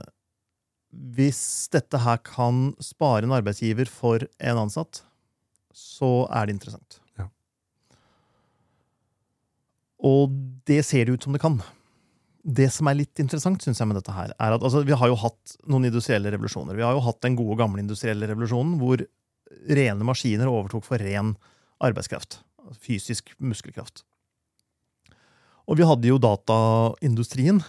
Hvis 0.90 1.42
dette 1.72 2.00
her 2.02 2.20
kan 2.26 2.72
spare 2.82 3.22
en 3.24 3.34
arbeidsgiver 3.36 3.88
for 3.90 4.24
en 4.40 4.62
ansatt, 4.64 5.04
så 5.72 6.26
er 6.34 6.48
det 6.48 6.56
interessant. 6.56 6.98
Ja. 7.20 7.28
Og 10.02 10.32
det 10.66 10.82
ser 10.88 11.06
det 11.06 11.14
ut 11.14 11.26
som 11.26 11.36
det 11.36 11.42
kan. 11.42 11.60
Det 12.42 12.70
som 12.72 12.88
er 12.88 12.98
litt 12.98 13.20
interessant, 13.22 13.62
synes 13.62 13.78
jeg 13.78 13.90
med 13.90 13.98
dette 14.00 14.14
her, 14.14 14.32
er 14.32 14.56
at 14.56 14.64
altså, 14.64 14.82
vi 14.86 14.96
har 14.96 15.10
jo 15.10 15.20
hatt 15.20 15.56
noen 15.68 15.86
industrielle 15.90 16.32
revolusjoner. 16.34 16.74
Vi 16.78 16.86
har 16.86 16.96
jo 16.96 17.04
hatt 17.04 17.20
den 17.22 17.36
gode, 17.38 17.58
gamle 17.60 17.82
industrielle 17.84 18.26
revolusjonen 18.30 18.78
hvor 18.80 19.04
rene 19.68 20.06
maskiner 20.06 20.50
overtok 20.50 20.86
for 20.86 21.02
ren 21.02 21.36
arbeidskraft. 21.84 22.40
Fysisk 22.82 23.34
muskelkraft. 23.38 24.02
Og 25.68 25.76
vi 25.76 25.86
hadde 25.86 26.08
jo 26.08 26.20
dataindustrien, 26.22 27.60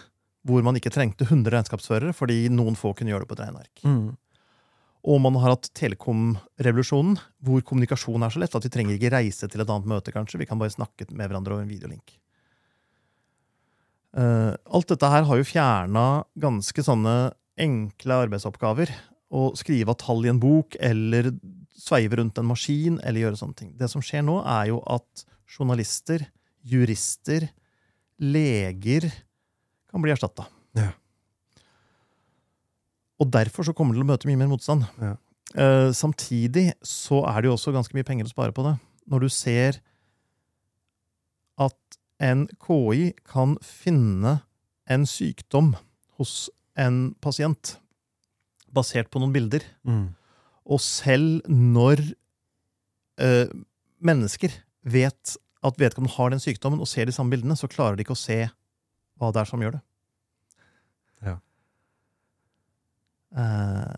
hvor 0.48 0.64
man 0.64 0.78
ikke 0.78 0.92
trengte 0.92 1.26
100 1.28 1.52
regnskapsførere 1.52 2.16
fordi 2.16 2.46
noen 2.52 2.78
få 2.78 2.94
kunne 2.96 3.12
gjøre 3.12 3.26
det 3.26 3.30
på 3.30 3.38
et 3.38 3.44
regneark. 3.46 3.84
mm. 3.84 4.10
Og 5.08 5.16
man 5.24 5.36
har 5.40 5.54
hatt 5.54 5.70
telekomrevolusjonen, 5.78 7.14
hvor 7.40 7.62
kommunikasjon 7.64 8.20
er 8.20 8.32
så 8.34 8.42
lett 8.42 8.52
at 8.56 8.66
vi 8.66 8.72
trenger 8.72 8.98
ikke 8.98 9.12
reise 9.14 9.48
til 9.48 9.62
et 9.62 9.70
annet 9.72 9.88
møte, 9.88 10.12
kanskje. 10.12 10.42
Vi 10.42 10.48
kan 10.48 10.60
bare 10.60 10.74
snakke 10.74 11.06
med 11.08 11.24
hverandre 11.24 11.54
over 11.56 11.64
en 11.64 11.70
videolink. 11.70 12.18
Eh, 14.12 14.52
alt 14.52 14.90
dette 14.92 15.08
her 15.08 15.24
har 15.24 15.40
jo 15.40 15.46
fjerna 15.48 16.04
ganske 16.42 16.84
sånne 16.84 17.14
enkle 17.60 18.18
arbeidsoppgaver. 18.26 18.92
Å 19.30 19.46
skrive 19.56 19.94
av 19.94 20.00
tall 20.02 20.26
i 20.26 20.32
en 20.34 20.42
bok, 20.42 20.76
eller 20.82 21.30
sveive 21.80 22.20
rundt 22.20 22.36
en 22.40 22.50
maskin, 22.50 23.00
eller 23.00 23.24
gjøre 23.24 23.40
sånne 23.40 23.56
ting. 23.56 23.72
Det 23.80 23.88
som 23.88 24.04
skjer 24.04 24.26
nå, 24.26 24.40
er 24.44 24.68
jo 24.72 24.82
at 24.84 25.24
journalister, 25.48 26.26
jurister, 26.60 27.48
leger 28.20 29.08
kan 29.90 30.02
bli 30.04 30.12
erstatta. 30.14 30.46
Ja. 30.78 30.92
Og 33.20 33.28
derfor 33.32 33.66
så 33.66 33.74
kommer 33.76 33.92
det 33.94 34.00
til 34.00 34.06
å 34.06 34.10
møte 34.12 34.28
mye 34.30 34.40
mer 34.40 34.50
motstand. 34.52 34.86
Ja. 35.02 35.16
Uh, 35.50 35.90
samtidig 35.96 36.70
så 36.86 37.24
er 37.26 37.42
det 37.42 37.50
jo 37.50 37.56
også 37.56 37.72
ganske 37.74 37.96
mye 37.96 38.06
penger 38.06 38.28
å 38.28 38.32
spare 38.32 38.54
på 38.54 38.64
det. 38.68 38.76
Når 39.10 39.24
du 39.26 39.28
ser 39.34 39.80
at 41.60 41.98
en 42.22 42.46
KI 42.62 43.10
kan 43.28 43.56
finne 43.64 44.38
en 44.90 45.04
sykdom 45.08 45.74
hos 46.20 46.48
en 46.80 47.10
pasient 47.24 47.74
basert 48.72 49.10
på 49.10 49.20
noen 49.20 49.34
bilder, 49.34 49.64
Mm. 49.84 50.14
og 50.70 50.80
selv 50.80 51.42
når 51.50 52.00
uh, 53.20 53.48
mennesker 54.00 54.52
vet 54.84 55.36
at 55.66 55.80
vedkommende 55.80 56.14
har 56.16 56.32
den 56.32 56.42
sykdommen, 56.42 56.80
og 56.80 56.88
ser 56.88 57.08
de 57.08 57.14
samme 57.14 57.34
bildene, 57.34 57.56
så 57.58 57.68
klarer 57.70 57.98
de 57.98 58.06
ikke 58.06 58.16
å 58.16 58.20
se 58.20 58.42
hva 59.20 59.30
det 59.34 59.42
er 59.42 59.48
som 59.50 59.60
gjør 59.60 59.76
det. 59.76 59.82
Ja. 61.26 61.36
Eh, 63.36 63.96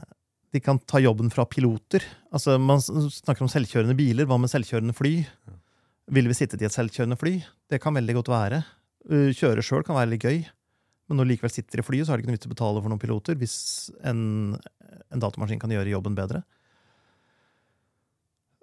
de 0.52 0.60
kan 0.60 0.80
ta 0.84 1.00
jobben 1.00 1.30
fra 1.32 1.46
piloter. 1.48 2.04
Altså, 2.34 2.58
man 2.60 2.82
snakker 2.82 3.46
om 3.46 3.52
selvkjørende 3.52 3.96
biler. 3.96 4.26
Hva 4.28 4.40
med 4.42 4.50
selvkjørende 4.52 4.96
fly? 4.96 5.14
Ja. 5.22 5.58
Ville 6.12 6.32
vi 6.32 6.36
sittet 6.36 6.60
i 6.60 6.66
et 6.66 6.74
selvkjørende 6.74 7.16
fly? 7.20 7.36
Det 7.70 7.78
kan 7.80 7.94
veldig 7.96 8.18
godt 8.18 8.32
være. 8.32 8.64
Eh, 9.08 9.30
Kjøre 9.38 9.64
sjøl 9.64 9.86
kan 9.86 9.96
være 9.98 10.12
litt 10.12 10.26
gøy, 10.26 10.42
men 11.08 11.18
når 11.18 11.26
du 11.26 11.32
likevel 11.32 11.54
sitter 11.54 11.80
i 11.80 11.86
flyet, 11.86 12.06
så 12.06 12.12
er 12.12 12.18
det 12.18 12.24
ikke 12.24 12.32
noe 12.32 12.38
vits 12.38 12.50
å 12.50 12.52
betale 12.52 12.82
for 12.82 12.92
noen 12.92 13.02
piloter 13.02 13.38
hvis 13.38 13.56
en, 14.08 14.20
en 15.12 15.22
datamaskin 15.22 15.62
kan 15.62 15.72
gjøre 15.72 15.94
jobben 15.94 16.18
bedre. 16.18 16.42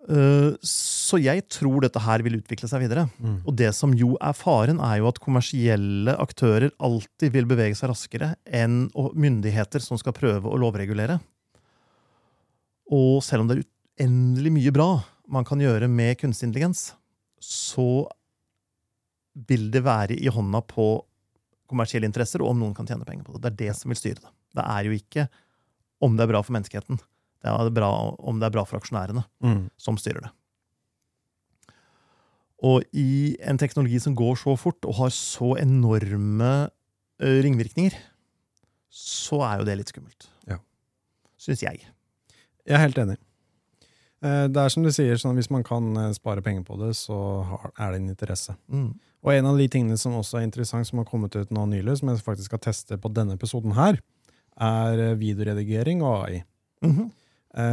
Eh, 0.08 0.56
Så 0.64 1.20
jeg 1.20 1.44
tror 1.52 1.82
dette 1.84 2.00
her 2.00 2.24
vil 2.24 2.38
utvikle 2.40 2.70
seg 2.70 2.84
videre. 2.86 3.08
Mm. 3.20 3.42
Og 3.46 3.56
det 3.58 3.74
som 3.76 3.94
jo 3.98 4.16
er 4.22 4.38
faren, 4.38 4.80
er 4.80 5.00
jo 5.02 5.10
at 5.10 5.20
kommersielle 5.20 6.16
aktører 6.22 6.72
alltid 6.80 7.34
vil 7.34 7.50
bevege 7.50 7.76
seg 7.76 7.92
raskere 7.92 8.36
enn 8.46 8.88
myndigheter 8.96 9.84
som 9.84 10.00
skal 10.00 10.16
prøve 10.16 10.50
å 10.50 10.60
lovregulere. 10.62 11.20
Og 12.90 13.20
selv 13.26 13.44
om 13.44 13.50
det 13.50 13.60
er 13.60 13.68
uendelig 14.06 14.54
mye 14.56 14.74
bra 14.74 14.90
man 15.30 15.46
kan 15.46 15.62
gjøre 15.62 15.90
med 15.92 16.18
kunstig 16.18 16.48
intelligens, 16.48 16.94
så 17.40 18.08
vil 19.50 19.70
det 19.72 19.84
være 19.86 20.18
i 20.18 20.32
hånda 20.32 20.62
på 20.68 20.88
kommersielle 21.70 22.08
interesser, 22.10 22.42
og 22.42 22.56
om 22.56 22.64
noen 22.64 22.74
kan 22.74 22.88
tjene 22.90 23.06
penger 23.06 23.28
på 23.28 23.36
det. 23.36 23.44
Det 23.44 23.52
er 23.52 23.60
det 23.68 23.76
som 23.78 23.94
vil 23.94 24.00
styre 24.00 24.24
det. 24.24 24.32
Det 24.58 24.66
er 24.66 24.88
jo 24.88 24.96
ikke 24.98 25.28
om 26.02 26.16
det 26.18 26.26
er 26.26 26.32
bra 26.32 26.42
for 26.42 26.56
menneskeheten. 26.56 26.98
Det 27.40 27.50
er 27.54 27.70
bra 27.72 27.90
om 28.20 28.40
det 28.42 28.50
er 28.50 28.56
bra 28.58 28.66
for 28.68 28.80
aksjonærene 28.82 29.24
Mm. 29.44 29.70
som 29.78 29.96
styrer 29.98 30.22
det. 30.28 30.32
Og 32.60 32.84
i 32.92 33.38
en 33.48 33.58
teknologi 33.58 34.00
som 34.04 34.16
går 34.20 34.36
så 34.42 34.58
fort 34.60 34.84
og 34.86 34.98
har 35.00 35.14
så 35.16 35.54
enorme 35.62 36.70
ringvirkninger, 37.20 37.96
så 38.92 39.40
er 39.48 39.60
jo 39.62 39.68
det 39.70 39.78
litt 39.80 39.92
skummelt. 39.94 40.28
Ja. 40.50 40.58
Syns 41.40 41.62
jeg. 41.64 41.86
Jeg 42.68 42.76
er 42.76 42.84
helt 42.84 43.00
enig. 43.00 43.18
Eh, 44.22 44.48
Det 44.52 44.58
er 44.60 44.70
som 44.70 44.84
du 44.84 44.90
sier, 44.92 45.16
sånn, 45.16 45.36
hvis 45.40 45.50
man 45.50 45.64
kan 45.64 45.96
eh, 45.96 46.12
spare 46.18 46.42
penger 46.44 46.64
på 46.68 46.76
det, 46.82 46.92
så 47.00 47.16
er 47.80 47.92
det 47.94 48.02
en 48.02 48.10
interesse. 48.10 48.56
Mm. 48.70 48.90
Og 49.24 49.32
en 49.34 49.46
av 49.46 49.58
de 49.58 49.68
tingene 49.72 49.98
som 49.98 50.14
også 50.16 50.40
er 50.40 50.48
interessant, 50.48 50.88
som 50.88 51.00
har 51.00 51.06
kommet 51.08 51.36
ut 51.36 51.50
nå 51.52 51.66
nylig, 51.68 51.98
som 52.00 52.10
jeg 52.12 52.24
faktisk 52.24 52.52
skal 52.52 52.60
teste 52.60 52.98
på 53.00 53.12
denne 53.14 53.36
episoden 53.40 53.76
her, 53.76 54.00
er 54.60 55.00
eh, 55.00 55.16
videoredigering 55.16 56.04
og 56.04 56.26
AI. 56.28 56.44
Mhm. 56.84 57.06
Eh, 57.08 57.16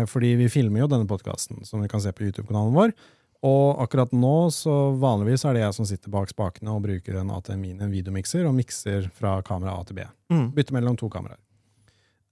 Fordi 0.08 0.30
vi 0.40 0.46
filmer 0.48 0.80
jo 0.80 0.86
denne 0.88 1.04
podkasten, 1.04 1.58
som 1.68 1.82
vi 1.82 1.88
kan 1.92 2.00
se 2.00 2.08
på 2.16 2.24
YouTube-kanalen 2.24 2.72
vår. 2.72 2.94
Og 3.44 3.82
akkurat 3.82 4.12
nå, 4.16 4.48
så 4.54 4.72
vanligvis 4.96 5.44
er 5.44 5.56
det 5.56 5.62
jeg 5.64 5.76
som 5.76 5.86
sitter 5.88 6.12
bak 6.12 6.30
spakene 6.32 6.72
og 6.72 6.82
bruker 6.86 7.18
en 7.20 7.32
ATMI, 7.36 7.74
en 7.76 7.92
videomikser, 7.92 8.46
og 8.48 8.56
mikser 8.56 9.10
fra 9.14 9.36
kamera 9.46 9.76
A 9.76 9.84
til 9.86 9.98
B. 9.98 10.06
Mm. 10.32 10.48
Bytte 10.56 10.76
mellom 10.76 10.96
to 10.98 11.10
kameraer. 11.12 11.38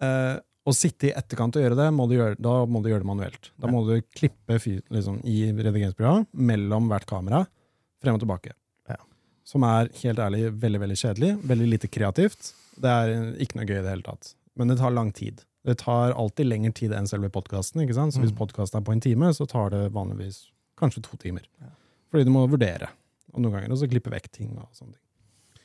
Eh, 0.03 0.35
å 0.65 0.73
sitte 0.73 1.11
i 1.11 1.13
etterkant 1.13 1.57
og 1.59 1.65
gjøre 1.65 1.77
det, 1.77 1.91
må 1.93 2.07
du 2.09 2.17
gjøre, 2.17 2.39
da 2.41 2.57
må 2.65 2.81
du 2.81 2.89
gjøre 2.89 3.05
det 3.05 3.11
manuelt. 3.11 3.51
Da 3.61 3.69
må 3.71 3.83
du 3.85 3.99
klippe 4.17 4.57
liksom, 4.57 5.21
i 5.29 5.51
redigeringsprogrammet 5.53 6.31
mellom 6.33 6.89
hvert 6.89 7.09
kamera, 7.11 7.43
frem 8.03 8.17
og 8.17 8.25
tilbake. 8.25 8.55
Ja. 8.89 8.99
Som 9.47 9.67
er 9.69 9.93
helt 10.01 10.23
ærlig 10.25 10.49
veldig 10.63 10.81
veldig 10.87 11.01
kjedelig, 11.03 11.35
veldig 11.53 11.69
lite 11.75 11.93
kreativt. 11.93 12.55
Det 12.81 12.91
er 12.91 13.13
eh, 13.13 13.35
ikke 13.45 13.61
noe 13.61 13.69
gøy 13.69 13.77
i 13.77 13.83
det 13.85 13.93
hele 13.93 14.09
tatt. 14.09 14.33
Men 14.57 14.73
det 14.73 14.81
tar 14.81 14.95
lang 14.95 15.13
tid. 15.15 15.45
Det 15.65 15.79
tar 15.81 16.13
alltid 16.13 16.47
lengre 16.47 16.73
tid 16.75 16.93
enn 16.93 17.07
selve 17.09 17.31
podkasten. 17.33 17.81
Så 17.89 18.21
hvis 18.21 18.33
Mm. 18.33 18.37
podkasten 18.37 18.77
er 18.77 18.85
på 18.85 18.93
en 18.93 19.01
time, 19.01 19.33
så 19.33 19.47
tar 19.49 19.71
det 19.71 19.93
vanligvis 19.93 20.51
kanskje 20.77 21.03
to 21.03 21.17
timer. 21.17 21.43
Fordi 22.13 22.25
du 22.25 22.31
må 22.31 22.47
vurdere, 22.49 22.89
og 23.33 23.41
noen 23.41 23.53
ganger 23.53 23.71
også 23.71 23.89
klippe 23.91 24.11
vekk 24.11 24.29
ting. 24.31 24.57
og 24.59 24.69
sånne 24.73 24.93
ting. 24.93 25.63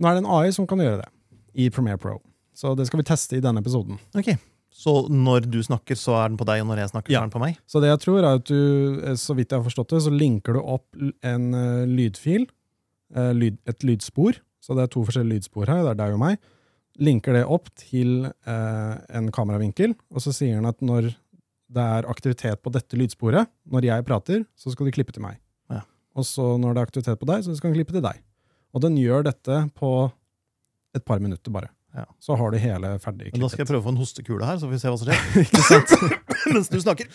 Nå 0.00 0.08
er 0.08 0.14
det 0.14 0.24
en 0.24 0.30
AI 0.30 0.50
som 0.50 0.66
kan 0.66 0.78
gjøre 0.78 1.02
det, 1.02 1.08
i 1.54 1.68
Premiere 1.70 1.98
Pro. 1.98 2.20
Så 2.54 2.76
det 2.76 2.86
skal 2.88 2.98
vi 2.98 3.04
teste 3.04 3.36
i 3.36 3.40
denne 3.40 3.58
episoden. 3.62 3.98
Ok. 4.14 4.36
Så 4.70 5.08
når 5.08 5.48
du 5.50 5.60
snakker, 5.62 5.94
så 5.96 6.14
er 6.24 6.28
den 6.28 6.36
på 6.36 6.44
deg, 6.44 6.60
og 6.60 6.66
når 6.68 6.76
jeg 6.78 6.90
snakker, 6.90 7.10
Ja. 7.10 7.18
så 7.20 7.22
er 7.22 7.30
den 7.30 7.40
på 7.40 7.40
meg? 7.40 7.58
Så 7.66 7.80
det 7.80 7.88
jeg 7.88 7.98
tror 8.00 8.18
er 8.18 8.34
at 8.34 8.44
du, 8.44 9.00
eh, 9.02 9.14
så 9.14 9.34
vidt 9.34 9.48
jeg 9.50 9.62
har 9.62 9.64
forstått 9.70 9.88
det, 9.88 10.02
så 10.02 10.10
linker 10.10 10.52
du 10.54 10.60
opp 10.60 10.86
en 11.22 11.54
eh, 11.54 11.86
lydfil, 11.86 12.46
eh, 13.14 13.30
et 13.66 13.78
lydspor. 13.82 14.36
Så 14.60 14.74
det 14.74 14.82
er 14.82 14.86
to 14.88 15.04
forskjellige 15.04 15.40
lydspor 15.40 15.66
her, 15.66 15.82
det 15.82 15.90
er 15.90 15.94
deg 16.06 16.12
og 16.12 16.18
meg. 16.20 16.38
Linker 16.98 17.36
det 17.36 17.44
opp 17.46 17.68
til 17.78 18.26
eh, 18.26 18.94
en 19.14 19.30
kameravinkel, 19.34 19.94
og 20.10 20.22
så 20.24 20.32
sier 20.34 20.58
han 20.58 20.66
at 20.66 20.80
når 20.82 21.12
det 21.68 21.84
er 21.84 22.08
aktivitet 22.10 22.62
på 22.64 22.72
dette 22.74 22.98
lydsporet, 22.98 23.50
når 23.70 23.86
jeg 23.86 24.06
prater, 24.08 24.44
så 24.58 24.72
skal 24.72 24.88
de 24.88 24.94
klippe 24.96 25.14
til 25.14 25.22
meg. 25.22 25.38
Ja. 25.70 25.84
Og 26.18 26.26
så 26.26 26.56
når 26.58 26.74
det 26.74 26.80
er 26.80 26.90
aktivitet 26.90 27.20
på 27.20 27.28
deg, 27.28 27.44
så 27.44 27.54
skal 27.54 27.70
den 27.70 27.78
klippe 27.78 27.94
til 27.94 28.04
deg. 28.04 28.22
Og 28.74 28.82
den 28.84 28.98
gjør 29.00 29.28
dette 29.28 29.60
på 29.78 29.92
et 30.96 31.04
par 31.06 31.20
minutter 31.22 31.54
bare. 31.54 31.70
Ja. 31.94 32.04
Så 32.20 32.36
har 32.36 32.50
du 32.50 32.58
hele 32.60 32.92
ferdig 33.02 33.28
klippet. 33.28 33.38
Men 33.38 33.46
da 33.46 33.52
skal 33.52 33.64
jeg 33.64 33.70
prøve 33.70 33.82
å 33.82 33.86
få 33.86 33.94
en 33.94 34.00
hostekule 34.02 34.48
her, 34.48 34.58
så 34.58 34.68
får 34.68 34.74
vi 34.74 34.80
se 34.82 34.92
hva 34.92 34.98
som 35.00 35.08
skjer. 35.08 35.26
Ikke 35.44 35.64
sant? 35.66 35.94
Mens 36.54 36.72
du 36.72 36.78
snakker. 36.82 37.10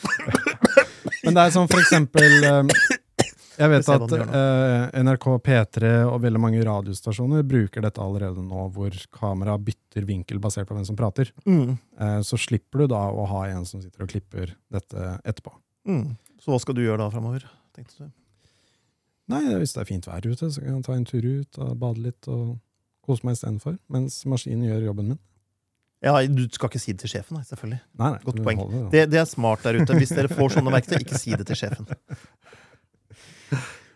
Men 1.24 1.38
det 1.38 1.44
er 1.44 1.56
sånn 1.56 1.70
for 1.72 1.82
eksempel 1.82 2.48
eh, 2.48 2.98
Jeg 3.60 3.70
vet 3.70 3.90
at 3.94 4.14
uh, 4.18 5.04
NRK 5.06 5.28
P3 5.46 5.92
og 6.08 6.18
veldig 6.24 6.42
mange 6.42 6.64
radiostasjoner 6.66 7.46
bruker 7.48 7.86
dette 7.86 8.02
allerede 8.02 8.42
nå, 8.42 8.66
hvor 8.74 8.98
kamera 9.14 9.58
bytter 9.62 10.08
vinkel 10.10 10.42
basert 10.44 10.70
på 10.70 10.78
hvem 10.78 10.88
som 10.88 10.98
prater. 10.98 11.30
Mm. 11.46 11.76
Uh, 12.00 12.20
så 12.26 12.40
slipper 12.42 12.84
du 12.84 12.94
da 12.96 13.06
å 13.14 13.28
ha 13.30 13.46
en 13.52 13.68
som 13.70 13.84
sitter 13.84 14.06
og 14.06 14.12
klipper 14.14 14.56
dette 14.74 15.16
etterpå. 15.22 15.54
Mm. 15.90 16.16
Så 16.42 16.54
hva 16.54 16.60
skal 16.62 16.78
du 16.78 16.84
gjøre 16.86 17.04
da 17.06 17.10
framover? 17.14 17.46
Nei, 19.32 19.44
hvis 19.62 19.76
det 19.76 19.84
er 19.84 19.90
fint 19.90 20.08
vær 20.10 20.26
ute, 20.26 20.50
så 20.52 20.62
kan 20.62 20.76
jeg 20.76 20.88
ta 20.88 20.98
en 20.98 21.06
tur 21.08 21.26
ut 21.26 21.62
og 21.64 21.78
bade 21.80 22.04
litt 22.04 22.28
og 22.32 22.58
kose 23.04 23.26
meg 23.28 23.38
istedenfor, 23.38 23.78
mens 23.92 24.22
maskinen 24.30 24.68
gjør 24.68 24.90
jobben 24.90 25.14
min. 25.14 25.22
Ja, 26.04 26.18
Du 26.28 26.44
skal 26.52 26.68
ikke 26.68 26.82
si 26.84 26.92
det 26.92 27.06
til 27.06 27.14
sjefen, 27.14 27.38
nei, 27.38 27.46
selvfølgelig. 27.48 27.80
Nei, 28.02 28.10
nei, 28.12 28.24
Godt 28.26 28.42
poeng. 28.44 28.64
Det, 28.92 29.06
det 29.12 29.22
er 29.22 29.28
smart 29.30 29.64
der 29.64 29.80
ute. 29.80 29.96
Hvis 29.96 30.12
dere 30.12 30.28
får 30.28 30.58
sånne 30.58 30.74
verktøy, 30.76 30.98
ikke 31.00 31.20
si 31.20 31.32
det 31.40 31.48
til 31.48 31.62
sjefen. 31.62 31.88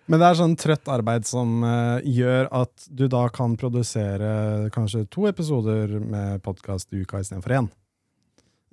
Men 0.07 0.21
det 0.21 0.27
er 0.27 0.37
sånn 0.39 0.55
trøtt 0.55 0.87
arbeid 0.91 1.27
som 1.27 1.65
uh, 1.67 1.99
gjør 1.99 2.47
at 2.55 2.85
du 2.87 3.09
da 3.11 3.25
kan 3.33 3.57
produsere 3.59 4.69
kanskje 4.75 5.03
to 5.11 5.27
episoder 5.27 5.97
med 5.99 6.39
podkast 6.45 6.95
i 6.95 7.03
uka 7.03 7.19
istedenfor 7.23 7.55
én. 7.57 7.67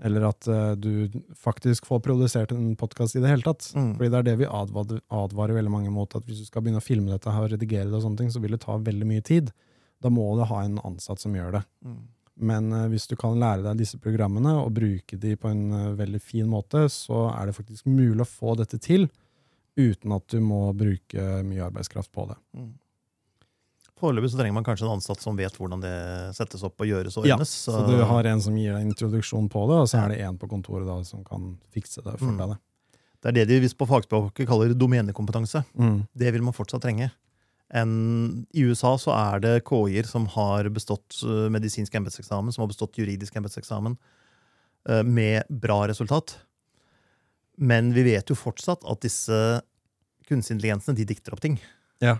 Eller 0.07 0.28
at 0.28 0.47
uh, 0.47 0.76
du 0.78 1.11
faktisk 1.39 1.89
får 1.91 2.05
produsert 2.07 2.55
en 2.55 2.76
podkast 2.78 3.18
i 3.18 3.22
det 3.24 3.32
hele 3.32 3.47
tatt. 3.47 3.66
Mm. 3.74 3.97
Fordi 3.97 4.12
det 4.12 4.20
er 4.20 4.28
det 4.28 4.37
vi 4.45 4.51
advarer, 4.61 5.03
advarer 5.24 5.59
veldig 5.59 5.74
mange 5.74 5.91
mot, 5.95 6.14
at 6.14 6.26
hvis 6.28 6.45
du 6.45 6.47
skal 6.47 6.62
begynne 6.62 6.82
å 6.82 6.87
filme 6.87 7.11
dette 7.11 7.35
her 7.35 7.49
og 7.49 7.57
redigere 7.57 7.91
det, 7.91 7.99
og 7.99 8.07
sånne 8.07 8.22
ting, 8.22 8.30
så 8.30 8.43
vil 8.45 8.55
det 8.55 8.62
ta 8.62 8.78
veldig 8.78 9.11
mye 9.11 9.26
tid. 9.26 9.51
Da 10.05 10.14
må 10.14 10.28
du 10.39 10.45
ha 10.47 10.62
en 10.62 10.78
ansatt 10.87 11.22
som 11.22 11.35
gjør 11.35 11.59
det. 11.59 11.64
Mm. 11.82 11.99
Men 12.47 12.70
uh, 12.70 12.87
hvis 12.95 13.11
du 13.11 13.18
kan 13.18 13.43
lære 13.43 13.66
deg 13.66 13.82
disse 13.82 13.99
programmene 13.99 14.55
og 14.62 14.70
bruke 14.78 15.18
de 15.18 15.35
på 15.35 15.51
en 15.51 15.99
veldig 15.99 16.22
fin 16.22 16.47
måte, 16.47 16.87
så 16.95 17.26
er 17.35 17.51
det 17.51 17.59
faktisk 17.59 17.91
mulig 17.91 18.22
å 18.22 18.30
få 18.37 18.55
dette 18.62 18.78
til 18.78 19.11
uten 19.76 20.12
at 20.14 20.26
du 20.30 20.40
må 20.40 20.68
bruke 20.76 21.24
mye 21.44 21.64
arbeidskraft 21.66 22.12
på 22.14 22.28
det. 22.30 22.36
Mm. 22.56 22.72
Foreløpig 24.00 24.32
så 24.32 24.38
trenger 24.40 24.56
man 24.56 24.64
kanskje 24.66 24.86
en 24.88 24.96
ansatt 24.96 25.22
som 25.22 25.36
vet 25.38 25.54
hvordan 25.56 25.80
det 25.82 25.94
settes 26.36 26.64
opp 26.66 26.82
og 26.82 26.88
gjøres 26.90 27.14
og 27.20 27.26
Ja, 27.28 27.36
ordnes. 27.36 27.52
Så 27.64 27.84
du 27.86 27.94
har 28.04 28.26
en 28.26 28.42
som 28.42 28.56
gir 28.58 28.74
deg 28.74 28.88
introduksjon 28.88 29.46
på 29.52 29.62
det, 29.70 29.76
og 29.84 29.88
så 29.90 30.00
er 30.02 30.08
det 30.12 30.20
en 30.26 30.38
på 30.40 30.48
kontoret 30.50 30.86
da 30.88 30.96
som 31.06 31.22
kan 31.24 31.54
fikse 31.74 32.02
det 32.04 32.16
for 32.18 32.32
Mm. 32.32 32.38
deg. 32.42 32.56
Det 33.22 33.28
er 33.30 33.32
det 33.38 33.44
de 33.48 33.60
visst 33.62 33.78
på 33.78 33.86
fagspråket 33.88 34.46
kaller 34.46 34.74
domenekompetanse. 34.74 35.64
Mm. 35.78 36.06
Det 36.14 36.32
vil 36.34 36.42
man 36.42 36.52
fortsatt 36.52 36.82
trenge. 36.82 37.10
En, 37.72 38.46
I 38.52 38.62
USA 38.68 38.96
så 39.00 39.14
er 39.14 39.40
det 39.40 39.64
KI-er 39.64 40.04
som 40.06 40.26
har 40.26 40.64
bestått 40.68 41.22
eh, 41.24 41.48
medisinsk 41.48 41.94
embetseksamen, 41.94 42.52
som 42.52 42.62
har 42.62 42.68
bestått 42.68 42.98
juridisk 42.98 43.34
embetseksamen, 43.36 43.96
eh, 44.88 45.02
med 45.02 45.44
bra 45.48 45.86
resultat. 45.88 46.36
Men 47.59 47.92
vi 47.94 48.02
vet 48.02 48.30
jo 48.30 48.36
fortsatt 48.38 48.84
at 48.90 49.00
disse 49.05 49.36
kunstig 50.28 50.57
intelligensene 50.57 50.96
de 50.96 51.05
dikter 51.07 51.34
opp 51.36 51.42
ting. 51.44 51.59
Ja. 52.02 52.18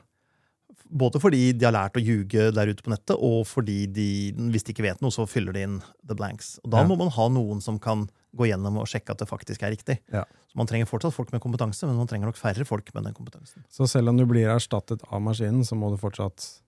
Både 0.95 1.18
fordi 1.22 1.53
de 1.57 1.64
har 1.66 1.74
lært 1.74 1.97
å 1.99 2.03
ljuge 2.03 2.51
der 2.55 2.70
ute 2.70 2.85
på 2.85 2.93
nettet, 2.93 3.16
og 3.16 3.47
fordi 3.49 3.87
de, 3.91 4.09
hvis 4.53 4.66
de 4.66 4.74
ikke 4.74 4.85
vet 4.85 5.01
noe, 5.03 5.11
så 5.14 5.24
fyller 5.26 5.57
de 5.57 5.64
inn 5.66 5.78
the 6.07 6.14
blanks. 6.14 6.59
Og 6.62 6.70
da 6.70 6.82
Ja. 6.82 6.87
må 6.87 6.99
man 6.99 7.11
ha 7.11 7.28
noen 7.28 7.62
som 7.62 7.78
kan 7.78 8.09
gå 8.37 8.47
gjennom 8.51 8.78
og 8.78 8.87
sjekke 8.87 9.11
at 9.11 9.18
det 9.18 9.28
faktisk 9.28 9.62
er 9.62 9.70
riktig. 9.74 9.99
Ja. 10.12 10.24
Så 10.51 10.57
man 10.59 10.66
trenger 10.66 10.87
fortsatt 10.87 11.14
folk 11.14 11.32
med 11.32 11.41
kompetanse, 11.41 11.87
men 11.87 11.97
man 11.97 12.07
trenger 12.07 12.26
nok 12.26 12.37
færre 12.37 12.66
folk 12.66 12.93
med 12.95 13.05
den 13.05 13.14
kompetansen. 13.14 13.64
Så 13.70 13.89
selv 13.89 14.09
om 14.09 14.16
du 14.16 14.26
blir 14.26 14.47
erstattet 14.51 15.03
av 15.11 15.22
maskinen, 15.22 15.64
så 15.64 15.74
må 15.78 15.91
du 15.91 15.97
fortsatt 15.97 16.61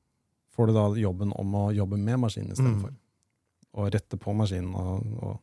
får 0.56 0.66
du 0.66 0.72
da 0.72 0.86
jobben 0.96 1.32
om 1.36 1.52
å 1.54 1.74
jobbe 1.74 1.98
med 2.00 2.18
maskinen 2.22 2.52
istedenfor. 2.54 2.90
Mm. 2.94 2.96
Og 3.76 3.90
rette 3.92 4.16
på 4.16 4.32
maskinen. 4.34 4.72
Og, 4.74 5.22
og, 5.22 5.40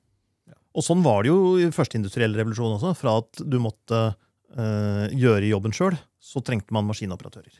Og 0.73 0.85
sånn 0.85 1.03
var 1.05 1.23
det 1.23 1.31
jo 1.31 1.55
i 1.61 1.69
første 1.73 1.99
industrielle 1.99 2.39
revolusjon 2.39 2.75
også. 2.77 2.93
Fra 2.97 3.17
at 3.21 3.43
du 3.45 3.59
måtte 3.61 3.99
eh, 4.09 5.05
gjøre 5.13 5.51
jobben 5.51 5.75
sjøl, 5.75 5.97
så 6.23 6.41
trengte 6.45 6.73
man 6.75 6.87
maskinoperatører. 6.89 7.59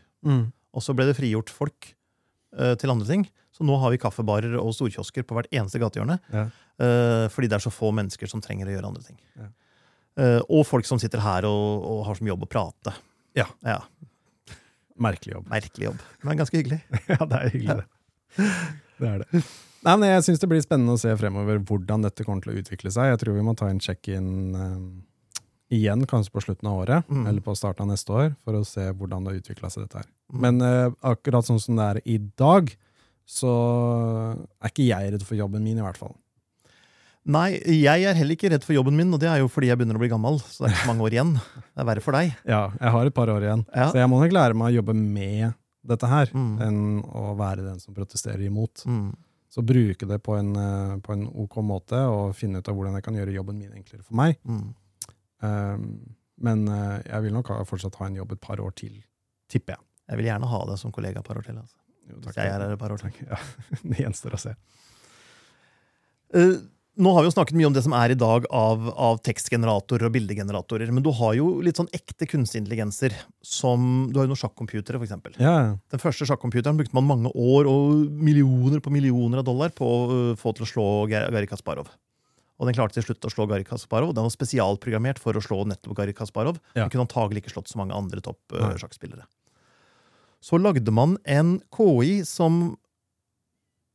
Og 0.74 0.82
så 0.82 0.96
ble 0.98 1.06
det 1.10 1.18
frigjort 1.18 1.52
folk 1.54 1.92
eh, 2.58 2.74
til 2.82 2.94
andre 2.94 3.10
ting. 3.10 3.26
Så 3.54 3.66
nå 3.68 3.76
har 3.78 3.94
vi 3.94 4.02
kaffebarer 4.02 4.56
og 4.58 4.74
storkiosker 4.74 5.26
på 5.30 5.38
hvert 5.38 5.52
eneste 5.54 5.82
gatehjørne. 5.82 6.18
Ja. 6.34 6.48
eh, 6.82 7.26
fordi 7.34 7.52
det 7.52 7.60
er 7.60 7.66
så 7.68 7.74
få 7.74 7.92
mennesker 7.94 8.30
som 8.32 8.42
trenger 8.42 8.72
å 8.72 8.78
gjøre 8.78 8.90
andre 8.94 9.06
ting. 9.06 9.20
Ja. 9.38 9.52
Uh, 10.14 10.42
og 10.46 10.68
folk 10.70 10.86
som 10.86 11.00
sitter 11.02 11.24
her 11.24 11.48
og, 11.50 11.86
og 11.90 12.04
har 12.06 12.18
som 12.20 12.28
jobb 12.30 12.44
å 12.46 12.50
prate. 12.50 12.94
Ja. 13.34 13.48
ja. 13.66 13.80
Merkelig 15.02 15.40
jobb. 15.40 15.48
Merkelig 15.50 15.88
jobb, 15.88 16.04
men 16.22 16.38
ganske 16.38 16.60
hyggelig. 16.60 16.84
ja, 17.10 17.18
det 17.18 17.40
er 17.40 17.54
hyggelig, 17.56 17.80
det. 17.82 18.50
Det 19.02 19.10
er 19.10 19.24
det. 19.24 19.42
Nei, 19.84 19.96
men 20.00 20.10
Jeg 20.14 20.24
syns 20.24 20.40
det 20.40 20.48
blir 20.50 20.62
spennende 20.64 20.94
å 20.96 21.00
se 21.02 21.12
fremover 21.20 21.60
hvordan 21.60 22.06
dette 22.06 22.24
kommer 22.24 22.42
til 22.46 22.54
å 22.54 22.60
utvikle 22.62 22.92
seg. 22.94 23.10
Jeg 23.12 23.20
tror 23.24 23.36
vi 23.36 23.42
må 23.44 23.56
ta 23.60 23.68
en 23.68 23.80
check-in 23.84 24.30
uh, 24.56 24.78
igjen, 25.74 26.06
kanskje 26.08 26.32
på 26.32 26.44
slutten 26.46 26.70
av 26.70 26.80
året, 26.86 27.04
Mm. 27.10 27.28
eller 27.28 27.42
på 27.42 27.56
starten 27.58 27.84
av 27.88 27.92
neste 27.92 28.12
år, 28.14 28.36
for 28.46 28.54
å 28.60 28.64
se 28.66 28.88
hvordan 28.94 29.24
det 29.26 29.34
har 29.34 29.40
utvikla 29.42 29.70
seg, 29.74 29.84
dette 29.88 30.04
her. 30.04 30.10
Mm. 30.32 30.40
Men 30.46 30.62
uh, 30.62 30.92
akkurat 31.14 31.46
sånn 31.48 31.60
som 31.60 31.76
det 31.76 31.84
er 31.90 32.02
i 32.06 32.18
dag, 32.40 32.72
så 33.26 33.52
er 34.62 34.70
ikke 34.72 34.88
jeg 34.88 35.14
redd 35.16 35.24
for 35.28 35.36
jobben 35.40 35.64
min, 35.64 35.78
i 35.80 35.84
hvert 35.86 35.98
fall. 36.00 36.16
Nei, 37.24 37.54
jeg 37.72 38.04
er 38.04 38.18
heller 38.20 38.36
ikke 38.36 38.50
redd 38.52 38.66
for 38.68 38.76
jobben 38.76 38.98
min, 39.00 39.12
og 39.16 39.20
det 39.24 39.30
er 39.32 39.40
jo 39.40 39.48
fordi 39.52 39.70
jeg 39.72 39.80
begynner 39.80 39.96
å 39.96 40.02
bli 40.02 40.10
gammel. 40.12 40.42
Så 40.44 40.66
det 40.66 40.70
er 40.70 40.74
ikke 40.76 40.84
så 40.84 40.90
mange 40.92 41.06
år 41.08 41.14
igjen. 41.16 41.30
Det 41.40 41.80
er 41.84 41.88
verre 41.88 42.04
for 42.04 42.18
deg. 42.18 42.34
Ja, 42.52 42.64
jeg 42.82 42.92
har 42.96 43.08
et 43.08 43.16
par 43.16 43.32
år 43.32 43.46
igjen, 43.48 43.62
Ja. 43.72 43.86
så 43.92 44.00
jeg 44.02 44.10
må 44.12 44.20
nok 44.20 44.36
lære 44.36 44.58
meg 44.60 44.74
å 44.74 44.76
jobbe 44.82 44.96
med 44.96 45.54
dette 45.88 46.08
her, 46.08 46.28
Mm. 46.36 46.58
enn 46.62 47.04
å 47.04 47.36
være 47.40 47.64
den 47.64 47.80
som 47.80 47.96
protesterer 47.96 48.44
imot. 48.48 48.84
Mm. 48.86 49.16
Så 49.54 49.62
bruke 49.62 50.08
det 50.10 50.18
på 50.26 50.34
en, 50.34 50.56
eh, 50.58 50.98
på 51.06 51.14
en 51.14 51.28
ok 51.44 51.60
måte, 51.62 52.00
og 52.10 52.34
finne 52.34 52.58
ut 52.58 52.70
av 52.70 52.74
hvordan 52.78 52.98
jeg 52.98 53.06
kan 53.06 53.18
gjøre 53.20 53.36
jobben 53.36 53.60
min 53.62 53.76
enklere 53.78 54.02
for 54.02 54.18
meg. 54.18 54.40
Mm. 54.50 54.72
Um, 55.44 55.84
men 56.42 56.64
eh, 56.72 57.04
jeg 57.06 57.28
vil 57.28 57.36
nok 57.36 57.52
ha, 57.54 57.60
fortsatt 57.68 58.00
ha 58.02 58.08
en 58.10 58.18
jobb 58.18 58.34
et 58.34 58.42
par 58.42 58.62
år 58.64 58.74
til, 58.80 58.96
tipper 59.52 59.76
jeg. 59.76 59.86
Jeg 60.10 60.20
vil 60.20 60.30
gjerne 60.32 60.50
ha 60.50 60.62
deg 60.72 60.80
som 60.82 60.94
kollega 60.96 61.22
et 61.22 61.28
par 61.28 61.38
år 61.38 61.46
til. 61.46 61.60
Altså. 61.62 61.78
Jo, 62.10 62.18
Hvis 62.24 62.40
jeg 62.40 62.50
er 62.50 62.66
her 62.66 62.74
et 62.74 62.82
par 62.82 62.96
år 62.96 63.04
til. 63.04 63.14
Takk. 63.14 63.22
Ja, 63.30 63.84
det 63.84 64.00
gjenstår 64.02 64.38
å 64.38 64.42
se. 64.42 64.56
Eh, 66.34 66.58
nå 66.94 67.10
har 67.16 67.24
vi 67.24 67.30
jo 67.30 67.34
snakket 67.34 67.58
mye 67.58 67.66
om 67.66 67.74
det 67.74 67.82
som 67.86 67.94
er 67.98 68.14
i 68.14 68.18
dag 68.20 68.46
av, 68.54 68.86
av 69.02 69.18
tekstgeneratorer 69.26 70.06
og 70.06 70.14
bildegeneratorer. 70.14 70.92
Men 70.94 71.06
du 71.06 71.10
har 71.18 71.34
jo 71.38 71.48
litt 71.66 71.80
sånn 71.80 71.90
ekte 71.96 72.28
kunstig 72.30 72.62
intelligenser. 72.62 73.16
Som, 73.42 74.12
du 74.12 74.20
har 74.20 74.28
jo 74.28 74.34
noen 74.34 74.42
sjakkcomputere, 74.44 75.02
eksempel. 75.02 75.34
Ja, 75.42 75.74
Den 75.90 76.04
første 76.04 76.28
sjakkcomputeren 76.30 76.78
brukte 76.78 76.94
man 76.98 77.10
mange 77.10 77.34
år 77.34 77.70
og 77.72 78.06
millioner 78.14 78.84
på 78.84 78.94
millioner 78.94 79.42
av 79.42 79.48
dollar 79.50 79.74
på 79.74 79.90
å 79.90 80.00
øh, 80.14 80.30
få 80.40 80.54
til 80.54 80.68
å 80.68 80.70
slå 80.70 80.88
Gary 81.10 81.34
Garry 81.34 81.50
Kasparov. 81.50 81.90
Og 82.62 82.70
den 82.70 82.78
klarte 82.78 83.00
til 83.00 83.08
slutt 83.08 83.26
å 83.26 83.34
slå 83.34 83.50
Garry 83.50 83.66
Kasparov. 83.66 84.14
Den 84.14 84.30
var 84.30 84.36
spesialprogrammert 84.36 85.22
for 85.22 85.34
å 85.34 85.42
slå 85.42 85.64
nettopp 85.70 85.98
Garry 85.98 86.14
Kasparov. 86.14 86.62
Ja. 86.78 86.84
Den 86.84 86.94
kunne 86.94 87.08
antagelig 87.08 87.42
ikke 87.42 87.56
slått 87.58 87.74
så 87.74 87.82
mange 87.82 87.98
andre 87.98 88.22
topp 88.22 88.54
Nei. 88.54 88.76
sjakkspillere. 88.78 89.26
Så 90.44 90.62
lagde 90.62 90.94
man 90.94 91.18
en 91.26 91.58
KI 91.74 92.20
som 92.28 92.76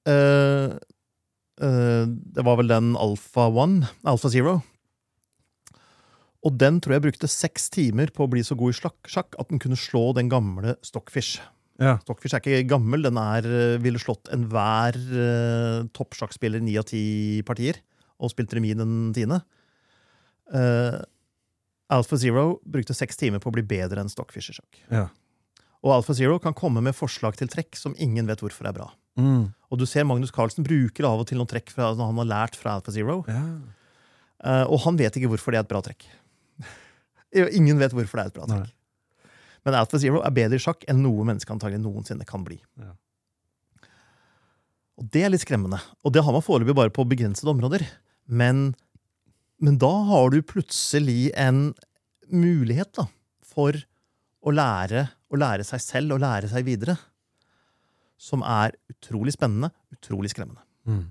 øh, 0.08 0.74
Det 1.58 2.44
var 2.46 2.58
vel 2.60 2.68
den 2.70 2.92
Alpha 2.96 3.48
One, 3.50 3.88
Alfa 4.06 4.30
Zero. 4.30 4.60
Og 6.46 6.54
den 6.54 6.78
tror 6.80 6.94
jeg 6.94 7.02
brukte 7.08 7.28
seks 7.30 7.66
timer 7.74 8.12
på 8.14 8.24
å 8.26 8.30
bli 8.30 8.44
så 8.46 8.54
god 8.58 8.70
i 8.70 8.78
slakk- 8.78 9.10
sjakk 9.10 9.34
at 9.42 9.48
den 9.50 9.58
kunne 9.58 9.78
slå 9.78 10.12
den 10.14 10.30
gamle 10.30 10.76
Stockfish. 10.86 11.40
ja. 11.82 11.96
Stockfish 12.04 12.34
er 12.36 12.42
ikke 12.42 12.68
gammel. 12.70 13.02
Den 13.02 13.18
er, 13.18 13.42
øh, 13.42 13.82
ville 13.82 13.98
slått 13.98 14.30
enhver 14.34 14.94
uh, 14.94 15.86
toppsjakkspiller 15.92 16.62
ni 16.62 16.76
av 16.78 16.86
ti 16.86 17.42
partier, 17.42 17.80
og 18.22 18.30
spilt 18.30 18.54
remis 18.54 18.78
den 18.78 19.12
tiende. 19.14 19.42
Uh, 20.54 21.02
Alfa 21.90 22.16
Zero 22.20 22.60
brukte 22.64 22.94
seks 22.94 23.16
timer 23.18 23.42
på 23.42 23.50
å 23.50 23.56
bli 23.58 23.66
bedre 23.66 24.00
enn 24.00 24.12
Stockfish 24.12 24.52
i 24.52 24.60
sjakk. 24.60 24.84
ja. 24.90 25.08
Og 25.86 25.92
Alfa 25.94 26.14
Zero 26.14 26.40
kan 26.42 26.56
komme 26.58 26.80
med 26.82 26.96
forslag 26.98 27.36
til 27.38 27.46
trekk 27.46 27.76
som 27.78 27.92
ingen 28.02 28.26
vet 28.26 28.40
hvorfor 28.42 28.66
er 28.66 28.74
bra. 28.74 28.88
Mm. 29.18 29.48
Og 29.68 29.80
du 29.80 29.84
ser 29.88 30.06
Magnus 30.08 30.32
Carlsen 30.34 30.64
bruker 30.66 31.08
av 31.08 31.22
og 31.22 31.28
til 31.28 31.40
noen 31.40 31.50
trekk 31.50 31.72
fra, 31.74 31.90
han 31.98 32.22
har 32.22 32.30
lært 32.30 32.56
fra 32.58 32.76
Alpha 32.78 32.94
Zero, 32.94 33.20
ja. 33.28 33.42
uh, 34.46 34.64
og 34.70 34.80
han 34.86 34.98
vet 35.00 35.18
ikke 35.18 35.30
hvorfor 35.34 35.52
det 35.52 35.60
er 35.60 35.66
et 35.66 35.72
bra 35.72 35.82
trekk. 35.84 36.06
ingen 37.58 37.80
vet 37.82 37.96
hvorfor 37.96 38.20
det 38.20 38.24
er 38.24 38.32
et 38.32 38.38
bra 38.38 38.48
Nei. 38.48 38.62
trekk. 38.62 38.74
Men 39.66 39.76
Alpha 39.76 40.00
Zero 40.00 40.22
er 40.24 40.32
bedre 40.32 40.56
i 40.56 40.62
sjakk 40.62 40.86
enn 40.88 41.02
noe 41.04 41.26
menneske 41.28 41.52
antagelig 41.52 41.82
noensinne 41.82 42.24
kan 42.28 42.46
bli. 42.46 42.56
Ja. 42.80 42.94
Og 44.98 45.10
det 45.14 45.24
er 45.24 45.32
litt 45.34 45.44
skremmende. 45.44 45.78
Og 46.06 46.14
det 46.14 46.24
har 46.26 46.34
man 46.34 46.44
foreløpig 46.44 46.76
bare 46.78 46.94
på 46.94 47.06
begrensede 47.06 47.52
områder. 47.52 47.84
Men, 48.26 48.72
men 49.62 49.76
da 49.82 49.90
har 50.08 50.32
du 50.32 50.40
plutselig 50.42 51.28
en 51.38 51.68
mulighet 52.32 52.90
da, 52.98 53.06
for 53.46 53.76
å 54.44 54.54
lære, 54.54 55.06
å 55.30 55.38
lære 55.38 55.66
seg 55.66 55.82
selv 55.84 56.16
og 56.16 56.22
lære 56.24 56.50
seg 56.50 56.66
videre. 56.66 56.96
Som 58.18 58.42
er 58.42 58.74
utrolig 58.90 59.36
spennende, 59.36 59.70
utrolig 59.94 60.32
skremmende. 60.32 60.64
Mm. 60.88 61.04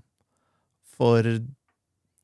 For 0.98 1.30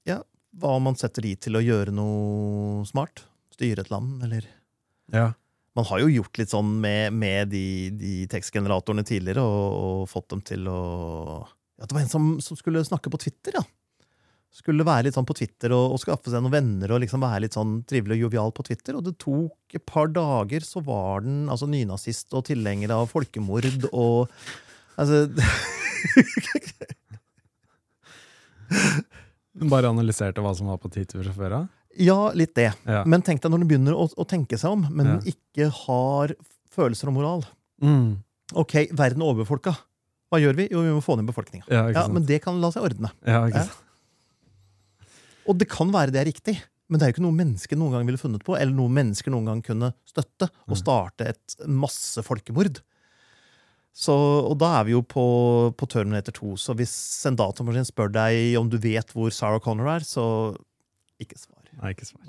ja, 0.07 0.19
hva 0.59 0.73
om 0.77 0.89
man 0.89 0.99
setter 0.99 1.25
de 1.25 1.35
til 1.39 1.55
å 1.57 1.63
gjøre 1.63 1.93
noe 1.95 2.83
smart? 2.89 3.25
Styre 3.53 3.85
et 3.85 3.93
land, 3.93 4.17
eller 4.25 4.47
ja. 5.13 5.31
Man 5.73 5.87
har 5.89 6.03
jo 6.03 6.11
gjort 6.11 6.37
litt 6.37 6.51
sånn 6.53 6.69
med, 6.81 7.15
med 7.17 7.49
de, 7.49 7.89
de 7.97 8.15
tekstgeneratorene 8.29 9.05
tidligere, 9.07 9.41
og, 9.41 9.77
og 9.77 10.09
fått 10.11 10.29
dem 10.33 10.43
til 10.45 10.67
å 10.69 10.81
ja, 11.79 11.87
Det 11.87 11.95
var 11.95 12.03
en 12.03 12.11
som, 12.11 12.27
som 12.45 12.57
skulle 12.59 12.83
snakke 12.85 13.09
på 13.13 13.19
Twitter, 13.23 13.57
ja. 13.57 13.63
Skulle 14.53 14.85
være 14.85 15.07
litt 15.07 15.15
sånn 15.17 15.25
på 15.25 15.33
Twitter 15.33 15.73
og, 15.73 15.95
og 15.95 16.01
skaffe 16.01 16.29
seg 16.29 16.43
noen 16.43 16.53
venner 16.53 16.91
og 16.93 17.01
liksom 17.01 17.23
være 17.25 17.47
litt 17.47 17.55
sånn 17.57 17.79
trivelig 17.89 18.19
og 18.19 18.27
jovial 18.27 18.53
på 18.53 18.65
Twitter. 18.67 18.99
Og 18.99 19.07
det 19.07 19.15
tok 19.21 19.73
et 19.79 19.85
par 19.89 20.11
dager, 20.13 20.61
så 20.61 20.83
var 20.85 21.25
den 21.25 21.47
altså 21.49 21.65
nynazist 21.71 22.35
og 22.37 22.45
tilhenger 22.51 22.93
av 22.93 23.09
folkemord 23.09 23.87
og 23.89 24.29
Altså 24.97 25.27
Bare 29.69 29.89
analyserte 29.91 30.41
hva 30.43 30.51
som 30.57 30.69
var 30.71 30.79
på 30.81 30.89
Twitter 30.93 31.21
fra 31.23 31.33
før 31.35 31.55
av? 31.61 31.65
Ja, 32.01 32.17
litt 32.33 32.55
det. 32.57 32.71
Ja. 32.89 33.03
Men 33.05 33.21
tenk 33.25 33.43
deg 33.43 33.51
når 33.53 33.61
du 33.63 33.67
begynner 33.69 33.93
å, 33.97 34.07
å 34.17 34.25
tenke 34.25 34.57
seg 34.57 34.73
om, 34.73 34.87
men 34.89 35.11
Ja. 35.11 35.17
ikke 35.29 35.67
har 35.83 36.33
følelser 36.73 37.11
og 37.11 37.13
moral. 37.19 37.43
Mm. 37.85 38.15
Ok, 38.57 38.73
verden 38.97 39.21
er 39.21 39.29
overbefolka. 39.29 39.75
Hva 40.33 40.39
gjør 40.41 40.57
vi? 40.57 40.65
Jo, 40.73 40.81
vi 40.81 40.89
må 40.95 41.03
få 41.05 41.15
ned 41.19 41.29
befolkninga. 41.29 41.67
Ja, 41.69 41.83
Ja, 41.93 42.07
men 42.09 42.25
det 42.25 42.41
kan 42.41 42.57
la 42.61 42.71
seg 42.73 42.81
ordne. 42.89 43.11
ja, 43.25 43.43
ikke 43.45 43.61
sant? 43.67 43.79
Og 45.45 45.57
det 45.59 45.67
kan 45.69 45.91
være 45.91 46.09
det 46.15 46.21
er 46.23 46.31
riktig, 46.31 46.55
men 46.89 46.97
det 46.99 47.05
er 47.05 47.11
jo 47.11 47.15
ikke 47.17 47.25
noe 47.27 47.35
mennesker 47.37 47.77
noen 47.77 47.91
gang 47.91 48.05
ville 48.07 48.17
funnet 48.21 48.43
på, 48.47 48.55
eller 48.57 48.73
noe 48.73 48.89
mennesker 48.89 49.29
noen 49.29 49.45
gang 49.45 49.61
kunne 49.61 49.93
støtte, 50.07 50.49
og 50.67 50.77
starte 50.79 51.27
et 51.29 51.55
masse 51.67 52.23
folkemord. 52.25 52.79
Så, 53.93 54.13
og 54.49 54.55
da 54.57 54.71
er 54.79 54.87
vi 54.87 54.95
jo 54.95 55.03
på, 55.05 55.23
på 55.77 55.85
Terminator 55.91 56.33
2, 56.33 56.55
så 56.57 56.73
hvis 56.79 56.93
en 57.29 57.35
datamaskin 57.37 57.85
spør 57.85 58.09
deg 58.15 58.55
om 58.57 58.69
du 58.71 58.79
vet 58.81 59.11
hvor 59.13 59.29
Sarah 59.29 59.61
Connor 59.61 59.91
er, 59.93 59.99
så 60.07 60.23
ikke 61.21 61.37
svar. 61.37 61.61
Nei, 61.81 61.91
ikke 61.93 62.07
svar. 62.09 62.25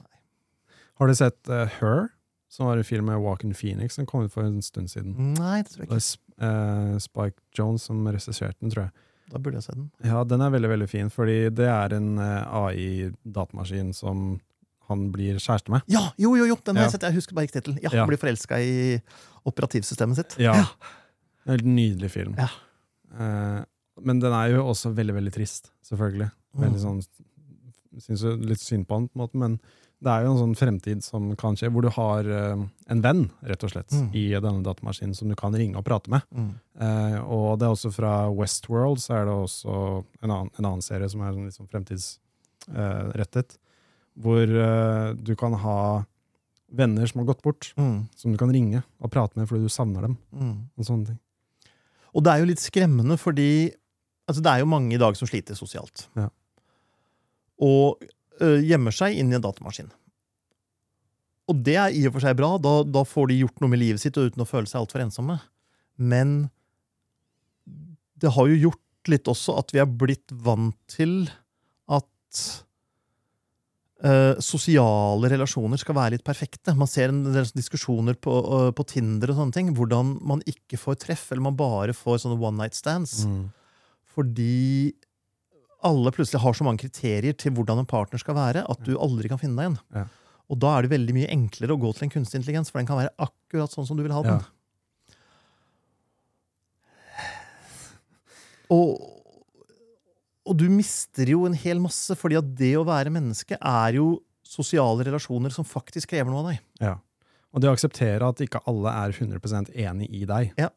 Har 1.00 1.08
du 1.10 1.14
sett 1.16 1.40
uh, 1.50 1.64
Her, 1.80 2.10
som 2.52 2.68
var 2.68 2.76
en 2.78 2.84
film 2.86 3.08
med 3.08 3.18
Walken 3.24 3.54
Phoenix, 3.56 3.96
som 3.96 4.04
kom 4.06 4.26
ut 4.28 4.32
for 4.34 4.44
en 4.46 4.60
stund 4.62 4.92
siden? 4.92 5.16
Nei, 5.38 5.62
det 5.64 5.72
tror 5.72 5.86
jeg 5.86 5.88
Det 5.88 5.96
ikke. 5.96 5.96
er 5.96 6.04
Sp- 6.04 6.44
eh, 6.44 6.98
Spike 7.02 7.40
Jones 7.58 7.88
som 7.88 8.04
regisserte 8.06 8.60
den, 8.60 8.70
tror 8.70 8.84
jeg. 8.84 8.92
Da 9.32 9.40
burde 9.40 9.56
jeg 9.58 9.64
se 9.64 9.72
den. 9.74 9.88
Ja, 10.04 10.20
den 10.28 10.44
er 10.44 10.52
veldig, 10.52 10.68
veldig 10.74 10.88
fin, 10.92 11.08
fordi 11.10 11.38
det 11.56 11.66
er 11.72 11.96
en 11.96 12.12
uh, 12.20 12.44
AI-datamaskin 12.60 13.94
som 13.96 14.36
han 14.90 15.06
blir 15.14 15.38
kjæreste 15.40 15.72
med. 15.72 15.80
Ja, 15.88 16.10
jo, 16.20 16.34
jo, 16.36 16.44
jo, 16.50 16.58
den 16.68 16.76
har 16.76 16.84
Ja. 16.84 16.90
jeg 16.90 16.98
sett. 16.98 17.06
Jeg 17.08 17.16
husker 17.16 17.34
bare 17.40 17.48
ikke 17.48 17.56
tittelen. 17.56 17.80
Ja, 17.82 17.88
Ja. 17.90 18.02
Han 18.04 18.10
blir 18.12 18.20
forelska 18.20 18.60
i 18.60 19.00
operativsystemet 19.48 20.16
sitt. 20.20 20.36
Ja. 20.38 20.52
Ja. 20.60 20.66
En 21.47 21.53
helt 21.57 21.64
nydelig 21.68 22.11
film. 22.11 22.34
Ja. 22.38 22.49
Eh, 23.18 23.64
men 24.03 24.18
den 24.20 24.32
er 24.32 24.49
jo 24.57 24.64
også 24.66 24.95
veldig, 24.95 25.14
veldig 25.14 25.32
trist, 25.32 25.70
selvfølgelig. 25.86 26.30
Veldig 26.57 26.80
Mm. 26.80 26.84
sånn 27.03 27.07
Syns 27.97 28.22
jo 28.24 28.32
litt 28.34 28.59
synd 28.59 28.88
på 28.88 28.95
han, 28.97 29.05
på 29.09 29.14
en 29.14 29.20
måte, 29.22 29.34
men 29.38 29.53
det 30.03 30.11
er 30.11 30.24
jo 30.24 30.32
en 30.32 30.38
sånn 30.40 30.57
fremtid 30.59 31.01
som 31.05 31.28
kan 31.36 31.55
skje, 31.55 31.70
hvor 31.70 31.82
du 31.82 31.88
har 31.95 32.26
eh, 32.26 32.64
en 32.90 33.01
venn, 33.05 33.30
rett 33.47 33.62
og 33.62 33.70
slett, 33.70 33.88
Mm. 33.95 34.09
i 34.12 34.24
denne 34.34 34.64
datamaskinen 34.64 35.14
som 35.14 35.28
du 35.28 35.36
kan 35.36 35.55
ringe 35.55 35.76
og 35.76 35.84
prate 35.84 36.11
med. 36.11 36.22
Mm. 36.34 36.49
Eh, 36.80 37.20
og 37.22 37.61
det 37.61 37.66
er 37.68 37.70
også 37.76 37.92
fra 37.95 38.28
Westworld, 38.34 38.99
så 38.99 39.14
er 39.14 39.24
det 39.26 39.32
også 39.36 40.05
en 40.24 40.30
annen, 40.30 40.51
en 40.59 40.64
annen 40.64 40.82
serie 40.82 41.09
som 41.09 41.20
er 41.22 41.32
sånn 41.32 41.45
litt 41.45 41.55
sånn 41.55 41.70
fremtidsrettet, 41.70 43.57
hvor 44.18 44.42
eh, 44.42 45.12
du 45.14 45.34
kan 45.36 45.53
ha 45.62 46.05
venner 46.74 47.07
som 47.07 47.20
har 47.22 47.26
gått 47.32 47.42
bort, 47.42 47.72
Mm. 47.76 48.09
som 48.16 48.32
du 48.32 48.38
kan 48.38 48.51
ringe 48.51 48.82
og 49.01 49.11
prate 49.11 49.36
med 49.36 49.47
fordi 49.49 49.62
du 49.62 49.68
savner 49.68 50.03
dem. 50.03 50.18
Mm. 50.34 50.68
og 50.78 50.84
sånne 50.84 51.07
ting. 51.07 51.18
Og 52.14 52.24
det 52.24 52.32
er 52.32 52.42
jo 52.42 52.48
litt 52.48 52.62
skremmende, 52.62 53.18
fordi 53.20 53.72
altså, 54.28 54.40
det 54.40 54.52
er 54.52 54.62
jo 54.62 54.70
mange 54.70 54.94
i 54.94 55.00
dag 55.00 55.16
som 55.18 55.28
sliter 55.28 55.58
sosialt. 55.58 56.06
Ja. 56.18 56.28
Og 57.64 58.02
øh, 58.40 58.60
gjemmer 58.62 58.94
seg 58.94 59.18
inn 59.18 59.32
i 59.32 59.38
en 59.38 59.44
datamaskin. 59.44 59.90
Og 61.50 61.60
det 61.66 61.76
er 61.76 61.92
i 61.92 62.06
og 62.08 62.14
for 62.16 62.24
seg 62.24 62.36
bra, 62.38 62.54
da, 62.62 62.78
da 62.86 63.02
får 63.06 63.30
de 63.30 63.42
gjort 63.42 63.60
noe 63.60 63.72
med 63.72 63.82
livet 63.82 64.02
sitt 64.02 64.16
og 64.20 64.30
uten 64.30 64.44
å 64.44 64.48
føle 64.48 64.70
seg 64.70 64.80
altfor 64.80 65.04
ensomme. 65.04 65.36
Men 66.00 66.48
det 68.22 68.32
har 68.34 68.48
jo 68.48 68.68
gjort 68.68 69.10
litt 69.12 69.28
også 69.28 69.58
at 69.60 69.74
vi 69.74 69.82
er 69.82 69.90
blitt 69.90 70.32
vant 70.32 70.78
til 70.88 71.26
at 71.92 72.44
eh, 74.05 74.40
sosiale 74.42 75.30
relasjoner 75.32 75.80
skal 75.80 75.96
være 75.98 76.16
litt 76.16 76.26
perfekte. 76.26 76.74
Man 76.78 76.90
ser 76.90 77.12
en 77.12 77.22
del 77.34 77.48
diskusjoner 77.57 78.18
på, 78.20 78.34
uh, 78.44 78.70
på 78.76 78.86
Tinder 78.90 79.32
og 79.32 79.40
sånne 79.40 79.57
ting, 79.57 79.72
hvordan 79.76 80.16
man 80.26 80.44
ikke 80.50 80.80
får 80.80 81.00
treff, 81.07 81.30
eller 81.30 81.48
man 81.48 81.59
bare 81.59 81.96
får 81.96 82.24
sånne 82.24 82.40
one 82.40 82.61
night 82.61 82.76
stands. 82.78 83.22
Mm. 83.28 83.48
Fordi 84.14 84.92
alle 85.84 86.12
plutselig 86.14 86.40
har 86.40 86.57
så 86.57 86.64
mange 86.66 86.84
kriterier 86.84 87.36
til 87.36 87.52
hvordan 87.57 87.82
en 87.82 87.88
partner 87.88 88.20
skal 88.20 88.36
være, 88.38 88.64
at 88.70 88.84
du 88.86 88.94
aldri 88.96 89.28
kan 89.32 89.40
finne 89.40 89.59
deg 89.61 89.72
en. 89.72 89.80
Ja. 89.96 90.07
Og 90.52 90.61
da 90.61 90.74
er 90.74 90.84
det 90.84 90.92
veldig 90.92 91.14
mye 91.16 91.32
enklere 91.32 91.74
å 91.74 91.80
gå 91.80 91.90
til 91.96 92.07
en 92.07 92.12
kunstig 92.12 92.40
intelligens, 92.40 92.70
for 92.72 92.80
den 92.80 92.88
kan 92.88 93.00
være 93.00 93.14
akkurat 93.20 93.72
sånn 93.72 93.88
som 93.88 93.98
du 93.98 94.05
vil 94.05 94.14
ha 94.14 94.22
den. 94.24 94.40
Ja. 94.40 94.50
Og, 98.72 99.13
og 100.55 100.61
du 100.61 100.68
mister 100.70 101.26
jo 101.32 101.42
en 101.48 101.57
hel 101.59 101.80
masse, 101.82 102.14
fordi 102.14 102.38
at 102.38 102.55
det 102.55 102.76
å 102.78 102.86
være 102.86 103.11
menneske 103.11 103.59
er 103.59 103.96
jo 103.98 104.20
sosiale 104.46 105.02
relasjoner 105.09 105.50
som 105.50 105.66
faktisk 105.66 106.12
krever 106.12 106.30
noe 106.30 106.44
av 106.44 106.50
deg. 106.52 106.61
Ja. 106.84 106.92
Og 107.50 107.62
det 107.62 107.70
å 107.70 107.74
akseptere 107.74 108.28
at 108.28 108.42
ikke 108.44 108.61
alle 108.70 108.92
er 109.02 109.14
100% 109.16 109.72
enig 109.74 110.07
i 110.14 110.22
deg, 110.30 110.52
Ja. 110.61 110.70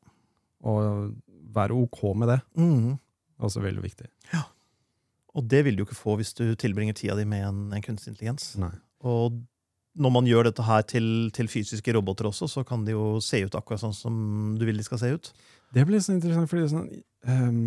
og 0.65 1.13
være 1.53 1.78
ok 1.78 2.01
med 2.17 2.32
det, 2.34 2.39
mm. 2.57 2.97
er 3.38 3.45
også 3.45 3.61
veldig 3.61 3.84
viktig. 3.86 4.09
Ja. 4.34 4.47
Og 5.38 5.45
det 5.45 5.61
vil 5.67 5.78
du 5.78 5.86
ikke 5.86 5.99
få 5.99 6.17
hvis 6.17 6.34
du 6.34 6.55
tilbringer 6.57 6.97
tida 6.97 7.13
di 7.19 7.25
med 7.30 7.45
en, 7.45 7.61
en 7.73 7.86
kunstig 7.86 8.15
intelligens. 8.15 8.55
Nei. 8.57 8.73
Og 9.05 9.38
når 9.97 10.13
man 10.13 10.30
gjør 10.30 10.49
dette 10.49 10.65
her 10.65 10.86
til, 10.89 11.30
til 11.38 11.49
fysiske 11.49 11.93
roboter 11.93 12.32
også, 12.32 12.49
så 12.49 12.65
kan 12.65 12.86
de 12.86 12.97
jo 12.97 13.17
se 13.21 13.43
ut 13.45 13.57
akkurat 13.57 13.82
sånn 13.82 13.93
som 13.97 14.15
du 14.57 14.65
vil 14.65 14.82
de 14.82 14.86
skal 14.86 15.01
se 15.01 15.13
ut. 15.13 15.30
Det 15.73 15.86
blir 15.86 16.01
så 16.01 16.15
interessant, 16.15 16.49
fordi 16.49 16.65
sånn, 16.71 16.89
ehm, 17.30 17.61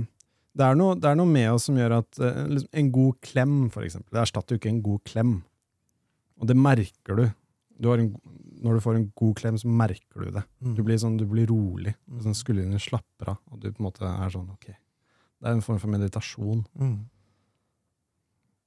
det, 0.57 0.67
er 0.67 0.79
noe, 0.79 0.97
det 0.99 1.11
er 1.11 1.19
noe 1.19 1.31
med 1.31 1.49
oss 1.53 1.69
som 1.69 1.79
gjør 1.79 2.01
at 2.01 2.21
uh, 2.23 2.43
liksom 2.51 2.81
en 2.83 2.91
god 2.95 3.19
klem, 3.25 3.57
for 3.75 3.87
eksempel, 3.87 4.11
det 4.17 4.23
erstatter 4.25 4.57
jo 4.57 4.63
ikke 4.63 4.73
en 4.73 4.83
god 4.85 5.03
klem. 5.07 5.35
Og 6.41 6.49
det 6.51 6.57
merker 6.57 7.19
du. 7.19 7.25
du 7.79 7.91
har 7.93 8.03
en, 8.03 8.11
når 8.65 8.79
du 8.79 8.85
får 8.85 8.99
en 8.99 9.09
god 9.23 9.35
klem, 9.41 9.59
så 9.61 9.71
merker 9.83 10.25
du 10.25 10.33
det. 10.39 10.45
Mm. 10.65 10.75
Du 10.79 10.83
blir, 10.87 11.01
sånn, 11.01 11.19
du 11.21 11.27
blir 11.29 11.51
rolig. 11.51 11.95
Mm. 12.09 12.23
Sånn, 12.27 12.39
Skuldrene 12.39 12.81
slapper 12.83 13.35
av, 13.35 13.43
og 13.53 13.61
du 13.61 13.69
på 13.71 13.83
en 13.83 13.89
måte 13.91 14.09
er 14.09 14.33
sånn 14.33 14.49
ok. 14.53 14.71
Det 14.71 15.49
er 15.49 15.57
en 15.57 15.65
form 15.65 15.81
for 15.81 15.93
meditasjon. 15.93 16.65
Mm. 16.81 16.99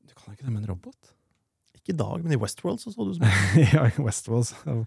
Du 0.09 0.15
kan 0.17 0.35
ikke 0.35 0.47
det 0.47 0.53
med 0.53 0.63
en 0.63 0.71
robot? 0.73 1.13
Ikke 1.77 1.93
i 1.93 1.97
dag, 1.99 2.21
men 2.23 2.35
i 2.35 2.39
Westworld 2.39 2.81
så 2.81 2.93
så 2.93 3.05
ut 3.09 3.17
som 3.17 3.27
ja, 3.75 3.89
i 3.89 4.01
Westworld 4.01 4.47
så 4.49 4.77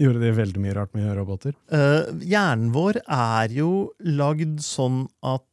gjorde 0.00 0.22
de 0.22 0.30
veldig 0.34 0.62
mye 0.62 0.74
rart 0.76 0.94
med 0.96 1.10
roboter. 1.18 1.54
Uh, 1.72 2.10
Hjernen 2.22 2.72
vår 2.74 3.00
er 3.04 3.54
jo 3.54 3.70
lagd 4.02 4.62
sånn 4.64 5.04
at 5.24 5.44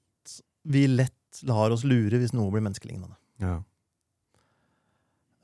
vi 0.64 0.86
lett 0.88 1.44
lar 1.48 1.74
oss 1.74 1.86
lure 1.88 2.20
hvis 2.22 2.34
noe 2.36 2.52
blir 2.54 2.64
menneskelignende. 2.66 3.16
Ja. 3.42 3.60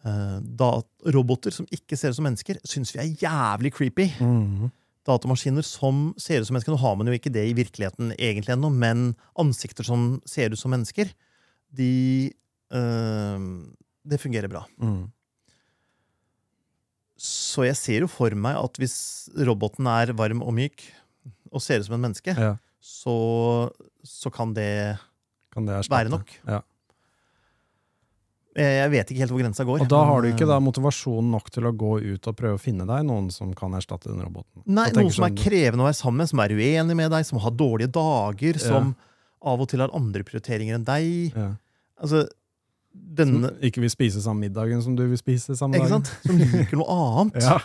Uh, 0.06 0.38
da, 0.40 0.70
roboter 1.16 1.54
som 1.54 1.68
ikke 1.74 1.98
ser 2.00 2.14
ut 2.14 2.20
som 2.20 2.28
mennesker, 2.28 2.60
syns 2.68 2.94
vi 2.96 3.02
er 3.04 3.24
jævlig 3.26 3.74
creepy. 3.76 4.12
Mhm. 4.22 4.74
Datamaskiner 5.08 5.64
som 5.64 6.10
ser 6.20 6.42
ut 6.42 6.50
som 6.50 6.58
mennesker 6.58 6.74
Nå 6.74 6.82
har 6.82 6.96
man 7.00 7.08
jo 7.08 7.14
ikke 7.16 7.32
det 7.32 7.46
i 7.48 7.56
virkeligheten 7.56 8.10
egentlig 8.18 8.52
ennå, 8.52 8.68
men 8.76 9.14
ansikter 9.40 9.88
som 9.88 10.18
ser 10.28 10.52
ut 10.52 10.60
som 10.60 10.74
mennesker, 10.76 11.14
de 11.72 12.34
uh, 12.76 13.40
Det 14.08 14.20
fungerer 14.20 14.52
bra. 14.52 14.66
Mm. 14.80 15.08
Så 17.18 17.66
jeg 17.66 17.76
ser 17.80 18.04
jo 18.06 18.12
for 18.12 18.32
meg 18.38 18.60
at 18.60 18.78
hvis 18.80 19.28
roboten 19.48 19.88
er 19.90 20.14
varm 20.16 20.44
og 20.46 20.54
myk 20.54 20.86
og 21.52 21.64
ser 21.64 21.82
ut 21.82 21.88
som 21.88 21.98
en 21.98 22.06
menneske, 22.06 22.36
ja. 22.36 22.54
så, 22.80 23.18
så 24.06 24.32
kan 24.32 24.54
det 24.56 24.98
Kan 25.58 25.66
det 25.66 25.80
erstatte? 25.82 25.98
være 25.98 26.14
nok. 26.14 26.34
Ja. 26.48 26.62
Jeg 28.58 28.74
jeg 28.82 28.90
vet 28.94 29.12
ikke 29.14 29.22
helt 29.22 29.34
hvor 29.36 29.42
grensa 29.44 29.66
går. 29.68 29.82
Og 29.86 29.90
da 29.92 30.00
har 30.10 30.24
du 30.24 30.28
ikke 30.32 30.46
eh, 30.48 30.50
da 30.50 30.58
motivasjon 30.66 31.28
nok 31.30 31.52
til 31.54 31.68
å 31.70 31.74
gå 31.78 31.92
ut 32.02 32.30
og 32.32 32.38
prøve 32.40 32.58
å 32.58 32.62
finne 32.62 32.88
deg 32.90 33.04
noen 33.06 33.28
som 33.34 33.52
kan 33.58 33.76
erstatte 33.78 34.10
den 34.10 34.24
roboten. 34.26 34.64
Nei, 34.66 34.88
Noen 34.96 35.12
som 35.14 35.28
er 35.28 35.34
sånn- 35.34 35.44
krevende 35.44 35.86
å 35.86 35.90
være 35.90 36.00
sammen 36.00 36.24
med, 36.24 36.32
som 36.32 36.42
er 36.42 36.56
uenig 36.58 36.96
med 36.98 37.12
deg, 37.14 37.26
som 37.28 37.38
har 37.44 37.54
dårlige 37.54 37.92
dager, 37.94 38.58
som 38.62 38.96
av 39.46 39.62
og 39.62 39.70
til 39.70 39.84
har 39.84 39.94
andre 39.94 40.26
prioriteringer 40.26 40.80
enn 40.80 40.88
deg. 40.88 41.38
ja. 41.38 41.52
Altså, 42.02 42.28
Som 43.18 43.46
ikke 43.62 43.82
vil 43.82 43.90
spise 43.94 44.22
samme 44.22 44.46
middagen 44.48 44.82
som 44.82 44.96
du 44.98 45.04
vil 45.08 45.18
spise 45.18 45.54
samme 45.58 45.78
dagen. 45.78 46.04
Som 46.26 46.38
liker 46.42 46.78
noe 46.78 46.90
annet. 46.90 47.42
Ja. 47.46 47.60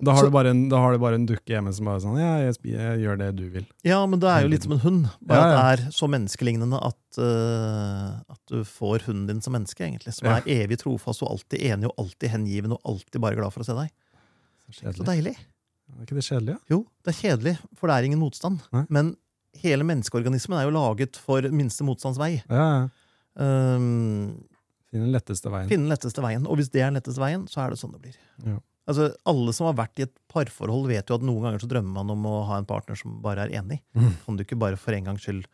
Da 0.00 0.12
har, 0.14 0.20
Så- 0.22 0.26
du 0.28 0.30
bare 0.30 0.50
en, 0.50 0.68
da 0.70 0.78
har 0.78 0.92
du 0.92 0.98
bare 1.02 1.14
en 1.18 1.26
dukke 1.26 1.50
hjemme 1.50 1.72
som 1.74 1.84
bare 1.88 1.98
sånn 2.00 2.18
Ja, 2.20 2.36
jeg, 2.38 2.54
jeg 2.70 3.00
gjør 3.02 3.18
det 3.18 3.28
du 3.36 3.48
vil. 3.50 3.66
Ja, 3.82 4.04
men 4.06 4.20
det 4.22 4.28
er 4.30 4.42
jo 4.44 4.48
litt 4.52 4.62
som 4.62 4.72
en 4.76 4.78
hund. 4.84 5.08
Bare 5.20 5.38
Ja, 5.38 5.48
ja. 5.48 5.58
at 5.72 5.78
det 5.78 5.86
er 5.88 5.90
så 5.90 6.06
menneskelignende 6.08 6.78
at, 6.86 7.18
uh, 7.18 8.20
at 8.30 8.40
du 8.46 8.62
får 8.62 9.02
hunden 9.08 9.26
din 9.26 9.40
som 9.42 9.52
menneske, 9.54 9.80
egentlig. 9.82 10.14
Som 10.14 10.28
Ja. 10.28 10.36
er 10.38 10.42
evig 10.46 10.78
trofast 10.78 11.22
og 11.22 11.30
alltid 11.34 11.60
enig 11.66 11.86
og 11.90 11.94
alltid 11.98 12.30
hengiven 12.30 12.72
og 12.72 12.80
alltid 12.86 13.20
bare 13.20 13.34
glad 13.34 13.52
for 13.52 13.60
å 13.60 13.66
se 13.66 13.74
deg. 13.74 13.90
Så 14.70 14.94
Så 14.94 15.04
deilig. 15.04 15.34
Er 15.98 16.04
ikke 16.04 16.14
det 16.14 16.24
kjedelig? 16.28 16.58
Jo, 16.70 16.84
det 17.02 17.14
er 17.16 17.18
kjedelig, 17.28 17.58
for 17.74 17.88
det 17.88 17.96
er 17.96 18.04
ingen 18.06 18.20
motstand. 18.20 18.60
Nei. 18.72 18.84
Men 18.90 19.16
hele 19.56 19.82
menneskeorganismen 19.82 20.60
er 20.60 20.70
jo 20.70 20.76
laget 20.78 21.16
for 21.16 21.40
minste 21.50 21.82
motstands 21.82 22.18
vei. 22.18 22.42
Ja, 22.48 22.86
ja. 22.86 22.88
Um, 23.36 24.44
Finn 24.90 25.00
den 25.04 25.12
letteste 25.12 25.50
veien. 25.50 25.68
finne 25.68 25.88
den 25.88 25.92
letteste 25.92 26.22
veien. 26.22 26.46
Og 26.46 26.56
hvis 26.58 26.70
det 26.70 26.82
er 26.82 26.90
den 26.90 27.00
letteste 27.00 27.18
veien, 27.22 27.46
så 27.48 27.64
er 27.66 27.70
det 27.70 27.78
sånn 27.80 27.92
det 27.92 28.00
blir. 28.02 28.16
Ja. 28.44 28.58
Altså, 28.88 29.10
Alle 29.28 29.52
som 29.52 29.68
har 29.68 29.78
vært 29.78 30.00
i 30.00 30.06
et 30.06 30.14
parforhold, 30.32 30.88
vet 30.88 31.10
jo 31.10 31.18
at 31.18 31.24
noen 31.26 31.44
ganger 31.44 31.62
så 31.62 31.68
drømmer 31.70 32.00
man 32.00 32.12
om 32.14 32.26
å 32.28 32.36
ha 32.48 32.58
en 32.60 32.68
partner 32.68 32.96
som 32.98 33.18
bare 33.24 33.44
er 33.46 33.58
enig. 33.60 33.82
Mm. 33.92 34.14
Kan 34.24 34.38
du 34.38 34.44
ikke 34.46 34.60
bare 34.60 34.80
for 34.80 34.96
en 34.96 35.10
gangs 35.10 35.26
skyld 35.26 35.44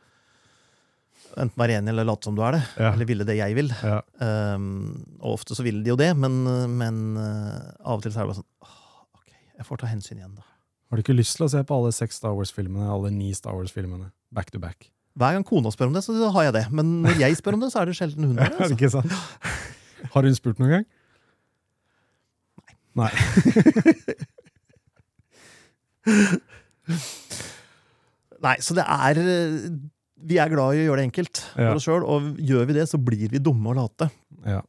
enten 1.35 1.59
være 1.59 1.79
enig 1.81 1.91
eller 1.91 2.07
late 2.07 2.29
som 2.29 2.37
du 2.37 2.43
er 2.47 2.59
det. 2.59 2.63
Ja. 2.79 2.93
Eller 2.93 3.09
ville 3.09 3.27
det 3.27 3.37
jeg 3.41 3.57
vil. 3.59 3.71
Ja. 3.83 4.01
Um, 4.23 4.67
og 5.21 5.41
ofte 5.41 5.57
så 5.59 5.67
vil 5.67 5.83
de 5.83 5.93
jo 5.93 5.99
det, 5.99 6.13
men, 6.19 6.43
men 6.79 7.05
uh, 7.19 7.75
av 7.83 7.99
og 7.99 8.05
til 8.05 8.15
så 8.15 8.23
er 8.23 8.27
det 8.27 8.35
bare 8.35 8.41
sånn 8.43 8.51
åh, 8.69 8.81
Ok, 9.19 9.31
jeg 9.59 9.69
får 9.69 9.83
ta 9.83 9.91
hensyn 9.91 10.21
igjen, 10.21 10.35
da. 10.39 10.47
Har 10.91 11.01
du 11.01 11.03
ikke 11.03 11.17
lyst 11.17 11.39
til 11.39 11.47
å 11.47 11.51
se 11.51 11.63
på 11.67 11.75
alle 11.75 11.91
seks 11.97 12.21
Star 12.21 12.35
Wars-filmene, 12.37 12.87
alle 12.87 13.11
ni 13.11 13.33
Star 13.35 13.57
Wars-filmene, 13.57 14.13
back 14.35 14.53
to 14.55 14.61
back? 14.63 14.91
Hver 15.19 15.37
gang 15.37 15.47
kona 15.47 15.71
spør 15.75 15.91
om 15.91 15.97
det, 15.97 16.05
så 16.07 16.15
har 16.35 16.49
jeg 16.49 16.55
det. 16.57 16.65
Men 16.75 16.91
når 17.05 17.21
jeg 17.23 17.39
spør 17.39 17.57
om 17.57 17.65
det, 17.65 17.71
så 17.75 17.83
er 17.83 17.91
det 17.91 17.97
sjelden 17.99 18.31
hun 18.31 18.39
har 18.43 18.55
det. 18.55 18.71
Altså. 18.85 19.03
Har 20.13 20.27
hun 20.27 20.35
spurt 20.37 20.59
noen 20.61 20.73
gang? 20.75 20.87
Nei. 22.95 23.11
Nei, 28.45 28.59
så 28.61 28.75
det 28.77 28.85
er 28.85 29.21
uh, 29.25 29.57
Vi 30.29 30.37
er 30.41 30.53
glad 30.53 30.77
i 30.77 30.83
å 30.85 30.89
gjøre 30.91 31.01
det 31.03 31.09
enkelt 31.11 31.37
Ja. 31.57 31.71
for 31.71 31.77
oss 31.81 31.87
sjøl, 31.89 32.05
og 32.07 32.21
gjør 32.41 32.65
vi 32.71 32.77
det, 32.79 32.87
så 32.91 32.99
blir 33.01 33.29
vi 33.33 33.41
dumme 33.43 33.69
og 33.73 33.79
late. 33.81 34.07
Ja. 34.45 34.61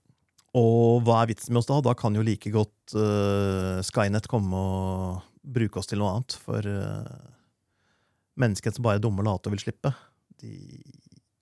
Og 0.56 1.04
hva 1.04 1.16
er 1.22 1.28
vitsen 1.34 1.52
med 1.54 1.60
oss 1.62 1.68
da? 1.70 1.82
Da 1.84 1.94
kan 2.00 2.16
jo 2.16 2.24
like 2.24 2.48
godt 2.54 2.96
uh, 2.96 3.82
Skynet 3.84 4.28
komme 4.32 4.56
og 4.56 5.22
bruke 5.44 5.80
oss 5.82 5.90
til 5.92 6.00
noe 6.00 6.14
annet. 6.16 6.32
For 6.46 6.62
uh, 6.64 7.12
mennesker 8.40 8.72
som 8.76 8.84
bare 8.88 8.96
er 9.00 9.04
dumme 9.04 9.20
og 9.24 9.28
late 9.30 9.48
og 9.52 9.56
vil 9.56 9.64
slippe, 9.66 9.92
de 10.42 10.54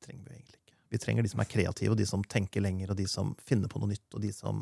trenger 0.04 0.26
vi 0.26 0.32
egentlig 0.40 0.58
ikke. 0.60 0.74
Vi 0.94 0.98
trenger 1.02 1.22
de 1.26 1.32
som 1.34 1.42
er 1.46 1.50
kreative, 1.50 1.94
og 1.94 2.00
de 2.02 2.08
som 2.10 2.22
tenker 2.26 2.62
lenger, 2.66 2.88
og 2.94 2.98
de 3.00 3.06
som 3.10 3.26
finner 3.46 3.70
på 3.72 3.78
noe 3.82 3.90
nytt, 3.94 4.10
og 4.18 4.22
de 4.26 4.32
som 4.34 4.56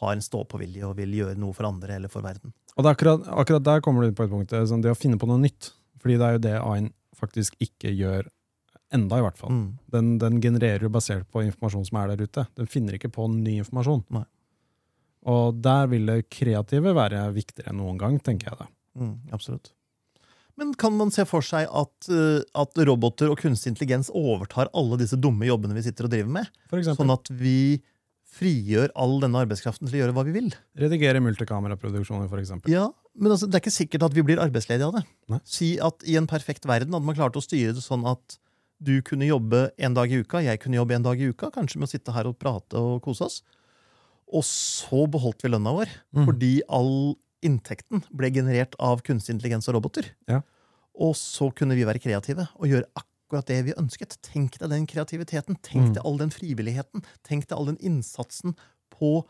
har 0.00 0.14
en 0.14 0.22
stå-på-vilje 0.24 0.84
og 0.88 0.96
vil 0.98 1.14
gjøre 1.20 1.38
noe 1.38 1.54
for 1.56 1.68
andre 1.68 1.98
eller 1.98 2.12
for 2.12 2.26
verden. 2.26 2.54
Og 2.74 2.82
det 2.82 2.90
er 2.90 2.96
akkurat, 2.96 3.26
akkurat 3.42 3.66
der 3.66 3.82
kommer 3.84 4.02
du 4.02 4.10
inn 4.10 4.18
på 4.18 4.26
et 4.26 4.32
punkt, 4.32 4.50
det 4.50 4.58
er 4.58 4.70
sånn, 4.70 4.82
det 4.82 4.92
å 4.92 4.98
finne 4.98 5.20
på 5.20 5.28
noe 5.30 5.42
nytt. 5.42 5.70
Fordi 6.02 6.18
det 6.20 6.26
er 6.26 6.36
jo 6.36 6.44
det 6.44 6.54
A1 6.60 6.88
faktisk 7.16 7.54
ikke 7.62 7.92
gjør 7.94 8.26
enda, 8.94 9.18
i 9.18 9.24
hvert 9.24 9.38
fall. 9.38 9.54
Mm. 9.54 9.68
Den, 9.94 10.10
den 10.22 10.40
genererer 10.42 10.86
jo 10.86 10.92
basert 10.92 11.26
på 11.32 11.44
informasjon 11.46 11.86
som 11.88 12.00
er 12.02 12.12
der 12.12 12.26
ute. 12.26 12.46
Den 12.58 12.70
finner 12.70 12.98
ikke 12.98 13.12
på 13.14 13.26
ny 13.30 13.58
informasjon. 13.62 14.04
Nei. 14.14 14.26
Og 15.30 15.62
der 15.64 15.88
vil 15.88 16.10
det 16.10 16.26
kreative 16.32 16.92
være 16.96 17.22
viktigere 17.32 17.72
enn 17.72 17.80
noen 17.80 18.00
gang, 18.00 18.18
tenker 18.22 18.50
jeg 18.50 18.60
da. 18.60 18.68
Mm, 19.00 19.16
absolutt. 19.34 19.72
Men 20.60 20.74
kan 20.78 20.94
man 20.94 21.10
se 21.10 21.24
for 21.26 21.42
seg 21.42 21.66
at, 21.66 22.10
uh, 22.12 22.42
at 22.60 22.82
roboter 22.86 23.32
og 23.32 23.40
kunstig 23.40 23.72
intelligens 23.72 24.12
overtar 24.14 24.70
alle 24.76 25.00
disse 25.00 25.18
dumme 25.18 25.48
jobbene 25.48 25.74
vi 25.74 25.82
sitter 25.86 26.06
og 26.06 26.12
driver 26.12 26.36
med? 26.36 26.60
For 26.70 26.84
Sånn 26.86 27.10
at 27.14 27.30
vi 27.32 27.56
frigjør 28.34 28.90
all 28.98 29.16
denne 29.22 29.40
arbeidskraften 29.44 29.86
til 29.88 29.96
å 29.98 30.00
gjøre 30.02 30.14
hva 30.16 30.24
vi 30.26 30.34
vil? 30.34 30.48
redigere 30.80 31.20
multikameraproduksjoner, 31.22 32.28
eksempel. 32.42 32.72
Ja, 32.72 32.88
men 33.14 33.30
altså, 33.34 33.46
det 33.46 33.58
er 33.58 33.62
ikke 33.64 33.74
sikkert 33.78 34.06
at 34.08 34.14
vi 34.16 34.24
blir 34.26 34.40
arbeidsledige 34.42 34.88
av 34.88 34.96
det. 34.98 35.04
Nei. 35.30 35.40
Si 35.46 35.74
at 35.78 36.02
i 36.08 36.16
en 36.18 36.26
perfekt 36.30 36.66
verden 36.66 36.94
hadde 36.96 37.06
man 37.06 37.14
klart 37.18 37.36
å 37.38 37.42
styre 37.44 37.74
det 37.76 37.84
sånn 37.84 38.06
at 38.10 38.38
du 38.84 38.98
kunne 39.06 39.28
jobbe 39.28 39.68
en 39.78 39.94
dag 39.96 40.10
i 40.12 40.18
uka, 40.24 40.42
jeg 40.42 40.60
kunne 40.60 40.76
jobbe 40.80 40.96
en 40.98 41.04
dag 41.06 41.20
i 41.22 41.30
uka, 41.30 41.52
kanskje 41.54 41.78
med 41.78 41.88
å 41.88 41.92
sitte 41.94 42.12
her 42.16 42.26
og 42.28 42.38
prate 42.42 42.74
og 42.80 42.98
kose 43.06 43.24
oss. 43.28 43.42
Og 44.34 44.42
så 44.48 45.04
beholdt 45.08 45.44
vi 45.44 45.52
lønna 45.54 45.72
vår, 45.76 45.88
Mm. 46.14 46.26
fordi 46.26 46.52
all 46.68 47.14
inntekten 47.44 48.02
ble 48.10 48.30
generert 48.32 48.74
av 48.80 49.02
kunstig 49.06 49.36
intelligens 49.36 49.68
og 49.68 49.76
roboter. 49.78 50.10
Ja. 50.28 50.42
Og 50.94 51.14
så 51.14 51.52
kunne 51.54 51.76
vi 51.76 51.84
være 51.86 52.00
kreative 52.02 52.48
og 52.58 52.66
gjøre 52.66 52.86
akkurat 52.94 53.10
det 53.42 53.64
vi 53.64 53.72
ønsket. 53.74 54.16
Tenk 54.22 54.58
deg 54.58 54.70
den 54.70 54.86
kreativiteten, 54.86 55.56
tenk 55.62 55.88
Mm. 55.90 55.94
deg 55.94 56.04
all 56.04 56.16
den 56.18 56.30
frivilligheten, 56.30 57.02
tenk 57.24 57.46
deg 57.48 57.58
all 57.58 57.66
den 57.66 57.76
innsatsen 57.78 58.56
på 58.90 59.24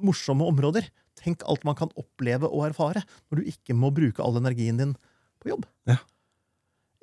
morsomme 0.00 0.44
områder. 0.46 0.88
Tenk 1.16 1.42
alt 1.46 1.64
man 1.64 1.74
kan 1.74 1.90
oppleve 1.96 2.44
og 2.50 2.68
erfare 2.70 3.02
når 3.30 3.36
du 3.36 3.42
ikke 3.50 3.74
må 3.74 3.90
bruke 3.92 4.20
all 4.22 4.36
energien 4.36 4.78
din 4.78 4.96
på 5.42 5.50
jobb. 5.50 5.66
Ja. 5.86 5.96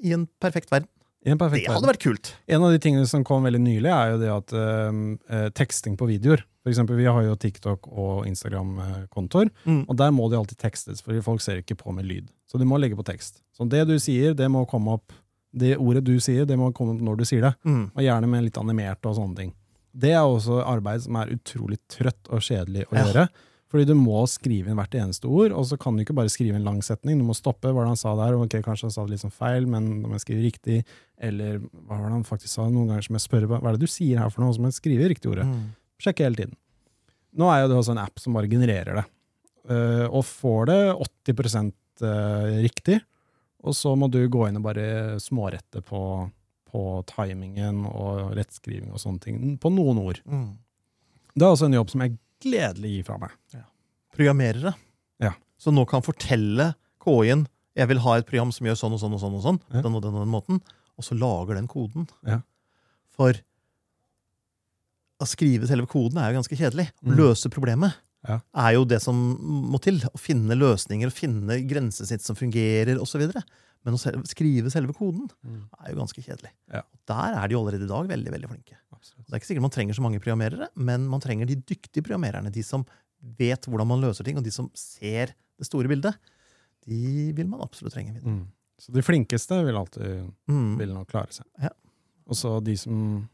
I 0.04 0.14
en 0.14 0.28
perfekt 0.40 0.70
verden. 0.72 0.88
En 1.26 1.38
perfekt 1.38 1.66
Det 1.66 1.74
hadde 1.74 1.82
verden. 1.82 1.90
vært 1.96 2.04
kult. 2.04 2.34
En 2.48 2.62
av 2.64 2.72
de 2.72 2.78
tingene 2.80 3.08
som 3.08 3.24
kom 3.24 3.44
veldig 3.44 3.60
nylig, 3.60 3.90
er 3.90 4.12
jo 4.12 4.18
det 4.20 4.30
at 4.30 4.54
eh, 4.54 5.50
teksting 5.52 5.98
på 5.98 6.08
videoer 6.08 6.44
For 6.66 6.72
eksempel, 6.72 6.96
Vi 6.98 7.06
har 7.06 7.22
jo 7.22 7.36
TikTok 7.36 7.88
og 7.94 8.26
Instagram-kontoer, 8.26 9.52
Mm. 9.66 9.86
og 9.88 9.96
der 9.98 10.10
må 10.10 10.30
de 10.32 10.36
alltid 10.38 10.58
tekstes, 10.58 11.00
fordi 11.02 11.22
folk 11.22 11.40
ser 11.40 11.58
ikke 11.62 11.76
på 11.78 11.94
med 11.94 12.06
lyd. 12.06 12.28
Så 12.52 12.58
du 12.58 12.66
må 12.66 12.80
legge 12.80 12.96
på 12.96 13.04
tekst. 13.06 13.42
Så 13.56 13.70
det 13.70 13.86
du 13.88 14.00
sier, 14.00 14.34
det 14.34 14.50
må 14.50 14.68
komme 14.68 14.94
opp 14.94 15.12
Det 15.56 15.78
ordet 15.80 16.03
du 16.03 16.16
sier, 16.20 16.45
det 16.45 16.58
må 16.60 16.72
komme 16.76 16.97
når 16.99 17.18
du 17.22 17.26
sier 17.26 17.41
det. 17.47 17.53
Mm. 17.64 17.86
Og 17.95 18.03
gjerne 18.03 18.28
med 18.28 18.43
litt 18.49 18.58
animert 18.60 19.06
og 19.08 19.16
sånne 19.16 19.36
ting. 19.39 19.53
Det 19.95 20.12
er 20.12 20.26
også 20.28 20.58
arbeid 20.68 21.06
som 21.06 21.16
er 21.22 21.32
utrolig 21.32 21.78
trøtt 21.88 22.28
og 22.30 22.41
kjedelig 22.43 22.84
å 22.89 22.95
Ja. 22.97 23.06
gjøre. 23.06 23.30
Fordi 23.72 23.86
du 23.88 23.95
må 23.95 24.22
skrive 24.30 24.70
inn 24.70 24.78
hvert 24.78 24.93
eneste 24.95 25.26
ord, 25.28 25.51
og 25.51 25.66
så 25.66 25.78
kan 25.80 25.95
du 25.97 26.03
ikke 26.03 26.14
bare 26.16 26.30
skrive 26.32 26.56
en 26.56 26.64
lang 26.64 26.82
setning. 26.86 27.18
Du 27.18 27.26
må 27.26 27.34
stoppe 27.36 27.72
hva 27.74 27.86
han 27.88 27.95
sa 27.97 28.14
der. 28.16 28.36
ok, 28.38 28.62
Kanskje 28.64 28.84
han 28.88 28.91
sa 28.91 29.03
det 29.06 29.12
litt 29.16 29.24
sånn 29.24 29.34
feil, 29.34 29.66
men 29.68 30.01
da 30.03 30.08
må 30.08 30.16
jeg 30.20 30.24
skrive 30.26 30.43
riktig. 30.45 30.86
Eller 31.18 31.58
hva 31.60 31.97
var 31.97 32.06
det 32.10 32.12
han 32.20 32.24
faktisk 32.24 32.49
sa? 32.53 32.68
Noen 32.70 32.88
ganger 32.91 33.03
som 33.08 33.16
jeg 33.18 33.26
spør 33.26 33.47
hva 33.47 33.60
er 33.68 33.72
det 33.76 33.80
du 33.82 33.88
sier 33.88 34.20
her 34.20 34.30
for 34.30 34.41
noe, 34.45 34.53
så 34.53 34.60
må 34.64 34.70
jeg 34.72 34.80
skrive 34.80 35.10
riktig 35.10 35.32
ordet. 35.32 35.45
Mm. 35.49 35.74
Sjekke 35.99 36.24
hele 36.28 36.36
tiden. 36.36 36.56
Nå 37.36 37.49
er 37.51 37.64
jo 37.64 37.68
det 37.74 37.78
også 37.82 37.91
en 37.95 38.03
app 38.06 38.20
som 38.20 38.34
bare 38.38 38.47
genererer 38.51 38.95
det. 39.01 39.06
Eh, 39.68 40.06
og 40.08 40.24
får 40.24 40.66
det 40.70 40.80
80 41.34 41.74
eh, 42.06 42.62
riktig, 42.64 43.01
og 43.66 43.74
så 43.74 43.95
må 43.97 44.07
du 44.13 44.20
gå 44.30 44.45
inn 44.47 44.59
og 44.59 44.63
bare 44.68 45.18
smårette 45.24 45.82
på, 45.86 46.01
på 46.70 46.82
timingen 47.09 47.84
og 47.89 48.36
rettskriving 48.38 48.91
og 48.93 49.01
sånne 49.01 49.24
ting. 49.24 49.39
På 49.61 49.72
noen 49.74 49.97
ord. 50.03 50.20
Mm. 50.30 50.51
Det 51.36 51.43
er 51.47 51.51
også 51.55 51.66
en 51.70 51.78
jobb 51.80 51.89
som 51.91 52.03
jeg 52.05 52.18
gledelig 52.45 52.91
gir 52.97 53.07
fra 53.09 53.18
meg. 53.26 53.34
Programmerere 54.16 54.76
Ja. 55.24 55.34
Så 55.57 55.72
nå 55.74 55.86
kan 55.88 56.03
fortelle 56.05 56.74
KI-en 57.03 57.47
jeg 57.76 57.88
vil 57.89 57.99
ha 58.05 58.13
et 58.20 58.28
program 58.30 58.51
som 58.55 58.68
gjør 58.68 58.78
sånn 58.80 58.93
og 58.95 58.99
sånn 59.01 59.13
og 59.18 59.20
sånn, 59.20 59.34
og 59.36 59.43
sånn, 59.43 59.59
Ja. 59.74 59.82
den 59.82 59.95
og 59.95 60.01
den 60.05 60.13
og 60.16 60.22
den 60.24 60.32
måten, 60.32 60.61
og 60.97 61.03
så 61.03 61.18
lager 61.20 61.55
den 61.55 61.68
koden. 61.68 62.07
Ja. 62.26 62.39
For 63.11 63.34
å 65.20 65.28
skrive 65.28 65.68
selve 65.68 65.88
koden 65.91 66.18
er 66.20 66.32
jo 66.32 66.39
ganske 66.39 66.55
kjedelig. 66.59 66.89
Å 67.03 67.07
Mm. 67.11 67.16
løse 67.18 67.49
problemet 67.51 67.95
Ja. 68.28 68.40
er 68.66 68.74
jo 68.76 68.86
det 68.90 69.02
som 69.04 69.16
må 69.72 69.80
til. 69.82 70.00
Å 70.00 70.18
finne 70.20 70.58
løsninger, 70.58 71.08
å 71.12 71.14
finne 71.14 71.60
grensesnitt 71.70 72.22
som 72.26 72.36
fungerer, 72.36 72.98
osv. 73.02 73.26
Men 73.86 73.94
å 73.94 74.00
selv, 74.02 74.24
skrive 74.26 74.72
selve 74.74 74.96
koden 74.98 75.28
er 75.46 75.92
jo 75.92 76.00
ganske 76.00 76.22
kjedelig. 76.26 76.50
Ja. 76.74 76.82
Der 77.08 77.36
er 77.38 77.48
de 77.52 77.56
allerede 77.60 77.86
i 77.86 77.92
dag 77.92 78.08
veldig 78.10 78.32
veldig 78.34 78.50
flinke. 78.50 78.78
Det 79.26 79.34
er 79.34 79.38
ikke 79.40 79.48
sikkert 79.52 79.62
man 79.68 79.74
trenger 79.74 79.94
så 79.98 80.02
mange 80.02 80.20
programmerere, 80.20 80.68
men 80.76 81.06
man 81.08 81.22
trenger 81.22 81.46
de 81.46 81.56
dyktige 81.62 82.02
programmererne. 82.04 82.50
De 82.52 82.64
som 82.66 82.84
vet 83.38 83.62
hvordan 83.70 83.88
man 83.88 84.02
løser 84.02 84.26
ting, 84.26 84.38
og 84.38 84.44
de 84.46 84.52
som 84.54 84.72
ser 84.74 85.34
det 85.58 85.68
store 85.68 85.88
bildet. 85.90 86.18
De 86.86 87.32
vil 87.38 87.48
man 87.50 87.62
absolutt 87.62 87.94
trenge 87.94 88.14
videre. 88.16 88.34
Mm. 88.42 88.48
Så 88.82 88.92
de 88.92 89.02
flinkeste 89.06 89.62
vil 89.66 89.78
alltid 89.80 90.26
Mm. 90.50 90.78
vil 90.78 90.94
nok 90.94 91.08
klare 91.08 91.32
seg. 91.32 91.46
Ja. 91.62 91.70
Og 92.28 92.36
så 92.36 92.58
de 92.64 92.76
som 92.78 93.30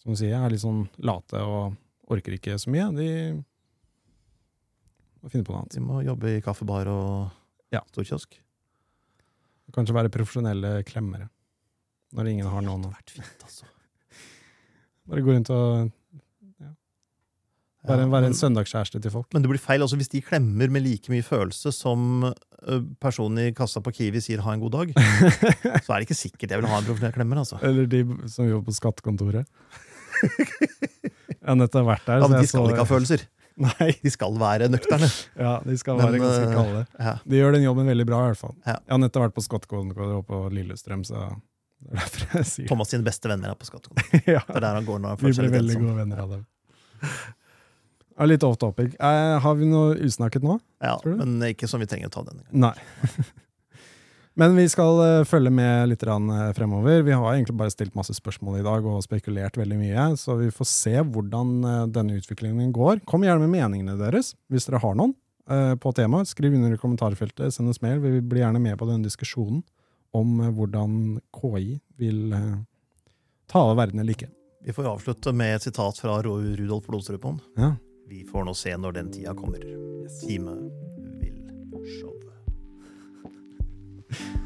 som 0.00 0.12
du 0.12 0.16
sier, 0.16 0.32
er 0.36 0.48
litt 0.48 0.62
sånn 0.62 0.88
late 1.04 1.36
og 1.44 1.74
orker 2.08 2.32
ikke 2.32 2.56
så 2.58 2.70
mye, 2.72 2.86
de 2.96 3.44
må 5.22 5.30
finne 5.32 5.44
på 5.46 5.52
noe 5.54 5.62
annet. 5.62 5.74
De 5.76 5.80
må 5.84 6.00
jobbe 6.04 6.36
i 6.36 6.40
kaffebar 6.44 6.88
og 6.88 7.30
Ja. 7.72 7.80
storkiosk. 7.92 8.38
Kanskje 9.72 9.94
være 9.94 10.10
profesjonelle 10.10 10.82
klemmere. 10.84 11.28
Når 12.12 12.26
ingen 12.32 12.46
har 12.50 12.60
noen. 12.62 12.82
Det 12.82 12.90
hadde 12.90 12.96
vært 12.98 13.10
fint, 13.10 13.44
altså. 13.46 13.64
Bare 15.08 15.22
gå 15.22 15.30
rundt 15.36 15.50
og 15.50 15.92
være, 16.60 16.70
Ja, 17.86 17.96
være 17.96 18.08
men- 18.10 18.24
en 18.24 18.34
søndagskjæreste 18.34 19.00
til 19.00 19.10
folk. 19.14 19.28
Men 19.32 19.42
det 19.42 19.48
blir 19.52 19.58
feil 19.62 19.80
altså 19.80 19.96
hvis 19.96 20.10
de 20.10 20.20
klemmer 20.20 20.68
med 20.68 20.82
like 20.82 21.08
mye 21.08 21.22
følelse 21.22 21.72
som 21.72 22.34
personen 23.00 23.38
i 23.46 23.52
kassa 23.56 23.80
på 23.80 23.92
Kiwi 23.94 24.20
sier 24.20 24.40
'ha 24.42 24.52
en 24.52 24.60
god 24.60 24.72
dag', 24.72 24.92
så 25.86 25.94
er 25.94 26.00
det 26.00 26.08
ikke 26.10 26.18
sikkert 26.18 26.50
jeg 26.50 26.60
vil 26.60 26.68
ha 26.68 26.76
en 26.78 26.84
profesjonell 26.84 27.12
klemmer. 27.14 27.38
altså. 27.38 27.56
Eller 27.62 27.86
de 27.86 28.02
som 28.28 28.44
jobber 28.48 28.66
på 28.68 28.74
skattekontoret. 28.76 29.46
Jeg 31.40 31.56
har 31.56 31.84
vært 31.86 32.04
der. 32.04 32.20
Ja, 32.20 32.28
men 32.28 32.40
de 32.42 32.46
skal 32.46 32.66
så- 32.66 32.70
ikke 32.74 32.84
ha 32.84 32.84
følelser. 32.84 33.22
Nei, 33.66 33.90
De 34.00 34.10
skal 34.12 34.36
være 34.40 34.70
nøkterne. 34.72 35.08
ja, 35.36 35.54
de 35.66 35.76
skal 35.80 35.98
Men, 36.00 36.06
være 36.08 36.20
ganske 36.22 36.46
eh, 36.48 36.54
kalde. 36.56 36.82
Ja. 36.96 37.14
De 37.28 37.40
gjør 37.42 37.56
den 37.58 37.66
jobben 37.66 37.90
veldig 37.92 38.06
bra, 38.08 38.20
i 38.24 38.30
hvert 38.30 38.40
fall. 38.40 38.54
Ja. 38.64 38.78
Jeg 38.78 38.94
har 38.94 39.00
nettopp 39.02 39.26
vært 39.26 39.36
på 39.36 39.44
skattekontoret 39.44 40.14
og 40.16 40.24
på 40.30 40.40
Lillestrøm, 40.54 41.02
så 41.08 41.26
det 41.80 41.90
er 41.94 42.00
derfor 42.02 42.38
jeg 42.40 42.48
sier 42.50 42.70
Thomas 42.70 42.90
sine 42.92 43.04
beste 43.06 43.28
venner 43.30 43.52
er 43.52 43.58
på 43.60 43.68
skattekontoret. 43.68 44.24
ja. 44.36 44.40
Det 44.48 44.56
er 44.56 44.64
der 44.66 44.80
han 44.80 44.88
går 44.88 45.02
når 45.04 45.14
han 45.14 45.20
føler 45.20 45.36
seg 45.36 45.48
litt 45.48 45.56
veldig 45.58 45.78
gode 45.82 45.98
venner 46.00 46.24
av 46.24 46.32
dem. 46.38 46.46
Ja, 48.20 48.26
litt 48.28 48.44
off 48.44 48.58
topic. 48.60 48.96
Eh, 49.00 49.36
har 49.44 49.54
vi 49.60 49.68
noe 49.68 49.94
usnakket 50.04 50.44
nå? 50.44 50.58
Ja, 50.84 50.96
men 51.08 51.38
ikke 51.48 51.68
som 51.70 51.80
vi 51.80 51.88
trenger 51.88 52.10
å 52.10 52.16
ta 52.18 52.24
denne 52.26 52.44
gangen. 52.44 52.68
Nei. 52.68 52.74
Men 54.40 54.56
vi 54.56 54.64
skal 54.72 55.00
eh, 55.04 55.26
følge 55.28 55.50
med 55.52 55.90
litt 55.90 56.02
eh, 56.08 56.52
fremover. 56.56 57.02
Vi 57.04 57.12
har 57.12 57.34
egentlig 57.34 57.58
bare 57.60 57.72
stilt 57.74 57.96
masse 57.98 58.14
spørsmål 58.16 58.60
i 58.60 58.64
dag 58.64 58.86
og 58.88 59.02
spekulert 59.04 59.58
veldig 59.60 59.76
mye, 59.76 60.04
så 60.16 60.38
vi 60.38 60.48
får 60.54 60.68
se 60.70 60.94
hvordan 60.96 61.50
eh, 61.60 61.82
denne 61.92 62.16
utviklingen 62.16 62.70
går. 62.72 63.02
Kom 63.10 63.26
gjerne 63.26 63.44
med 63.44 63.52
meningene 63.52 63.98
deres, 64.00 64.32
hvis 64.48 64.68
dere 64.68 64.80
har 64.84 64.96
noen 64.96 65.16
på 65.82 65.90
temaet. 65.98 66.28
Skriv 66.30 66.52
under 66.54 66.70
i 66.70 66.78
kommentarfeltet, 66.78 67.50
send 67.50 67.72
oss 67.72 67.80
mail. 67.82 67.98
Vi 67.98 68.20
blir 68.22 68.44
gjerne 68.44 68.60
med 68.62 68.76
på 68.78 68.86
denne 68.86 69.02
diskusjonen 69.02 69.64
om 70.14 70.38
hvordan 70.54 71.16
KI 71.34 71.80
vil 71.98 72.20
ta 73.50 73.64
over 73.64 73.80
verden 73.80 74.04
eller 74.04 74.14
ikke. 74.14 74.30
Vi 74.62 74.76
får 74.76 74.92
avslutte 74.92 75.34
med 75.34 75.56
et 75.56 75.66
sitat 75.66 75.98
fra 75.98 76.20
Rudolf 76.22 76.86
Blodstrupen. 76.86 77.42
Ja. 77.58 77.72
Vi 78.06 78.22
får 78.30 78.46
nå 78.46 78.54
se 78.54 78.78
når 78.78 79.00
den 79.00 79.10
tida 79.16 79.34
kommer. 79.34 79.66
Time 80.22 80.54
vil 81.18 81.42
show. 81.98 82.19
you 84.18 84.39